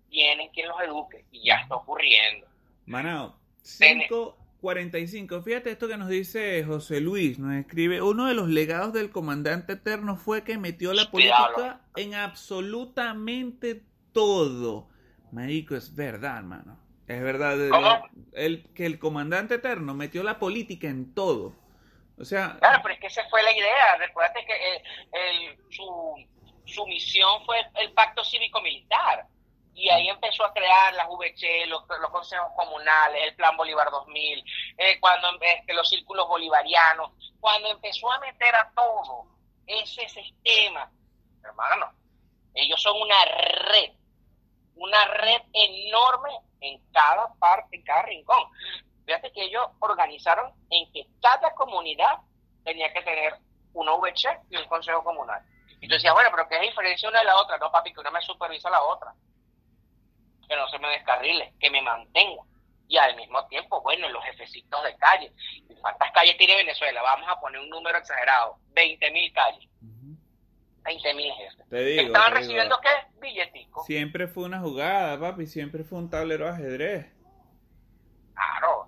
tienen 0.09 0.49
quien 0.49 0.67
los 0.67 0.81
eduque 0.81 1.25
y 1.31 1.45
ya 1.45 1.55
está 1.55 1.75
ocurriendo. 1.75 2.47
Manao, 2.85 3.37
545. 3.63 5.41
Fíjate 5.41 5.71
esto 5.71 5.87
que 5.87 5.97
nos 5.97 6.09
dice 6.09 6.63
José 6.63 7.01
Luis, 7.01 7.39
nos 7.39 7.55
escribe, 7.55 8.01
uno 8.01 8.27
de 8.27 8.35
los 8.35 8.47
legados 8.47 8.93
del 8.93 9.11
comandante 9.11 9.73
eterno 9.73 10.15
fue 10.15 10.43
que 10.43 10.57
metió 10.57 10.93
la 10.93 11.09
política 11.09 11.81
en 11.95 12.13
absolutamente 12.13 13.83
todo. 14.13 14.89
Marico, 15.31 15.75
es 15.75 15.95
verdad, 15.95 16.37
hermano. 16.37 16.79
Es 17.07 17.21
verdad. 17.21 18.01
El, 18.33 18.63
que 18.73 18.85
el 18.85 18.99
comandante 18.99 19.55
eterno 19.55 19.93
metió 19.93 20.23
la 20.23 20.39
política 20.39 20.87
en 20.87 21.13
todo. 21.13 21.53
Claro, 22.59 22.79
pero 22.81 22.93
es 22.93 22.99
que 22.99 23.07
esa 23.07 23.27
fue 23.29 23.43
la 23.43 23.51
idea. 23.51 23.97
Recuerda 23.97 24.33
que 24.33 24.75
eh, 25.13 25.57
su, 25.69 26.25
su 26.65 26.85
misión 26.87 27.45
fue 27.45 27.57
el 27.75 27.91
pacto 27.93 28.23
cívico-militar. 28.23 29.27
Y 29.73 29.89
ahí 29.89 30.07
empezó 30.07 30.45
a 30.45 30.53
crear 30.53 30.93
la 30.93 31.05
VC, 31.07 31.65
los, 31.67 31.83
los, 31.99 32.09
consejos 32.09 32.47
comunales, 32.55 33.21
el 33.23 33.35
Plan 33.35 33.57
Bolívar 33.57 33.91
2000, 33.91 34.43
eh, 34.77 34.99
cuando 35.01 35.27
este, 35.41 35.73
los 35.73 35.89
círculos 35.89 36.29
bolivarianos, 36.29 37.11
cuando 37.41 37.69
empezó 37.69 38.09
a 38.09 38.19
meter 38.19 38.55
a 38.55 38.71
todo 38.73 39.25
ese 39.67 40.07
sistema, 40.07 40.89
hermano, 41.43 41.91
ellos 42.53 42.81
son 42.81 43.01
una 43.01 43.25
red, 43.25 43.91
una 44.75 45.05
red 45.05 45.41
enorme 45.51 46.39
en 46.61 46.81
cada 46.93 47.33
parte, 47.33 47.75
en 47.75 47.83
cada 47.83 48.03
rincón. 48.03 48.49
Fíjate 49.05 49.31
que 49.31 49.43
ellos 49.43 49.63
organizaron 49.79 50.51
en 50.69 50.91
que 50.91 51.07
cada 51.21 51.53
comunidad 51.53 52.19
tenía 52.63 52.91
que 52.91 53.01
tener 53.01 53.35
una 53.73 53.93
VC 53.93 54.39
y 54.49 54.57
un 54.57 54.67
consejo 54.67 55.03
comunal. 55.03 55.41
Y 55.79 55.87
tú 55.87 55.93
decías, 55.93 56.13
bueno, 56.13 56.29
pero 56.31 56.47
¿qué 56.49 56.55
es 56.55 56.61
diferencia 56.61 57.09
una 57.09 57.19
de 57.19 57.25
la 57.25 57.37
otra? 57.37 57.57
No, 57.57 57.71
papi, 57.71 57.93
que 57.93 57.99
una 57.99 58.09
me 58.09 58.21
supervisa 58.21 58.69
a 58.69 58.71
la 58.71 58.83
otra. 58.83 59.13
Que 60.47 60.55
no 60.55 60.67
se 60.69 60.79
me 60.79 60.89
descarrile, 60.89 61.53
que 61.59 61.69
me 61.69 61.81
mantenga. 61.81 62.41
Y 62.87 62.97
al 62.97 63.15
mismo 63.15 63.45
tiempo, 63.47 63.81
bueno, 63.81 64.07
los 64.09 64.23
jefecitos 64.23 64.83
de 64.83 64.95
calle. 64.97 65.31
¿Cuántas 65.81 66.11
calles 66.11 66.37
tiene 66.37 66.55
Venezuela? 66.55 67.01
Vamos 67.01 67.27
a 67.29 67.39
poner 67.39 67.59
un 67.59 67.69
número 67.69 67.97
exagerado. 67.97 68.57
20 68.73 69.11
mil 69.11 69.31
calles. 69.33 69.69
20 70.83 71.13
mil 71.15 71.31
jefes. 71.33 71.67
Te 71.69 71.83
digo, 71.83 72.01
¿Estaban 72.03 72.33
recibiendo 72.33 72.79
qué? 72.79 73.19
Billetico. 73.19 73.83
Siempre 73.83 74.27
fue 74.27 74.43
una 74.43 74.59
jugada, 74.59 75.19
papi. 75.19 75.47
Siempre 75.47 75.83
fue 75.83 75.97
un 75.97 76.09
tablero 76.09 76.45
de 76.45 76.51
ajedrez. 76.51 77.11
Claro 78.33 78.84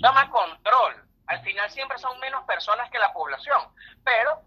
toma 0.00 0.30
control. 0.30 1.04
Al 1.26 1.42
final 1.42 1.70
siempre 1.70 1.98
son 1.98 2.18
menos 2.20 2.44
personas 2.44 2.90
que 2.90 2.98
la 2.98 3.12
población, 3.12 3.62
pero 4.04 4.42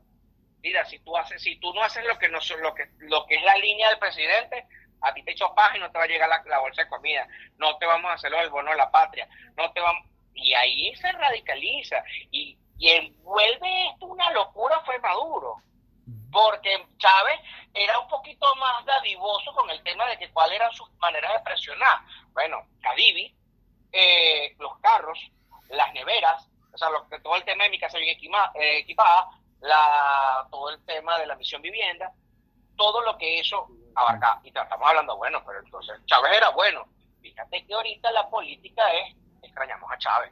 mira, 0.61 0.85
si 0.85 0.99
tú 0.99 1.17
haces, 1.17 1.41
si 1.41 1.59
tú 1.59 1.73
no 1.73 1.83
haces 1.83 2.05
lo 2.05 2.17
que 2.19 2.29
no 2.29 2.39
lo 2.61 2.73
que 2.75 2.89
lo 2.99 3.25
que 3.25 3.35
es 3.35 3.43
la 3.43 3.57
línea 3.57 3.89
del 3.89 3.99
presidente, 3.99 4.67
a 5.01 5.13
ti 5.13 5.23
te 5.23 5.35
paja 5.55 5.77
y 5.77 5.79
no 5.79 5.91
te 5.91 5.97
va 5.97 6.03
a 6.03 6.07
llegar 6.07 6.29
la, 6.29 6.59
bolsa 6.59 6.83
de 6.83 6.89
comida, 6.89 7.27
no 7.57 7.77
te 7.77 7.85
vamos 7.85 8.11
a 8.11 8.15
hacer 8.15 8.33
el 8.33 8.49
bono 8.49 8.71
de 8.71 8.77
la 8.77 8.91
patria, 8.91 9.27
no 9.55 9.71
te 9.71 9.79
vamos 9.79 10.05
y 10.33 10.53
ahí 10.53 10.95
se 10.95 11.11
radicaliza. 11.11 12.03
Y, 12.31 12.57
y 12.77 12.89
envuelve 12.89 13.87
esto 13.89 14.05
una 14.05 14.29
locura 14.31 14.79
fue 14.85 14.99
Maduro. 14.99 15.55
Porque 16.31 16.85
Chávez 16.97 17.39
era 17.73 17.99
un 17.99 18.07
poquito 18.07 18.53
más 18.55 18.85
dadivoso 18.85 19.53
con 19.53 19.69
el 19.69 19.81
tema 19.83 20.07
de 20.07 20.17
que 20.17 20.31
cuáles 20.31 20.57
eran 20.57 20.71
sus 20.73 20.89
maneras 20.99 21.33
de 21.33 21.39
presionar. 21.39 21.99
Bueno, 22.33 22.67
Cadivi, 22.81 23.35
eh, 23.91 24.55
los 24.59 24.77
carros, 24.79 25.19
las 25.69 25.93
neveras, 25.93 26.49
o 26.73 26.77
sea, 26.77 26.89
todo 27.23 27.35
el 27.35 27.43
tema 27.43 27.63
de 27.63 27.69
mi 27.71 27.79
casa 27.79 27.97
bien 27.97 28.17
eh, 28.55 28.77
equipada, 28.79 29.29
la, 29.61 30.47
todo 30.51 30.69
el 30.69 30.83
tema 30.85 31.17
de 31.19 31.27
la 31.27 31.35
misión 31.35 31.61
vivienda, 31.61 32.11
todo 32.75 33.01
lo 33.01 33.17
que 33.17 33.39
eso 33.39 33.67
abarca. 33.95 34.39
Y 34.43 34.49
estamos 34.49 34.87
hablando, 34.87 35.17
bueno, 35.17 35.41
pero 35.45 35.59
entonces 35.59 35.97
Chávez 36.05 36.33
era 36.37 36.49
bueno. 36.49 36.87
Fíjate 37.21 37.65
que 37.65 37.73
ahorita 37.73 38.11
la 38.11 38.29
política 38.29 38.83
es, 38.93 39.15
extrañamos 39.41 39.91
a 39.91 39.97
Chávez. 39.97 40.31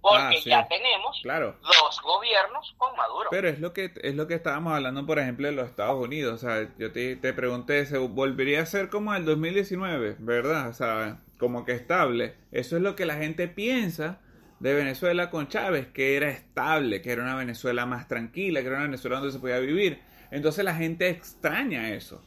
porque 0.00 0.36
ah, 0.36 0.42
ya 0.44 0.68
tenemos 0.68 1.18
claro. 1.22 1.56
dos 1.60 2.00
gobiernos 2.00 2.74
con 2.78 2.94
Maduro. 2.96 3.30
Pero 3.30 3.48
es 3.48 3.58
lo 3.58 3.72
que 3.72 3.92
es 4.00 4.14
lo 4.14 4.28
que 4.28 4.34
estábamos 4.34 4.72
hablando, 4.74 5.04
por 5.04 5.18
ejemplo, 5.18 5.48
de 5.48 5.52
los 5.52 5.68
Estados 5.68 6.00
Unidos. 6.02 6.44
O 6.44 6.46
sea, 6.46 6.68
yo 6.78 6.92
te, 6.92 7.16
te 7.16 7.32
pregunté, 7.32 7.84
¿se 7.86 7.98
volvería 7.98 8.62
a 8.62 8.66
ser 8.66 8.88
como 8.88 9.12
el 9.14 9.24
2019? 9.24 10.16
¿Verdad? 10.20 10.68
O 10.68 10.72
sea, 10.72 11.18
como 11.38 11.64
que 11.64 11.72
estable. 11.72 12.36
Eso 12.52 12.76
es 12.76 12.82
lo 12.82 12.96
que 12.96 13.06
la 13.06 13.14
gente 13.14 13.48
piensa 13.48 14.20
de 14.60 14.74
Venezuela 14.74 15.30
con 15.30 15.48
Chávez, 15.48 15.88
que 15.88 16.16
era 16.16 16.28
estable, 16.28 17.02
que 17.02 17.12
era 17.12 17.22
una 17.22 17.34
Venezuela 17.34 17.86
más 17.86 18.08
tranquila, 18.08 18.60
que 18.60 18.66
era 18.68 18.76
una 18.76 18.86
Venezuela 18.86 19.16
donde 19.16 19.32
se 19.32 19.38
podía 19.38 19.58
vivir. 19.58 20.02
Entonces 20.30 20.64
la 20.64 20.74
gente 20.74 21.08
extraña 21.08 21.90
eso. 21.90 22.24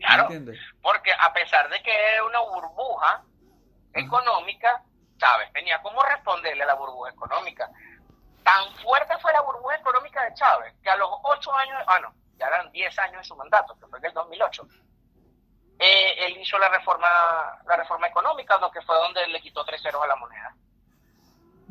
Claro, 0.00 0.28
porque 0.82 1.10
a 1.12 1.32
pesar 1.32 1.70
de 1.70 1.80
que 1.82 1.90
era 1.90 2.24
una 2.24 2.40
burbuja 2.40 3.22
económica, 3.94 4.82
Chávez 5.16 5.50
tenía 5.52 5.80
cómo 5.80 6.02
responderle 6.02 6.62
a 6.62 6.66
la 6.66 6.74
burbuja 6.74 7.10
económica. 7.10 7.70
Tan 8.42 8.70
fuerte 8.76 9.14
fue 9.22 9.32
la 9.32 9.40
burbuja 9.40 9.76
económica 9.76 10.22
de 10.24 10.34
Chávez 10.34 10.74
que 10.82 10.90
a 10.90 10.96
los 10.96 11.08
ocho 11.22 11.54
años, 11.54 11.82
ah 11.86 12.00
no, 12.00 12.14
ya 12.38 12.46
eran 12.48 12.70
diez 12.72 12.98
años 12.98 13.18
de 13.18 13.24
su 13.24 13.36
mandato, 13.36 13.74
que 13.78 13.86
fue 13.86 13.98
en 14.00 14.04
el 14.06 14.12
2008, 14.12 14.68
eh, 15.78 16.26
él 16.26 16.36
hizo 16.38 16.58
la 16.58 16.68
reforma, 16.68 17.08
la 17.66 17.76
reforma 17.76 18.06
económica, 18.06 18.58
lo 18.58 18.70
que 18.70 18.82
fue 18.82 18.96
donde 18.96 19.26
le 19.28 19.40
quitó 19.40 19.64
tres 19.64 19.82
ceros 19.82 20.02
a 20.02 20.06
la 20.06 20.16
moneda. 20.16 20.54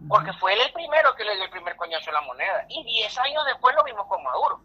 Porque 0.07 0.33
fue 0.33 0.53
él 0.53 0.61
el 0.61 0.73
primero 0.73 1.15
que 1.15 1.23
le 1.23 1.35
dio 1.35 1.45
el 1.45 1.49
primer 1.49 1.75
coñazo 1.77 2.09
a 2.09 2.13
la 2.13 2.21
moneda. 2.21 2.65
Y 2.67 2.83
diez 2.83 3.17
años 3.17 3.45
después 3.45 3.73
lo 3.75 3.83
vimos 3.83 4.05
con 4.07 4.21
Maduro. 4.21 4.61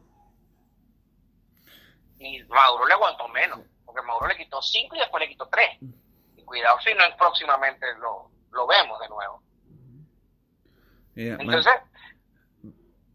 Y 2.18 2.42
Maduro 2.44 2.86
le 2.86 2.94
aguantó 2.94 3.28
menos, 3.28 3.60
porque 3.84 4.02
Maduro 4.02 4.26
le 4.26 4.36
quitó 4.36 4.60
cinco 4.60 4.96
y 4.96 4.98
después 4.98 5.20
le 5.20 5.28
quitó 5.28 5.46
tres. 5.48 5.78
Y 6.36 6.42
cuidado 6.44 6.80
si 6.80 6.92
no 6.94 7.04
próximamente 7.16 7.86
lo, 7.98 8.30
lo 8.50 8.66
vemos 8.66 8.98
de 9.00 9.08
nuevo. 9.08 9.42
Entonces... 11.14 11.72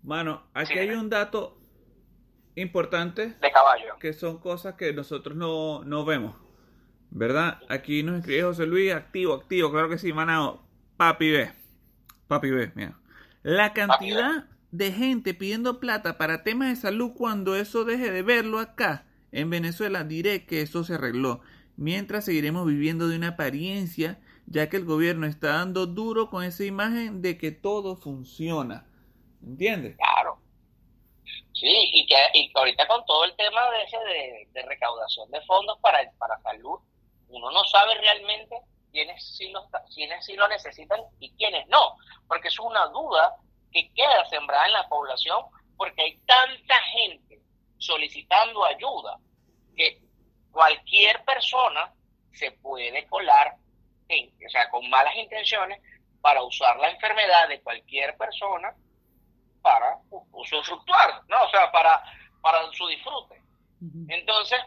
Mano, 0.03 0.47
aquí 0.53 0.77
hay 0.77 0.91
un 0.91 1.09
dato 1.09 1.57
importante. 2.55 3.35
De 3.41 3.51
caballo. 3.51 3.97
Que 3.99 4.13
son 4.13 4.39
cosas 4.39 4.75
que 4.75 4.93
nosotros 4.93 5.35
no, 5.35 5.83
no 5.83 6.05
vemos. 6.05 6.35
¿Verdad? 7.09 7.59
Aquí 7.69 8.01
nos 8.03 8.19
escribe 8.19 8.43
José 8.43 8.65
Luis, 8.65 8.93
activo, 8.93 9.33
activo, 9.33 9.71
claro 9.71 9.89
que 9.89 9.97
sí, 9.97 10.13
manado. 10.13 10.63
Papi 10.97 11.31
B. 11.31 11.51
Papi 12.27 12.49
B, 12.49 12.71
mira. 12.75 12.97
La 13.43 13.73
cantidad 13.73 14.45
de 14.71 14.91
gente 14.91 15.33
pidiendo 15.33 15.79
plata 15.79 16.17
para 16.17 16.43
temas 16.43 16.69
de 16.69 16.75
salud 16.75 17.11
cuando 17.15 17.55
eso 17.55 17.85
deje 17.85 18.09
de 18.09 18.23
verlo 18.23 18.59
acá 18.59 19.05
en 19.33 19.49
Venezuela, 19.49 20.03
diré 20.03 20.45
que 20.45 20.61
eso 20.61 20.83
se 20.83 20.93
arregló. 20.93 21.41
Mientras 21.75 22.25
seguiremos 22.25 22.67
viviendo 22.67 23.07
de 23.07 23.17
una 23.17 23.29
apariencia, 23.29 24.19
ya 24.45 24.69
que 24.69 24.77
el 24.77 24.85
gobierno 24.85 25.25
está 25.25 25.49
dando 25.49 25.87
duro 25.87 26.29
con 26.29 26.43
esa 26.43 26.63
imagen 26.63 27.21
de 27.21 27.37
que 27.37 27.51
todo 27.51 27.95
funciona. 27.95 28.85
¿Entiendes? 29.43 29.97
Sí, 31.53 31.89
y 31.93 32.05
que 32.07 32.15
y 32.33 32.51
ahorita 32.55 32.87
con 32.87 33.05
todo 33.05 33.25
el 33.25 33.35
tema 33.35 33.69
de 33.71 33.83
ese 33.83 33.97
de, 33.97 34.61
recaudación 34.63 35.29
de 35.31 35.41
fondos 35.41 35.77
para, 35.81 35.99
para 36.17 36.39
salud, 36.41 36.79
uno 37.27 37.51
no 37.51 37.63
sabe 37.65 37.95
realmente 37.95 38.57
quiénes 38.91 39.23
sí, 39.35 39.49
lo, 39.49 39.67
quiénes 39.93 40.25
sí 40.25 40.35
lo 40.35 40.47
necesitan 40.47 41.01
y 41.19 41.31
quiénes 41.35 41.67
no, 41.67 41.95
porque 42.27 42.47
es 42.47 42.59
una 42.59 42.87
duda 42.87 43.35
que 43.71 43.91
queda 43.93 44.25
sembrada 44.29 44.65
en 44.65 44.73
la 44.73 44.87
población 44.89 45.45
porque 45.77 46.01
hay 46.01 46.17
tanta 46.25 46.75
gente 46.75 47.39
solicitando 47.77 48.63
ayuda 48.65 49.17
que 49.75 49.99
cualquier 50.51 51.23
persona 51.25 51.93
se 52.33 52.51
puede 52.51 53.07
colar, 53.07 53.55
o 54.09 54.49
sea, 54.49 54.69
con 54.69 54.89
malas 54.89 55.15
intenciones, 55.17 55.81
para 56.21 56.43
usar 56.43 56.77
la 56.77 56.89
enfermedad 56.89 57.49
de 57.49 57.61
cualquier 57.61 58.15
persona 58.17 58.73
para 59.63 59.97
usufructuar, 60.31 61.23
¿no? 61.27 61.43
O 61.43 61.49
sea, 61.49 61.71
para, 61.71 62.03
para 62.41 62.71
su 62.73 62.85
disfrute. 62.87 63.41
Entonces, 64.07 64.59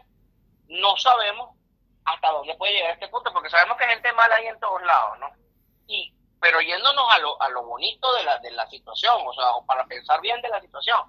no 0.67 0.97
sabemos 0.97 1.55
hasta 2.03 2.29
dónde 2.31 2.55
puede 2.55 2.73
llegar 2.73 2.91
este 2.91 3.07
punto, 3.07 3.31
porque 3.31 3.49
sabemos 3.49 3.77
que 3.77 3.85
hay 3.85 3.91
gente 3.91 4.11
mala 4.13 4.35
ahí 4.35 4.47
en 4.47 4.59
todos 4.59 4.81
lados, 4.83 5.19
¿no? 5.19 5.27
Y, 5.87 6.13
pero 6.41 6.59
yéndonos 6.61 7.05
a 7.11 7.19
lo, 7.19 7.41
a 7.41 7.49
lo 7.49 7.63
bonito 7.65 8.13
de 8.15 8.23
la, 8.23 8.37
de 8.39 8.51
la 8.51 8.67
situación, 8.69 9.15
o 9.25 9.33
sea, 9.33 9.45
para 9.65 9.85
pensar 9.85 10.19
bien 10.21 10.41
de 10.41 10.49
la 10.49 10.61
situación, 10.61 10.99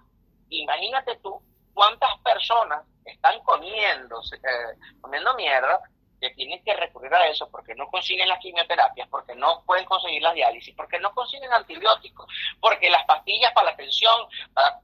imagínate 0.49 1.17
tú 1.17 1.43
cuántas 1.75 2.11
personas 2.21 2.85
están 3.05 3.41
comiendo, 3.45 4.21
eh, 4.33 4.79
comiendo 5.01 5.35
mierda 5.35 5.81
que 6.21 6.31
tienen 6.31 6.63
que 6.65 6.75
recurrir 6.75 7.15
a 7.15 7.27
eso 7.29 7.49
porque 7.51 7.75
no 7.75 7.89
consiguen 7.89 8.29
las 8.29 8.39
quimioterapias, 8.41 9.09
porque 9.09 9.35
no 9.35 9.63
pueden 9.65 9.85
conseguir 9.85 10.23
las 10.23 10.35
diálisis, 10.35 10.75
porque 10.75 10.99
no 10.99 11.13
consiguen 11.15 11.53
antibióticos, 11.53 12.27
porque 12.61 12.91
las 12.91 13.05
pastillas 13.05 13.53
para 13.53 13.67
la 13.67 13.73
atención 13.73 14.15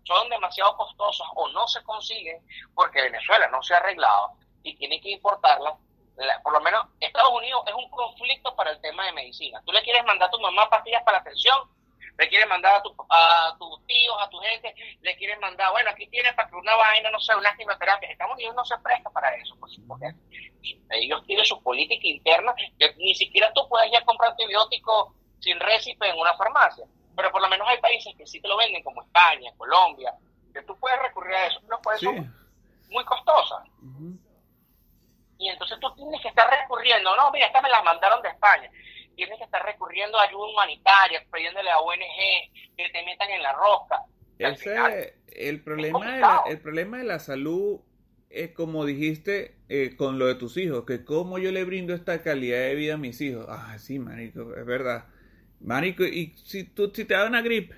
son 0.05 0.29
demasiado 0.29 0.77
costosas 0.77 1.27
o 1.35 1.49
no 1.49 1.67
se 1.67 1.83
consiguen 1.83 2.41
porque 2.75 3.03
Venezuela 3.03 3.49
no 3.49 3.63
se 3.63 3.75
ha 3.75 3.79
arreglado 3.79 4.33
y 4.63 4.77
tiene 4.77 5.01
que 5.01 5.11
importarlas. 5.11 5.75
Por 6.45 6.53
lo 6.53 6.61
menos 6.61 6.87
Estados 7.01 7.33
Unidos 7.33 7.65
es 7.67 7.75
un 7.75 7.91
conflicto 7.91 8.55
para 8.55 8.71
el 8.71 8.81
tema 8.81 9.05
de 9.07 9.13
medicina. 9.13 9.61
Tú 9.67 9.73
le 9.73 9.83
quieres 9.83 10.05
mandar 10.05 10.29
a 10.29 10.31
tu 10.31 10.41
mamá 10.41 10.71
pastillas 10.71 11.03
para 11.03 11.19
la 11.19 11.23
atención 11.23 11.74
le 12.17 12.29
quieren 12.29 12.49
mandar 12.49 12.77
a, 12.77 12.83
tu, 12.83 12.95
a 13.09 13.57
tus 13.59 13.87
tíos, 13.87 14.17
a 14.21 14.29
tu 14.29 14.39
gente, 14.39 14.75
le 15.01 15.17
quieren 15.17 15.41
mandar, 15.41 15.73
bueno, 15.73 15.91
aquí 15.91 16.07
tienes 16.07 16.33
para 16.35 16.49
que 16.49 16.55
una 16.55 16.75
vaina, 16.77 17.11
no 17.11 17.19
sea 17.21 17.37
una 17.37 17.57
quimioterapia. 17.57 18.09
Estados 18.09 18.35
Unidos 18.35 18.55
no 18.55 18.65
se 18.65 18.79
presta 18.79 19.11
para 19.11 19.35
eso, 19.37 19.57
por 19.59 19.69
porque 19.89 20.15
ellos 20.91 21.25
tienen 21.27 21.45
su 21.45 21.61
política 21.63 22.07
interna, 22.07 22.55
que 22.79 22.95
ni 22.97 23.15
siquiera 23.15 23.53
tú 23.53 23.69
puedes 23.69 23.91
ir 23.91 23.99
a 23.99 24.05
comprar 24.05 24.31
antibióticos 24.31 25.13
sin 25.41 25.59
récipe 25.59 26.09
en 26.09 26.19
una 26.19 26.35
farmacia. 26.37 26.85
Pero 27.17 27.31
por 27.31 27.43
lo 27.43 27.49
menos 27.49 27.69
hay 27.69 27.79
países 27.79 28.15
que 28.17 28.27
sí 28.27 28.41
te 28.41 28.49
lo 28.49 28.57
venden, 28.57 28.83
como 28.83 29.03
España, 29.03 29.53
Colombia, 29.57 30.15
que 30.53 30.63
tú 30.63 30.79
puedes 30.79 30.99
recurrir 31.01 31.35
a 31.35 31.47
eso, 31.47 31.61
no 31.69 31.81
puedes 31.83 32.01
ser 32.01 32.15
muy 32.91 33.05
costosas. 33.05 33.65
Y 35.39 35.49
entonces 35.49 35.79
tú 35.81 35.93
tienes 35.95 36.21
que 36.23 36.29
estar 36.29 36.49
recurriendo, 36.49 37.15
no, 37.17 37.31
mira, 37.33 37.47
estas 37.47 37.63
me 37.63 37.69
las 37.69 37.85
mandaron 37.85 38.23
de 38.23 38.29
España 38.29 38.71
tienes 39.15 39.39
que 39.39 39.45
estar 39.45 39.65
recurriendo 39.65 40.19
a 40.19 40.25
ayuda 40.25 40.47
humanitaria, 40.51 41.25
pidiéndole 41.33 41.71
a 41.71 41.79
ONG 41.81 42.77
que 42.77 42.89
te 42.89 43.05
metan 43.05 43.31
en 43.31 43.43
la 43.43 43.53
rosca. 43.53 44.03
Ese, 44.39 45.15
el, 45.29 45.63
problema 45.63 46.15
de 46.15 46.21
la, 46.21 46.43
el 46.49 46.61
problema 46.61 46.99
de 46.99 47.05
la 47.05 47.19
salud 47.19 47.81
es 48.35 48.51
como 48.51 48.85
dijiste 48.85 49.57
eh, 49.69 49.95
con 49.97 50.19
lo 50.19 50.27
de 50.27 50.35
tus 50.35 50.57
hijos, 50.57 50.85
que 50.85 51.05
cómo 51.05 51.39
yo 51.39 51.53
le 51.53 51.65
brindo 51.65 51.95
esta 51.95 52.23
calidad 52.23 52.59
de 52.59 52.75
vida 52.75 52.95
a 52.95 52.99
mis 52.99 53.21
hijos. 53.21 53.47
Ah, 53.49 53.79
sí, 53.79 53.99
marico, 53.99 54.55
es 54.55 54.67
verdad. 54.67 55.07
Marico, 55.61 56.05
y 56.05 56.35
si, 56.45 56.65
tú, 56.65 56.91
si 56.93 57.05
te 57.05 57.15
da 57.15 57.27
una 57.27 57.43
gripe, 57.43 57.77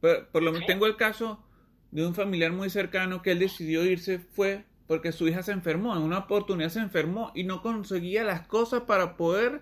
por, 0.00 0.42
lo 0.42 0.52
menos 0.52 0.66
tengo 0.66 0.86
el 0.86 0.96
caso 0.96 1.44
de 1.90 2.06
un 2.06 2.14
familiar 2.14 2.52
muy 2.52 2.70
cercano 2.70 3.22
que 3.22 3.32
él 3.32 3.38
decidió 3.38 3.84
irse, 3.84 4.18
fue 4.18 4.64
porque 4.86 5.12
su 5.12 5.28
hija 5.28 5.42
se 5.42 5.52
enfermó, 5.52 5.94
en 5.94 6.02
una 6.02 6.18
oportunidad 6.18 6.70
se 6.70 6.80
enfermó 6.80 7.30
y 7.34 7.44
no 7.44 7.60
conseguía 7.60 8.24
las 8.24 8.46
cosas 8.46 8.82
para 8.82 9.16
poder 9.16 9.60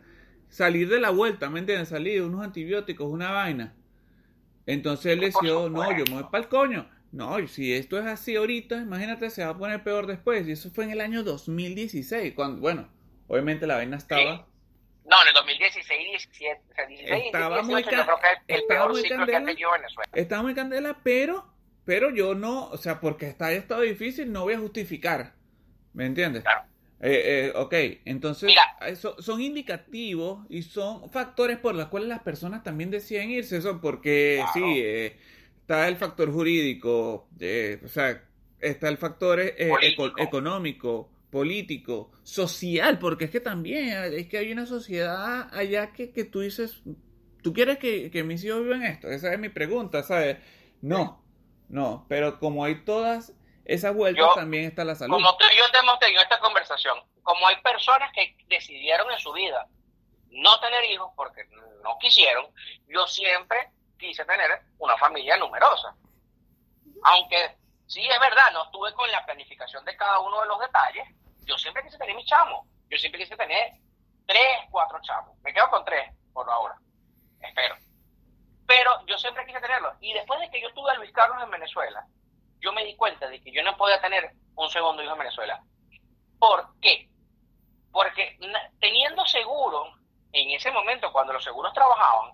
salir 0.56 0.88
de 0.88 0.98
la 0.98 1.10
vuelta, 1.10 1.50
¿me 1.50 1.58
entiendes? 1.58 1.90
Salir 1.90 2.22
unos 2.22 2.42
antibióticos, 2.42 3.06
una 3.06 3.30
vaina. 3.30 3.74
Entonces 4.64 5.12
él 5.12 5.20
decidió, 5.20 5.68
no, 5.68 5.92
yo 5.92 6.04
me 6.06 6.22
voy 6.22 6.24
para 6.30 6.44
el 6.44 6.48
coño. 6.48 6.88
No, 7.12 7.46
si 7.46 7.74
esto 7.74 7.98
es 7.98 8.06
así 8.06 8.36
ahorita, 8.36 8.78
imagínate, 8.78 9.28
se 9.28 9.44
va 9.44 9.50
a 9.50 9.58
poner 9.58 9.84
peor 9.84 10.06
después. 10.06 10.48
Y 10.48 10.52
eso 10.52 10.70
fue 10.70 10.84
en 10.84 10.92
el 10.92 11.02
año 11.02 11.22
2016, 11.24 12.32
cuando, 12.32 12.62
bueno, 12.62 12.88
obviamente 13.28 13.66
la 13.66 13.76
vaina 13.76 13.98
estaba... 13.98 14.46
No, 15.04 15.22
en 15.22 15.28
el 15.28 15.34
2016 15.34 16.00
17, 16.10 16.60
o 16.70 16.74
sea, 16.74 16.86
16 16.86 17.24
estaba 17.26 17.62
muy, 17.62 17.80
estaba 18.48 18.88
muy 18.88 19.02
candela, 19.08 19.48
Estaba 20.14 20.42
muy 20.42 20.54
candela, 20.54 21.00
pero, 21.04 21.46
pero 21.84 22.10
yo 22.10 22.34
no, 22.34 22.68
o 22.70 22.78
sea, 22.78 22.98
porque 23.00 23.28
está 23.28 23.52
estado 23.52 23.82
difícil, 23.82 24.32
no 24.32 24.44
voy 24.44 24.54
a 24.54 24.58
justificar. 24.58 25.34
¿Me 25.92 26.06
entiendes? 26.06 26.44
Claro. 26.44 26.62
Eh, 26.98 27.50
eh, 27.50 27.52
ok, 27.54 27.74
entonces 28.06 28.54
eso, 28.86 29.20
son 29.20 29.42
indicativos 29.42 30.46
y 30.48 30.62
son 30.62 31.10
factores 31.10 31.58
por 31.58 31.74
los 31.74 31.88
cuales 31.88 32.08
las 32.08 32.22
personas 32.22 32.62
también 32.62 32.90
deciden 32.90 33.30
irse, 33.30 33.58
eso 33.58 33.82
porque 33.82 34.42
sí, 34.54 34.62
eh, 34.64 35.16
está 35.60 35.88
el 35.88 35.96
factor 35.96 36.32
jurídico, 36.32 37.28
eh, 37.38 37.80
o 37.84 37.88
sea, 37.88 38.24
está 38.58 38.88
el 38.88 38.96
factor 38.96 39.40
económico, 39.40 41.10
político, 41.28 42.12
social, 42.22 42.98
porque 42.98 43.26
es 43.26 43.30
que 43.30 43.40
también 43.40 43.88
es 44.14 44.26
que 44.28 44.38
hay 44.38 44.50
una 44.50 44.64
sociedad 44.64 45.54
allá 45.54 45.92
que, 45.92 46.12
que 46.12 46.24
tú 46.24 46.40
dices, 46.40 46.82
¿tú 47.42 47.52
quieres 47.52 47.76
que, 47.76 48.10
que 48.10 48.24
mis 48.24 48.42
hijos 48.42 48.62
vivan 48.62 48.84
esto? 48.84 49.08
Esa 49.08 49.34
es 49.34 49.38
mi 49.38 49.50
pregunta, 49.50 50.02
¿sabes? 50.02 50.38
No, 50.80 51.22
no, 51.68 52.06
pero 52.08 52.38
como 52.38 52.64
hay 52.64 52.84
todas 52.86 53.35
esa 53.66 53.90
vuelta 53.90 54.34
también 54.34 54.64
está 54.64 54.84
la 54.84 54.94
salud. 54.94 55.14
Como 55.14 55.30
yo 55.30 55.70
te 55.70 55.78
hemos 55.78 55.98
tenido 55.98 56.22
esta 56.22 56.38
conversación, 56.38 56.98
como 57.22 57.46
hay 57.48 57.56
personas 57.62 58.12
que 58.12 58.36
decidieron 58.46 59.10
en 59.10 59.18
su 59.18 59.32
vida 59.32 59.66
no 60.30 60.60
tener 60.60 60.84
hijos 60.84 61.10
porque 61.16 61.44
no 61.82 61.98
quisieron, 61.98 62.46
yo 62.88 63.06
siempre 63.06 63.70
quise 63.98 64.24
tener 64.24 64.62
una 64.78 64.96
familia 64.98 65.36
numerosa. 65.36 65.94
Aunque 67.02 67.56
sí 67.86 68.06
es 68.06 68.20
verdad, 68.20 68.52
no 68.52 68.64
estuve 68.64 68.92
con 68.94 69.10
la 69.10 69.24
planificación 69.24 69.84
de 69.84 69.96
cada 69.96 70.20
uno 70.20 70.40
de 70.42 70.48
los 70.48 70.60
detalles, 70.60 71.08
yo 71.44 71.56
siempre 71.58 71.82
quise 71.82 71.98
tener 71.98 72.14
mis 72.14 72.26
chamos, 72.26 72.66
yo 72.88 72.98
siempre 72.98 73.20
quise 73.20 73.36
tener 73.36 73.72
tres, 74.26 74.58
cuatro 74.70 74.98
chamos. 75.02 75.36
Me 75.42 75.52
quedo 75.52 75.68
con 75.70 75.84
tres 75.84 76.12
por 76.32 76.48
ahora, 76.48 76.76
espero. 77.40 77.76
yo 79.06 79.18
siempre 79.18 79.46
quise 79.46 79.60
tenerlo. 79.60 79.94
Y 80.00 80.12
después 80.12 80.38
de 80.40 80.50
que 80.50 80.60
yo 80.60 80.72
tuve 80.74 80.90
a 80.92 80.94
Luis 80.94 81.12
Carlos 81.12 81.42
en 81.42 81.50
Venezuela, 81.50 82.06
yo 82.66 82.72
me 82.72 82.84
di 82.84 82.96
cuenta 82.96 83.28
de 83.28 83.40
que 83.40 83.52
yo 83.52 83.62
no 83.62 83.76
podía 83.76 84.00
tener 84.00 84.32
un 84.56 84.68
segundo 84.68 85.00
hijo 85.00 85.12
en 85.12 85.18
Venezuela. 85.20 85.62
¿Por 86.36 86.66
qué? 86.80 87.08
Porque 87.92 88.36
teniendo 88.80 89.24
seguro, 89.24 89.94
en 90.32 90.50
ese 90.50 90.72
momento 90.72 91.12
cuando 91.12 91.32
los 91.32 91.44
seguros 91.44 91.72
trabajaban, 91.72 92.32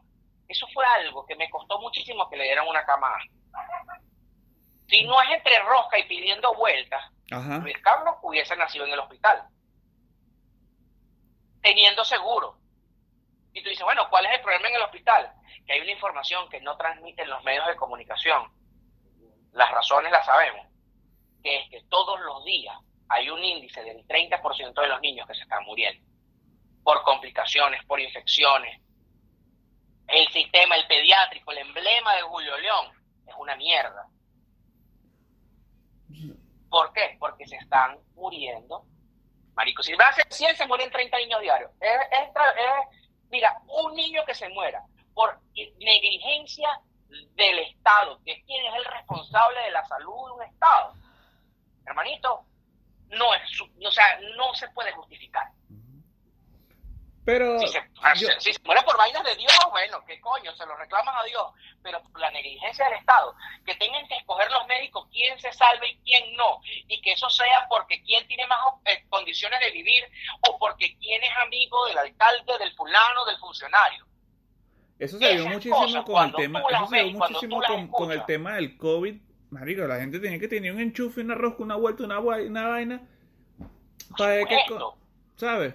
eso 0.49 0.67
fue 0.73 0.87
algo 0.87 1.27
que 1.27 1.37
me 1.37 1.51
costó 1.51 1.79
muchísimo 1.81 2.31
que 2.31 2.39
le 2.39 2.45
dieran 2.45 2.67
una 2.67 2.83
cama. 2.87 3.15
Si 4.89 5.05
no 5.05 5.21
es 5.21 5.31
entre 5.33 5.59
rosca 5.59 5.99
y 5.99 6.05
pidiendo 6.05 6.55
vueltas, 6.55 7.05
Luis 7.63 7.79
Carlos 7.83 8.15
hubiese 8.23 8.57
nacido 8.57 8.87
en 8.87 8.93
el 8.93 9.01
hospital. 9.01 9.47
Teniendo 11.61 12.05
seguro. 12.07 12.57
Y 13.53 13.63
tú 13.63 13.69
dices, 13.69 13.85
bueno, 13.85 14.09
¿cuál 14.09 14.25
es 14.25 14.33
el 14.33 14.41
problema 14.41 14.69
en 14.69 14.77
el 14.77 14.83
hospital? 14.83 15.31
Que 15.67 15.75
hay 15.75 15.81
una 15.83 15.93
información 15.93 16.49
que 16.49 16.63
no 16.63 16.75
transmiten 16.79 17.29
los 17.29 17.45
medios 17.45 17.67
de 17.67 17.77
comunicación. 17.77 18.51
Las 19.53 19.71
razones 19.71 20.11
las 20.11 20.25
sabemos. 20.25 20.67
Que 21.43 21.59
es 21.61 21.71
que 21.71 21.83
todos 21.89 22.21
los 22.21 22.45
días 22.45 22.77
hay 23.09 23.29
un 23.31 23.43
índice 23.43 23.83
del 23.83 24.07
30% 24.07 24.81
de 24.81 24.89
los 24.89 25.01
niños 25.01 25.27
que 25.27 25.35
se 25.35 25.43
están 25.43 25.65
muriendo. 25.65 26.05
Por 26.83 27.03
complicaciones, 27.03 27.85
por 27.85 28.01
infecciones. 28.01 28.81
El 30.09 30.29
sistema, 30.29 30.77
el 30.77 30.87
pediátrico, 30.87 31.53
el 31.53 31.59
emblema 31.59 32.15
de 32.15 32.23
Julio 32.23 32.57
León 32.59 32.87
es 33.27 33.35
una 33.39 33.57
mierda. 33.57 34.09
¿Por 36.69 36.93
qué? 36.93 37.17
Porque 37.19 37.47
se 37.47 37.57
están 37.57 37.99
muriendo. 38.15 38.85
Marico, 39.55 39.83
si 39.83 39.95
va 39.95 40.07
a 40.07 40.09
hacer 40.09 40.25
100, 40.31 40.57
se 40.57 40.67
mueren 40.67 40.91
30 40.91 41.19
niños 41.19 41.41
diarios. 41.43 41.71
Es, 41.81 41.91
mira, 43.31 43.59
un 43.67 43.95
niño 43.95 44.25
que 44.25 44.35
se 44.35 44.49
muera 44.49 44.83
por 45.15 45.39
negligencia 45.79 46.81
del 47.35 47.59
Estado, 47.61 48.21
que 48.25 48.33
es 48.33 48.45
quien 48.45 48.65
es 48.67 48.75
el 48.75 48.85
responsable 48.85 49.61
de 49.61 49.71
la 49.71 49.85
salud 49.87 50.27
de 50.27 50.33
un 50.33 50.43
Estado, 50.43 50.95
hermanito, 51.87 52.45
no 53.09 53.35
es, 53.35 53.43
o 53.61 53.91
sea, 53.91 54.19
no 54.37 54.55
se 54.55 54.69
puede 54.71 54.93
justificar. 54.93 55.49
Pero. 57.25 57.59
Si 57.61 57.69
se, 57.69 58.61
muere 58.65 58.83
por 58.83 58.97
vainas 58.97 59.23
de 59.23 59.37
Dios, 59.37 59.57
bueno, 59.71 60.05
qué 60.07 60.21
coño, 60.21 60.53
se 60.57 60.67
lo 60.67 60.77
reclaman 60.77 61.17
a 61.17 61.23
Dios. 61.23 61.53
Pero 61.83 62.03
por 62.03 62.21
la 62.21 62.31
negligencia 62.31 62.85
del 62.87 62.99
Estado, 62.99 63.35
que 63.65 63.75
tengan 63.77 64.07
que 64.09 64.17
escoger 64.17 64.51
los 64.51 64.67
médicos 64.67 65.07
quién 65.11 65.39
se 65.39 65.53
salve 65.53 65.89
y 65.89 65.99
quién 66.01 66.37
no. 66.37 66.61
Y 66.89 67.01
que 67.01 67.13
eso 67.13 67.31
sea 67.31 67.67
porque 67.69 68.03
quién 68.03 68.27
tiene 68.27 68.47
más 68.47 68.59
eh, 68.87 69.05
condiciones 69.09 69.61
de 69.61 69.71
vivir 69.71 70.05
o 70.49 70.59
porque 70.59 70.97
quién 70.99 71.23
es 71.23 71.37
amigo 71.39 71.87
del 71.87 71.99
alcalde, 71.99 72.59
del 72.59 72.75
fulano, 72.75 73.25
del 73.25 73.39
funcionario. 73.39 74.07
Eso 75.03 75.19
se 75.19 75.35
vio 75.35 75.49
muchísimo 75.49 76.05
con 76.05 76.27
el 76.27 76.35
tema. 76.37 76.63
Eso 76.71 76.87
se 76.87 77.03
vio 77.03 77.19
muchísimo 77.19 77.61
con, 77.91 78.13
el 78.13 78.25
tema 78.25 78.55
del 78.55 78.77
COVID. 78.77 79.17
Marico, 79.51 79.83
la 79.83 79.97
gente 79.97 80.21
tenía 80.21 80.39
que 80.39 80.47
tener 80.47 80.73
un 80.73 80.79
enchufe, 80.79 81.21
una 81.23 81.35
rosca, 81.35 81.65
una 81.65 81.75
vuelta, 81.75 82.05
una, 82.05 82.21
una 82.21 82.69
vaina. 82.69 83.03
Para 84.17 84.45
que. 84.45 84.57
¿Sabes? 85.35 85.75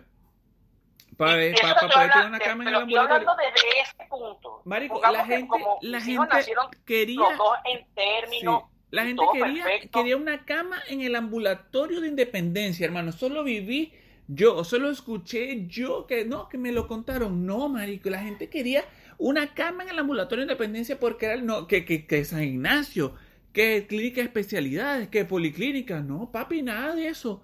Para, 1.17 1.34
poder 1.34 2.11
tener 2.11 2.28
una 2.28 2.39
cama 2.39 2.63
en 2.63 2.69
el 2.69 2.75
ambulatorio. 2.75 3.28
desde 3.38 3.82
ese 3.82 4.09
punto. 4.09 4.61
Marico, 4.63 5.01
la 5.01 5.25
gente, 5.25 5.57
la 5.82 5.99
gente 5.99 6.38
quería. 6.86 7.23
en 7.65 7.86
términos. 7.95 8.63
la 8.91 9.03
gente 9.03 9.23
quería, 9.34 9.65
quería 9.91 10.15
una 10.15 10.45
cama 10.45 10.78
en 10.88 11.01
el 11.01 11.17
ambulatorio 11.17 11.99
de 11.99 12.07
independencia, 12.07 12.86
hermano. 12.86 13.11
Solo 13.11 13.43
viví 13.43 13.93
yo, 14.30 14.63
solo 14.63 14.89
escuché 14.89 15.67
yo 15.67 16.05
que 16.05 16.25
no, 16.25 16.49
que 16.49 16.57
me 16.57 16.71
lo 16.71 16.88
contaron. 16.88 17.45
No, 17.45 17.67
marico, 17.69 18.09
la 18.09 18.19
gente 18.19 18.49
quería 18.49 18.84
una 19.18 19.53
cama 19.53 19.84
en 19.84 19.89
el 19.89 19.99
ambulatorio 19.99 20.45
de 20.45 20.51
independencia 20.51 20.99
porque 20.99 21.26
era 21.26 21.36
el 21.36 21.45
no, 21.45 21.68
que, 21.68 21.86
que, 21.86 22.05
que 22.05 22.24
San 22.26 22.43
Ignacio, 22.43 23.15
que 23.53 23.88
clínica 23.88 24.22
de 24.22 24.28
especialidades, 24.28 25.07
que 25.09 25.26
policlínica. 25.26 26.01
No, 26.01 26.32
papi, 26.32 26.61
nada 26.61 26.95
de 26.95 27.07
eso. 27.07 27.43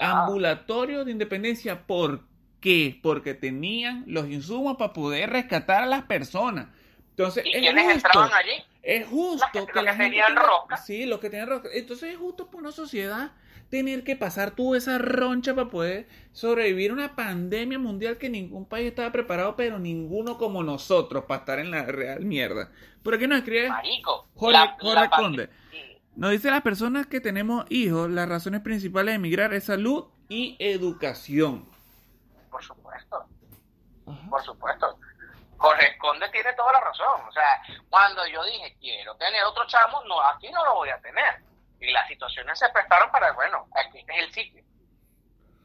Ambulatorio 0.00 1.04
de 1.04 1.12
independencia, 1.12 1.86
¿por 1.86 2.22
qué? 2.60 2.98
Porque 3.02 3.34
tenían 3.34 4.04
los 4.06 4.28
insumos 4.28 4.76
para 4.78 4.92
poder 4.92 5.30
rescatar 5.30 5.82
a 5.82 5.86
las 5.86 6.04
personas. 6.04 6.68
Entonces, 7.10 7.44
¿Y 7.44 7.66
es 7.66 7.74
justo, 7.74 7.90
entraban 7.90 8.32
allí? 8.32 8.64
Es 8.82 9.06
justo 9.06 9.46
que, 9.52 9.82
la 9.82 9.94
gente 9.94 10.04
tenían 10.04 10.34
roca. 10.34 10.78
Sí, 10.78 11.04
los 11.04 11.20
que 11.20 11.28
tenían 11.28 11.48
roca. 11.48 11.68
Entonces 11.74 12.12
es 12.12 12.16
justo 12.16 12.50
por 12.50 12.62
una 12.62 12.72
sociedad 12.72 13.32
tener 13.72 14.04
que 14.04 14.16
pasar 14.16 14.50
tú 14.50 14.74
esa 14.74 14.98
roncha 14.98 15.54
para 15.54 15.70
poder 15.70 16.06
sobrevivir 16.32 16.90
a 16.90 16.92
una 16.92 17.16
pandemia 17.16 17.78
mundial 17.78 18.18
que 18.18 18.28
ningún 18.28 18.66
país 18.66 18.88
estaba 18.88 19.10
preparado, 19.10 19.56
pero 19.56 19.78
ninguno 19.78 20.36
como 20.36 20.62
nosotros 20.62 21.24
para 21.24 21.40
estar 21.40 21.58
en 21.58 21.70
la 21.70 21.82
real 21.86 22.22
mierda. 22.22 22.70
¿Por 23.02 23.18
qué 23.18 23.26
nos 23.26 23.38
escribe 23.38 23.70
Marico, 23.70 24.28
Jorge, 24.36 25.08
Conde? 25.16 25.48
Nos 26.16 26.32
dice 26.32 26.50
las 26.50 26.60
personas 26.60 27.06
que 27.06 27.22
tenemos 27.22 27.64
hijos, 27.70 28.10
las 28.10 28.28
razones 28.28 28.60
principales 28.60 29.12
de 29.12 29.16
emigrar 29.16 29.54
es 29.54 29.64
salud 29.64 30.04
y 30.28 30.54
educación. 30.58 31.66
Por 32.50 32.62
supuesto. 32.62 33.24
Por 34.28 34.42
supuesto. 34.42 34.98
Corresponde, 35.56 36.28
tiene 36.28 36.52
toda 36.52 36.72
la 36.72 36.80
razón. 36.80 37.22
O 37.26 37.32
sea, 37.32 37.62
cuando 37.88 38.26
yo 38.26 38.44
dije 38.44 38.76
quiero 38.78 39.14
tener 39.16 39.42
otro 39.44 39.66
chamo, 39.66 40.04
no, 40.06 40.20
aquí 40.20 40.50
no 40.50 40.62
lo 40.62 40.74
voy 40.74 40.90
a 40.90 41.00
tener. 41.00 41.51
Y 41.82 41.90
las 41.90 42.06
situaciones 42.06 42.56
se 42.56 42.68
prestaron 42.68 43.10
para, 43.10 43.32
bueno, 43.32 43.66
aquí 43.74 43.98
este 43.98 44.12
es 44.12 44.22
el 44.22 44.32
sitio. 44.32 44.62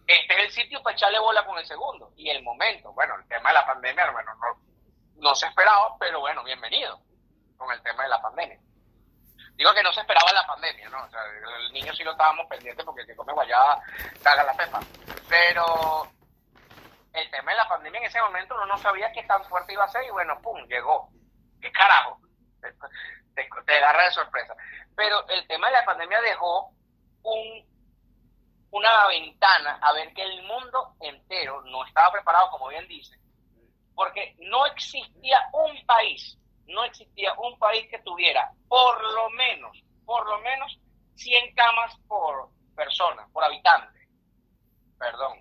Este 0.08 0.34
es 0.34 0.40
el 0.46 0.52
sitio 0.52 0.82
para 0.82 0.96
echarle 0.96 1.20
bola 1.20 1.46
con 1.46 1.60
el 1.60 1.66
segundo. 1.68 2.12
Y 2.16 2.32
el 2.32 2.42
momento, 2.42 2.92
bueno, 2.94 3.16
el 3.18 3.28
tema 3.28 3.50
de 3.50 3.54
la 3.54 3.68
pandemia, 3.68 4.10
bueno, 4.10 4.32
no, 4.34 5.22
no 5.22 5.36
se 5.36 5.46
esperaba, 5.46 5.96
pero 6.00 6.20
bueno, 6.20 6.44
bienvenido 6.44 7.00
con 7.56 7.72
el 7.72 7.84
tema 7.84 8.02
de 8.02 8.10
la 8.10 8.20
pandemia. 8.20 8.60
Digo 9.58 9.72
que 9.76 9.84
no 9.84 9.94
se 9.94 10.02
esperaba 10.02 10.32
la 10.34 10.48
pandemia, 10.48 10.90
¿no? 10.90 11.04
O 11.04 11.10
sea, 11.10 11.22
el 11.60 11.74
niño 11.74 11.94
sí 11.94 12.04
lo 12.04 12.12
estábamos 12.14 12.48
pendientes 12.48 12.84
porque 12.84 13.02
el 13.02 13.08
que 13.08 13.16
come 13.16 13.34
guayaba 13.34 13.80
caga 14.24 14.44
la 14.44 14.54
pepa. 14.54 14.80
Pero 15.30 16.08
el 17.14 17.30
tema 17.30 17.52
de 17.52 17.58
la 17.58 17.68
pandemia 17.68 18.00
en 18.00 18.08
ese 18.08 18.22
momento 18.22 18.56
uno 18.56 18.66
no 18.66 18.78
sabía 18.80 19.12
qué 19.12 19.22
tan 19.24 19.44
fuerte 19.46 19.74
iba 19.74 19.84
a 19.84 19.90
ser 19.90 20.04
y 20.04 20.10
bueno, 20.10 20.42
pum, 20.42 20.66
llegó. 20.68 21.10
¿Qué 21.62 21.72
carajo? 21.72 22.20
Te, 23.36 23.48
te, 23.66 23.78
agarra 23.78 24.06
de 24.06 24.12
sorpresa. 24.12 24.56
Pero 24.98 25.26
el 25.30 25.48
tema 25.48 25.68
de 25.68 25.74
la 25.74 25.86
pandemia 25.86 26.20
dejó 26.20 26.74
un, 27.24 27.66
una 28.72 29.08
ventana 29.08 29.80
a 29.82 29.94
ver 29.94 30.14
que 30.14 30.24
el 30.24 30.44
mundo 30.44 30.96
entero 31.00 31.62
no 31.62 31.86
estaba 31.86 32.12
preparado, 32.12 32.52
como 32.52 32.68
bien 32.68 32.86
dice, 32.90 33.18
porque 33.96 34.36
no 34.40 34.66
existía 34.66 35.40
un 35.54 35.86
país 35.86 36.38
no 36.68 36.84
existía 36.84 37.34
un 37.40 37.58
país 37.58 37.88
que 37.90 38.00
tuviera 38.00 38.52
por 38.68 39.02
lo 39.14 39.30
menos, 39.32 39.78
por 40.06 40.28
lo 40.28 40.40
menos 40.40 40.80
100 41.16 41.56
camas 41.56 41.98
por 42.08 42.50
persona, 42.76 43.28
por 43.32 43.44
habitante. 43.44 44.08
Perdón. 45.00 45.40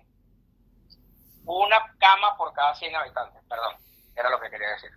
Una 1.45 1.95
cama 1.99 2.35
por 2.37 2.53
cada 2.53 2.73
100 2.75 2.95
habitantes, 2.95 3.41
perdón. 3.47 3.75
Era 4.15 4.29
lo 4.29 4.39
que 4.39 4.49
quería 4.49 4.69
decir. 4.69 4.91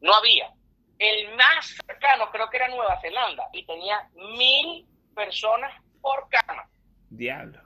No 0.00 0.14
había. 0.14 0.52
El 0.98 1.36
más 1.36 1.76
cercano 1.86 2.30
creo 2.30 2.50
que 2.50 2.56
era 2.56 2.68
Nueva 2.68 3.00
Zelanda 3.00 3.48
y 3.52 3.64
tenía 3.64 4.08
mil 4.14 4.86
personas 5.14 5.72
por 6.00 6.28
cama. 6.28 6.68
Diablo. 7.10 7.62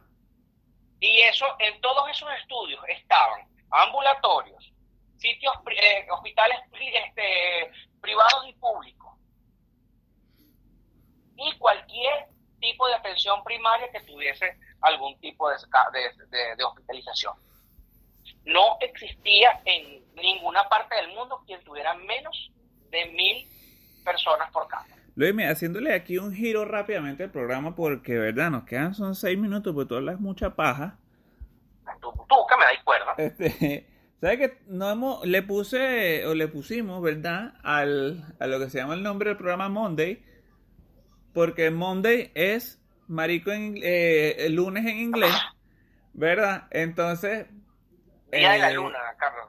Y 1.01 1.21
eso, 1.23 1.47
en 1.59 1.81
todos 1.81 2.09
esos 2.11 2.29
estudios 2.41 2.81
estaban 2.89 3.47
ambulatorios, 3.71 4.73
sitios, 5.17 5.55
eh, 5.71 6.07
hospitales 6.11 6.59
este, 6.73 7.73
privados 8.01 8.47
y 8.47 8.53
públicos. 8.55 9.13
Y 11.37 11.59
cualquier 11.59 12.29
tipo 12.61 12.87
de 12.87 12.95
atención 12.95 13.43
primaria 13.43 13.91
que 13.91 14.01
tuviese 14.01 14.59
algún 14.83 15.19
tipo 15.21 15.49
de, 15.51 15.57
de, 16.57 16.65
hospitalización. 16.65 17.35
No 18.45 18.77
existía 18.81 19.61
en 19.65 20.05
ninguna 20.15 20.69
parte 20.69 20.95
del 20.97 21.09
mundo 21.09 21.43
quien 21.47 21.63
tuviera 21.65 21.95
menos 21.95 22.53
de 22.93 23.07
mil 23.13 23.49
personas 24.05 24.51
por 24.53 24.69
cama. 24.69 24.87
Luis, 25.15 25.35
haciéndole 25.47 25.93
aquí 25.93 26.19
un 26.19 26.33
giro 26.33 26.65
rápidamente 26.65 27.25
al 27.25 27.31
programa 27.31 27.75
porque, 27.75 28.17
verdad, 28.17 28.51
nos 28.51 28.65
quedan 28.65 28.95
son 28.95 29.15
seis 29.15 29.39
minutos, 29.39 29.75
porque 29.75 29.89
tú 29.89 29.97
hablas 29.97 30.21
mucha 30.21 30.55
paja. 30.55 30.99
Tú, 32.01 32.13
tú 32.13 32.37
que 32.49 32.57
me 32.57 32.65
dais 32.65 32.83
cuerda. 32.83 33.15
Este, 33.19 33.87
¿Sabes 34.21 34.39
que 34.39 34.59
no 34.69 34.91
hemos, 34.91 35.27
le 35.27 35.43
puse 35.43 36.27
o 36.27 36.35
le 36.35 36.49
pusimos, 36.49 37.03
¿verdad? 37.03 37.55
Al, 37.63 38.35
a 38.39 38.47
lo 38.47 38.59
que 38.59 38.71
se 38.71 38.79
llama 38.79 38.95
el 38.95 39.03
nombre 39.03 39.31
del 39.31 39.37
programa 39.37 39.69
Monday. 39.69 40.25
Porque 41.35 41.71
Monday 41.71 42.31
es 42.35 42.81
marico 43.09 43.51
en 43.51 43.77
eh, 43.83 44.47
el 44.47 44.55
lunes 44.55 44.87
en 44.87 44.99
inglés, 44.99 45.35
¿verdad? 46.13 46.69
Entonces. 46.71 47.47
Día 48.31 48.53
de 48.53 48.59
la 48.59 48.71
eh, 48.71 48.75
luna, 48.75 48.99
Carlos. 49.19 49.47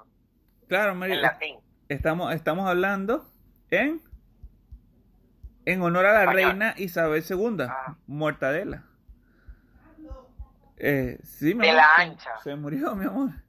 Claro, 0.67 0.95
marico. 0.95 1.15
En 1.17 1.21
latín. 1.21 1.57
Estamos, 1.87 2.33
estamos 2.33 2.67
hablando 2.67 3.32
en. 3.79 4.01
En 5.65 5.81
honor 5.81 6.05
a 6.05 6.25
la 6.25 6.31
reina 6.31 6.73
Isabel 6.77 7.23
II, 7.27 7.65
ah. 7.69 7.95
Mortadela. 8.07 8.83
Eh, 10.77 11.19
sí, 11.23 11.53
de 11.53 11.71
la 11.71 11.95
ancha. 11.95 12.31
Se 12.43 12.55
murió, 12.55 12.95
mi 12.95 13.05
amor 13.05 13.43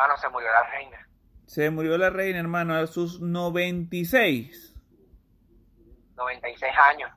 hermano, 0.00 0.16
se 0.16 0.28
murió 0.30 0.50
la 0.50 0.62
reina. 0.70 1.08
Se 1.46 1.70
murió 1.70 1.98
la 1.98 2.10
reina, 2.10 2.38
hermano, 2.38 2.74
a 2.74 2.86
sus 2.86 3.20
96. 3.20 4.74
96 6.14 6.72
años. 6.78 7.10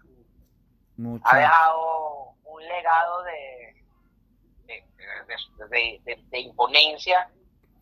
Mucho. 0.97 1.23
Ha 1.25 1.37
dejado 1.37 2.35
un 2.43 2.63
legado 2.63 3.23
de, 3.23 3.85
de, 4.65 6.01
de, 6.05 6.23
de 6.29 6.39
imponencia, 6.39 7.29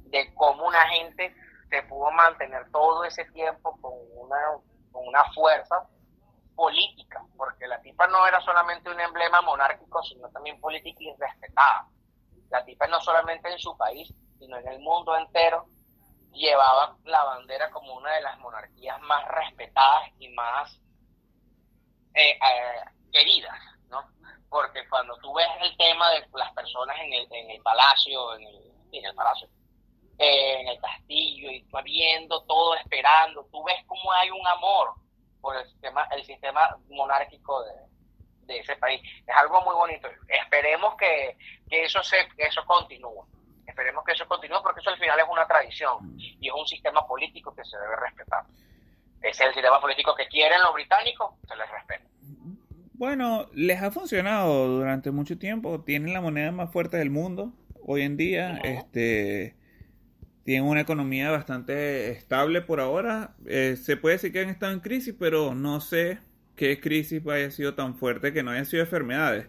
de 0.06 0.34
cómo 0.36 0.68
una 0.68 0.88
gente 0.90 1.36
se 1.72 1.84
pudo 1.84 2.12
mantener 2.12 2.70
todo 2.70 3.06
ese 3.06 3.24
tiempo 3.32 3.78
con 3.82 3.94
una, 4.14 4.38
con 4.92 5.08
una 5.08 5.24
fuerza 5.34 5.88
política, 6.54 7.24
porque 7.38 7.66
la 7.66 7.82
tipa 7.82 8.08
no 8.08 8.28
era 8.28 8.42
solamente 8.42 8.90
un 8.90 9.00
emblema 9.00 9.42
monárquico, 9.42 10.04
sino 10.04 10.30
también 10.30 10.60
política 10.60 11.00
y 11.02 11.16
respetada. 11.18 11.88
La 12.50 12.66
tipa 12.66 12.88
no 12.88 13.00
solamente 13.00 13.50
en 13.50 13.58
su 13.58 13.76
país, 13.78 14.14
sino 14.38 14.58
en 14.58 14.68
el 14.68 14.80
mundo 14.80 15.16
entero, 15.16 15.66
llevaba 16.34 16.98
la 17.06 17.24
bandera 17.24 17.72
como 17.72 17.96
una 17.96 18.12
de 18.16 18.22
las 18.22 18.38
monarquías 18.40 19.00
más 19.04 19.26
respetadas 19.30 20.10
y 20.20 20.28
más 20.30 20.78
eh, 22.14 22.32
eh, 22.32 22.84
queridas, 23.14 23.58
¿no? 23.90 24.04
Porque 24.50 24.88
cuando 24.90 25.16
tú 25.20 25.34
ves 25.34 25.48
el 25.62 25.78
tema 25.78 26.10
de 26.10 26.28
las 26.34 26.52
personas 26.52 26.98
en 27.00 27.14
el, 27.14 27.28
en 27.32 27.52
el 27.52 27.62
palacio, 27.62 28.36
en 28.36 28.44
el, 28.44 28.72
en 28.92 29.06
el 29.06 29.16
palacio, 29.16 29.48
eh, 30.22 30.62
en 30.62 30.68
el 30.68 30.80
castillo, 30.80 31.52
y 31.52 31.64
tú 31.64 31.78
viendo 31.84 32.44
todo, 32.44 32.76
esperando, 32.76 33.44
tú 33.52 33.64
ves 33.64 33.78
cómo 33.88 34.12
hay 34.14 34.30
un 34.30 34.46
amor 34.48 34.94
por 35.42 35.58
el 35.58 35.66
sistema, 35.66 36.08
el 36.16 36.24
sistema 36.24 36.78
monárquico 36.90 37.64
de, 37.64 37.72
de 38.46 38.60
ese 38.60 38.76
país. 38.76 39.02
Es 39.26 39.36
algo 39.36 39.62
muy 39.62 39.74
bonito. 39.74 40.08
Esperemos 40.28 40.96
que, 40.96 41.36
que 41.70 41.84
eso 41.84 42.04
se, 42.04 42.18
que 42.38 42.44
eso 42.44 42.64
continúe. 42.66 43.26
Esperemos 43.66 44.04
que 44.04 44.12
eso 44.12 44.28
continúe 44.28 44.62
porque 44.62 44.82
eso 44.82 44.90
al 44.90 45.00
final 45.00 45.20
es 45.20 45.26
una 45.30 45.48
tradición 45.48 46.16
y 46.20 46.48
es 46.48 46.54
un 46.54 46.68
sistema 46.68 47.06
político 47.08 47.56
que 47.56 47.64
se 47.64 47.78
debe 47.78 47.96
respetar. 47.96 48.44
Es 49.22 49.40
el 49.40 49.54
sistema 49.54 49.80
político 49.80 50.16
que 50.16 50.28
quieren 50.28 50.62
los 50.62 50.74
británicos, 50.74 51.34
se 51.48 51.56
les 51.56 51.70
respeta. 51.70 52.06
Bueno, 52.94 53.48
les 53.54 53.82
ha 53.82 53.90
funcionado 53.90 54.68
durante 54.68 55.10
mucho 55.10 55.38
tiempo. 55.40 55.82
Tienen 55.82 56.14
la 56.14 56.22
moneda 56.22 56.52
más 56.52 56.72
fuerte 56.72 56.98
del 56.98 57.10
mundo 57.10 57.54
hoy 57.86 58.04
en 58.04 58.18
día. 58.18 58.60
Este 58.64 59.56
tienen 60.44 60.68
una 60.68 60.82
economía 60.82 61.30
bastante 61.32 62.10
estable 62.12 62.62
por 62.62 62.80
ahora. 62.80 63.36
Eh, 63.46 63.76
se 63.78 63.98
puede 63.98 64.16
decir 64.16 64.32
que 64.32 64.42
han 64.42 64.50
estado 64.50 64.72
en 64.72 64.80
crisis, 64.80 65.16
pero 65.18 65.54
no 65.56 65.82
sé 65.82 66.20
qué 66.56 66.80
crisis 66.80 67.26
haya 67.28 67.52
sido 67.52 67.76
tan 67.76 67.96
fuerte 67.96 68.34
que 68.34 68.44
no 68.44 68.52
hayan 68.52 68.66
sido 68.66 68.84
enfermedades 68.84 69.48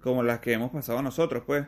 como 0.00 0.22
las 0.22 0.40
que 0.40 0.52
hemos 0.52 0.70
pasado 0.70 1.00
nosotros, 1.02 1.44
pues. 1.46 1.66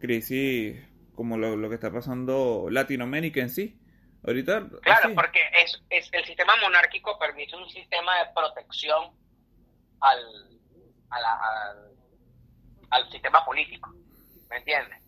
Crisis 0.00 0.76
como 1.14 1.36
lo, 1.36 1.56
lo 1.56 1.68
que 1.68 1.74
está 1.76 1.92
pasando 1.92 2.68
Latinoamérica 2.70 3.40
en 3.40 3.50
sí. 3.50 3.78
Ahorita. 4.24 4.68
Claro, 4.82 5.14
porque 5.14 5.40
es, 5.64 5.82
es 5.90 6.08
el 6.12 6.24
sistema 6.24 6.52
monárquico 6.62 7.18
permite 7.18 7.56
un 7.56 7.68
sistema 7.68 8.18
de 8.18 8.24
protección 8.34 9.10
al, 10.00 10.18
a 11.10 11.20
la- 11.20 11.40
al, 11.40 11.92
al 12.90 13.10
sistema 13.10 13.44
político, 13.44 13.92
¿me 14.48 14.56
entiendes? 14.58 14.98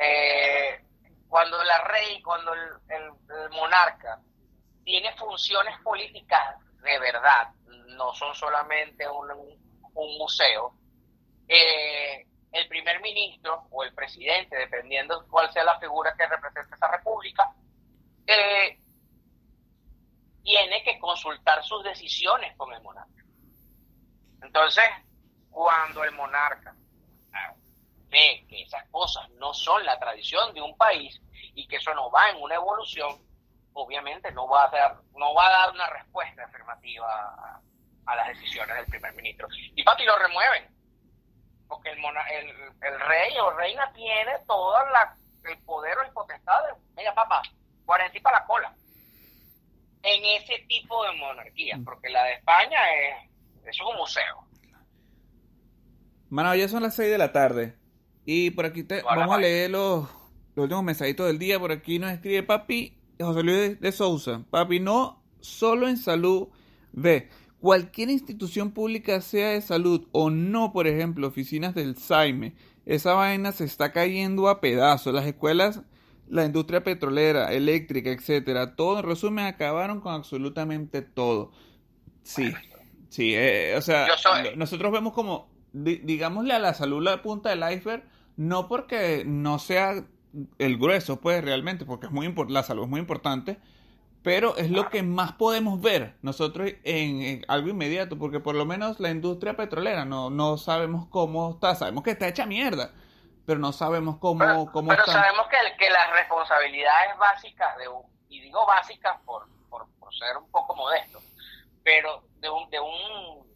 Eh, 0.00 0.80
cuando 1.28 1.62
la 1.64 1.78
rey, 1.84 2.22
cuando 2.22 2.52
el, 2.54 3.50
monarca 3.50 4.20
tiene 4.84 5.12
funciones 5.16 5.78
políticas 5.80 6.56
de 6.82 6.98
verdad, 6.98 7.50
no 7.96 8.14
son 8.14 8.34
solamente 8.34 9.04
un, 9.08 9.26
museo, 10.18 10.74
eh, 11.48 12.26
el 12.52 12.68
primer 12.68 13.00
ministro 13.00 13.66
o 13.70 13.82
el 13.82 13.92
presidente, 13.94 14.56
dependiendo 14.56 15.26
cuál 15.28 15.52
sea 15.52 15.64
la 15.64 15.78
figura 15.80 16.14
que 16.16 16.26
represente 16.26 16.74
esa 16.74 16.88
república, 16.88 17.52
eh, 18.26 18.78
tiene 20.42 20.82
que 20.84 20.98
consultar 20.98 21.64
sus 21.64 21.82
decisiones 21.82 22.56
con 22.56 22.72
el 22.72 22.82
monarca. 22.82 23.24
Entonces, 24.42 24.84
cuando 25.50 26.04
el 26.04 26.12
monarca 26.12 26.76
ve 28.16 28.46
que 28.48 28.62
esas 28.62 28.88
cosas 28.90 29.28
no 29.32 29.52
son 29.52 29.84
la 29.84 29.98
tradición 29.98 30.54
de 30.54 30.62
un 30.62 30.74
país 30.76 31.20
y 31.54 31.66
que 31.68 31.76
eso 31.76 31.92
no 31.94 32.10
va 32.10 32.30
en 32.30 32.42
una 32.42 32.54
evolución, 32.54 33.14
obviamente 33.74 34.30
no 34.32 34.48
va 34.48 34.64
a 34.64 34.70
dar, 34.70 34.96
no 35.14 35.34
va 35.34 35.46
a 35.46 35.50
dar 35.50 35.70
una 35.74 35.86
respuesta 35.90 36.44
afirmativa 36.44 37.06
a, 37.06 37.60
a 38.06 38.16
las 38.16 38.28
decisiones 38.28 38.74
del 38.76 38.86
primer 38.86 39.14
ministro. 39.14 39.48
Y 39.74 39.82
Pati 39.82 40.04
lo 40.04 40.16
remueven, 40.18 40.64
porque 41.68 41.90
el, 41.90 41.98
mona- 41.98 42.26
el, 42.30 42.46
el 42.48 43.00
rey 43.00 43.36
o 43.38 43.50
reina 43.50 43.92
tiene 43.92 44.32
todo 44.46 44.72
la, 44.92 45.14
el 45.50 45.58
poder 45.64 45.98
o 45.98 46.02
el 46.04 46.12
potestad 46.12 46.62
de, 46.68 46.72
mira 46.96 47.14
papá, 47.14 47.42
40 47.84 48.16
y 48.16 48.20
para 48.20 48.40
la 48.40 48.46
cola. 48.46 48.74
En 50.02 50.24
ese 50.40 50.58
tipo 50.68 51.04
de 51.04 51.12
monarquías, 51.16 51.80
porque 51.84 52.08
la 52.08 52.22
de 52.24 52.34
España 52.34 52.78
es, 52.94 53.30
es 53.66 53.80
un 53.80 53.96
museo. 53.96 54.44
Mano, 56.30 56.54
ya 56.54 56.68
son 56.68 56.82
las 56.82 56.94
6 56.94 57.10
de 57.10 57.18
la 57.18 57.32
tarde. 57.32 57.76
Y 58.26 58.50
por 58.50 58.66
aquí 58.66 58.82
te, 58.82 59.02
vamos 59.02 59.34
a 59.36 59.38
leer 59.38 59.70
los, 59.70 60.08
los 60.56 60.64
últimos 60.64 60.82
mensajitos 60.84 61.26
del 61.28 61.38
día. 61.38 61.58
Por 61.60 61.70
aquí 61.72 61.98
nos 61.98 62.10
escribe 62.10 62.42
Papi 62.42 62.92
José 63.20 63.42
Luis 63.42 63.80
de, 63.80 63.92
Sousa. 63.92 64.44
Papi, 64.50 64.80
no 64.80 65.22
solo 65.40 65.88
en 65.88 65.96
salud. 65.96 66.48
Ve, 66.92 67.28
cualquier 67.60 68.10
institución 68.10 68.72
pública, 68.72 69.20
sea 69.20 69.50
de 69.50 69.60
salud 69.62 70.08
o 70.12 70.30
no, 70.30 70.72
por 70.72 70.86
ejemplo, 70.86 71.28
oficinas 71.28 71.74
del 71.74 71.96
SAIME, 71.96 72.54
esa 72.84 73.14
vaina 73.14 73.52
se 73.52 73.64
está 73.64 73.92
cayendo 73.92 74.48
a 74.48 74.60
pedazos. 74.60 75.14
Las 75.14 75.26
escuelas, 75.26 75.82
la 76.28 76.44
industria 76.44 76.82
petrolera, 76.82 77.52
eléctrica, 77.52 78.10
etcétera, 78.10 78.74
todo 78.76 78.98
en 78.98 79.04
resumen 79.04 79.46
acabaron 79.46 80.00
con 80.00 80.14
absolutamente 80.14 81.02
todo. 81.02 81.52
Sí, 82.22 82.52
sí, 83.08 83.34
eh, 83.34 83.74
o 83.76 83.80
sea, 83.82 84.06
soy- 84.16 84.56
nosotros 84.56 84.90
vemos 84.90 85.12
como, 85.12 85.48
di- 85.72 86.00
digámosle 86.02 86.54
a 86.54 86.58
la 86.58 86.74
salud 86.74 87.02
la 87.02 87.22
punta 87.22 87.50
del 87.50 87.62
iceberg, 87.72 88.02
no 88.36 88.68
porque 88.68 89.24
no 89.26 89.58
sea 89.58 90.04
el 90.58 90.78
grueso, 90.78 91.20
pues 91.20 91.42
realmente, 91.44 91.84
porque 91.84 92.06
es 92.06 92.12
muy 92.12 92.32
la 92.48 92.62
salud 92.62 92.84
es 92.84 92.88
muy 92.88 93.00
importante, 93.00 93.58
pero 94.22 94.56
es 94.56 94.70
lo 94.70 94.88
que 94.90 95.02
más 95.02 95.32
podemos 95.32 95.80
ver 95.80 96.16
nosotros 96.22 96.68
en, 96.84 97.22
en 97.22 97.44
algo 97.48 97.68
inmediato, 97.68 98.18
porque 98.18 98.40
por 98.40 98.54
lo 98.54 98.64
menos 98.64 98.98
la 99.00 99.10
industria 99.10 99.56
petrolera 99.56 100.04
no, 100.04 100.30
no 100.30 100.58
sabemos 100.58 101.06
cómo 101.08 101.52
está, 101.52 101.74
sabemos 101.74 102.02
que 102.02 102.10
está 102.10 102.28
hecha 102.28 102.44
mierda, 102.44 102.92
pero 103.46 103.60
no 103.60 103.72
sabemos 103.72 104.18
cómo, 104.18 104.40
Pero, 104.40 104.66
cómo 104.72 104.88
pero 104.88 105.02
está. 105.02 105.12
sabemos 105.12 105.46
que, 105.48 105.56
que 105.78 105.90
las 105.90 106.10
responsabilidades 106.12 107.16
básicas 107.18 107.76
de 107.78 107.88
un, 107.88 108.02
y 108.28 108.40
digo 108.40 108.66
básicas 108.66 109.16
por, 109.24 109.48
por, 109.70 109.86
por 109.98 110.12
ser 110.14 110.36
un 110.36 110.50
poco 110.50 110.74
modesto, 110.74 111.20
pero 111.84 112.24
de 112.40 112.50
un, 112.50 112.68
de 112.68 112.80
un 112.80 113.46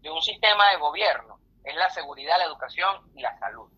de 0.00 0.10
un 0.10 0.22
sistema 0.22 0.70
de 0.70 0.78
gobierno 0.78 1.38
es 1.64 1.74
la 1.76 1.90
seguridad, 1.90 2.38
la 2.38 2.44
educación 2.46 3.10
y 3.14 3.20
la 3.20 3.38
salud. 3.38 3.68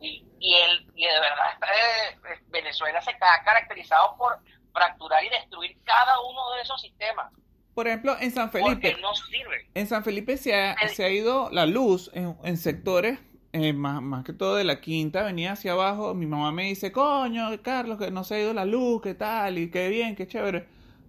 Y, 0.00 0.24
y, 0.38 0.54
el, 0.54 0.86
y 0.94 1.04
de 1.04 1.20
verdad 1.20 1.46
eh, 1.62 2.18
eh, 2.30 2.44
Venezuela 2.48 3.00
se 3.00 3.10
ha 3.10 3.44
caracterizado 3.44 4.16
por 4.16 4.38
fracturar 4.72 5.24
y 5.24 5.30
destruir 5.30 5.76
cada 5.84 6.20
uno 6.20 6.54
de 6.56 6.62
esos 6.62 6.80
sistemas, 6.80 7.32
Por 7.74 7.86
ejemplo, 7.86 8.16
en 8.20 8.30
San 8.32 8.50
Felipe, 8.50 8.90
porque 8.90 9.00
no 9.00 9.14
sirven. 9.14 9.68
En 9.74 9.86
San 9.86 10.04
Felipe 10.04 10.36
se 10.36 10.54
ha, 10.54 10.76
se 10.88 11.04
ha 11.04 11.08
ido 11.08 11.48
la 11.50 11.66
luz 11.66 12.10
en, 12.12 12.36
en 12.42 12.56
sectores, 12.56 13.18
eh, 13.52 13.72
más, 13.72 14.02
más 14.02 14.24
que 14.24 14.32
todo 14.32 14.56
de 14.56 14.64
la 14.64 14.80
quinta, 14.80 15.22
venía 15.22 15.52
hacia 15.52 15.72
abajo. 15.72 16.12
Mi 16.12 16.26
mamá 16.26 16.50
me 16.50 16.64
dice, 16.64 16.90
coño, 16.90 17.50
Carlos, 17.62 17.98
que 17.98 18.10
no 18.10 18.24
se 18.24 18.34
ha 18.34 18.40
ido 18.40 18.52
la 18.52 18.64
luz, 18.64 19.00
qué 19.00 19.14
tal, 19.14 19.58
y 19.58 19.70
qué 19.70 19.88
bien, 19.88 20.16
qué 20.16 20.26
chévere. 20.26 20.66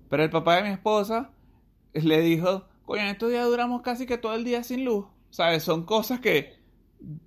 Pero 0.09 0.24
el 0.24 0.30
papá 0.30 0.57
de 0.57 0.63
mi 0.63 0.70
esposa 0.70 1.32
le 1.93 2.22
dijo, 2.22 2.68
coño, 2.86 3.01
en 3.01 3.07
estos 3.07 3.32
días 3.32 3.45
duramos 3.45 3.82
casi 3.82 4.05
que 4.05 4.20
todo 4.20 4.36
el 4.36 4.43
día 4.43 4.63
sin 4.63 4.86
luz. 4.86 5.07
¿Sabes? 5.32 5.63
Son 5.63 5.86
cosas 5.86 6.20
que 6.20 6.55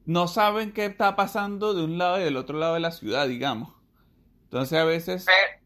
no 0.06 0.28
saben 0.28 0.72
qué 0.72 0.86
está 0.86 1.16
pasando 1.16 1.74
de 1.74 1.84
un 1.84 1.98
lado 1.98 2.20
y 2.20 2.24
del 2.24 2.36
otro 2.36 2.58
lado 2.58 2.74
de 2.74 2.80
la 2.80 2.90
ciudad, 2.90 3.28
digamos. 3.28 3.74
Entonces 4.44 4.78
a 4.78 4.84
veces... 4.84 5.24
Pero, 5.26 5.58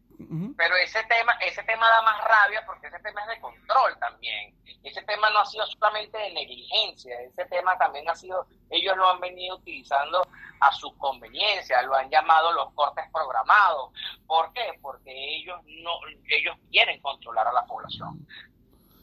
pero 0.57 0.75
ese 0.77 1.03
tema 1.03 1.33
ese 1.41 1.63
tema 1.63 1.87
da 1.89 2.01
más 2.03 2.23
rabia 2.23 2.63
porque 2.65 2.87
ese 2.87 2.99
tema 2.99 3.21
es 3.21 3.27
de 3.29 3.39
control 3.41 3.97
también 3.99 4.53
ese 4.83 5.01
tema 5.03 5.29
no 5.31 5.39
ha 5.39 5.45
sido 5.45 5.65
solamente 5.65 6.17
de 6.17 6.33
negligencia 6.33 7.19
ese 7.21 7.45
tema 7.45 7.77
también 7.77 8.07
ha 8.09 8.15
sido 8.15 8.45
ellos 8.69 8.95
lo 8.95 9.09
han 9.09 9.19
venido 9.19 9.55
utilizando 9.57 10.25
a 10.59 10.71
su 10.71 10.95
conveniencia 10.97 11.81
lo 11.83 11.95
han 11.95 12.09
llamado 12.09 12.51
los 12.53 12.73
cortes 12.73 13.05
programados 13.11 13.91
¿por 14.27 14.53
qué? 14.53 14.77
porque 14.81 15.11
ellos 15.11 15.59
no 15.65 15.91
ellos 16.29 16.57
quieren 16.69 17.01
controlar 17.01 17.47
a 17.47 17.53
la 17.53 17.65
población 17.65 18.25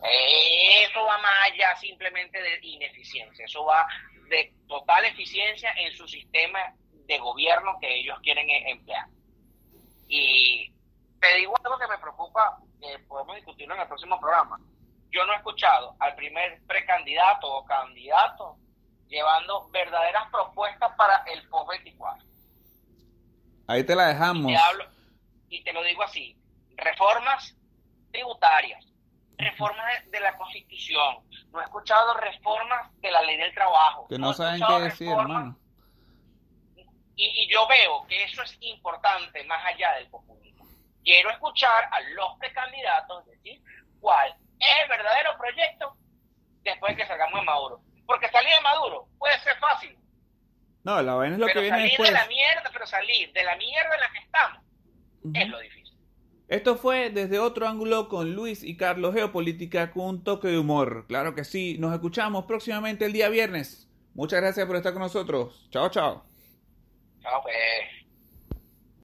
eso 0.02 1.04
va 1.04 1.18
más 1.18 1.50
allá 1.52 1.76
simplemente 1.76 2.40
de 2.40 2.58
ineficiencia 2.62 3.44
eso 3.44 3.64
va 3.64 3.86
de 4.30 4.54
total 4.66 5.04
eficiencia 5.04 5.70
en 5.76 5.92
su 5.92 6.08
sistema 6.08 6.74
de 7.06 7.18
gobierno 7.18 7.76
que 7.80 8.00
ellos 8.00 8.18
quieren 8.22 8.48
e- 8.48 8.70
emplear 8.70 9.06
y 10.10 10.72
te 11.20 11.36
digo 11.36 11.54
algo 11.62 11.78
que 11.78 11.86
me 11.86 11.98
preocupa, 11.98 12.58
que 12.80 12.98
podemos 13.06 13.36
discutirlo 13.36 13.74
en 13.74 13.80
el 13.82 13.86
próximo 13.86 14.18
programa. 14.18 14.58
Yo 15.12 15.24
no 15.24 15.32
he 15.32 15.36
escuchado 15.36 15.94
al 16.00 16.16
primer 16.16 16.60
precandidato 16.66 17.46
o 17.46 17.64
candidato 17.64 18.56
llevando 19.08 19.68
verdaderas 19.70 20.28
propuestas 20.30 20.92
para 20.96 21.22
el 21.32 21.48
post-24. 21.48 22.24
Ahí 23.68 23.84
te 23.84 23.94
la 23.94 24.08
dejamos. 24.08 24.46
Te 24.46 24.56
hablo, 24.56 24.84
y 25.48 25.62
te 25.62 25.72
lo 25.72 25.82
digo 25.84 26.02
así, 26.02 26.36
reformas 26.76 27.56
tributarias, 28.10 28.84
reformas 29.40 30.10
de, 30.10 30.20
la 30.20 30.36
Constitución, 30.36 31.16
no 31.50 31.60
he 31.60 31.64
escuchado 31.64 32.14
reformas 32.14 32.92
de 33.00 33.10
la 33.10 33.22
ley 33.22 33.36
del 33.36 33.54
trabajo. 33.54 34.06
Que 34.08 34.18
no, 34.18 34.32
saben 34.32 34.60
qué 34.66 34.80
decir, 34.80 35.08
hermano. 35.08 35.58
Y, 37.16 37.44
y 37.44 37.48
yo 37.52 37.66
veo 37.68 38.06
que 38.06 38.24
eso 38.24 38.42
es 38.42 38.56
importante 38.60 39.44
más 39.44 39.64
allá 39.64 39.92
del 39.94 40.08
populismo. 40.08 40.64
Quiero 41.04 41.30
escuchar 41.30 41.88
a 41.92 42.00
los 42.00 42.38
precandidatos 42.38 43.26
decir 43.26 43.62
cuál 44.00 44.34
es 44.58 44.82
el 44.82 44.88
verdadero 44.88 45.36
proyecto 45.38 45.96
después 46.62 46.96
de 46.96 47.02
que 47.02 47.08
salgamos 47.08 47.40
de 47.40 47.46
Maduro. 47.46 47.80
Porque 48.06 48.28
salir 48.28 48.54
de 48.54 48.60
Maduro 48.60 49.06
puede 49.18 49.38
ser 49.40 49.56
fácil. 49.58 49.96
No, 50.82 51.02
la 51.02 51.14
vaina 51.14 51.34
es 51.34 51.40
lo 51.40 51.46
pero 51.46 51.60
que 51.60 51.62
viene 51.62 51.76
salir 51.76 51.90
después. 51.90 52.08
de 52.08 52.14
la 52.14 52.26
mierda, 52.26 52.70
pero 52.72 52.86
salir 52.86 53.32
de 53.32 53.44
la 53.44 53.56
mierda 53.56 53.94
en 53.94 54.00
la 54.00 54.10
que 54.12 54.18
estamos 54.18 54.62
es 55.34 55.48
lo 55.48 55.58
difícil. 55.58 55.79
Esto 56.50 56.74
fue 56.74 57.10
desde 57.10 57.38
otro 57.38 57.68
ángulo 57.68 58.08
con 58.08 58.34
Luis 58.34 58.64
y 58.64 58.76
Carlos 58.76 59.14
Geopolítica 59.14 59.92
con 59.92 60.06
un 60.06 60.24
toque 60.24 60.48
de 60.48 60.58
humor. 60.58 61.04
Claro 61.06 61.32
que 61.36 61.44
sí, 61.44 61.76
nos 61.78 61.94
escuchamos 61.94 62.46
próximamente 62.46 63.04
el 63.04 63.12
día 63.12 63.28
viernes. 63.28 63.88
Muchas 64.14 64.40
gracias 64.40 64.66
por 64.66 64.74
estar 64.74 64.92
con 64.92 65.02
nosotros. 65.02 65.68
Chao, 65.70 65.88
chao. 65.90 66.24
Chao, 67.22 67.40
pues. 67.44 67.99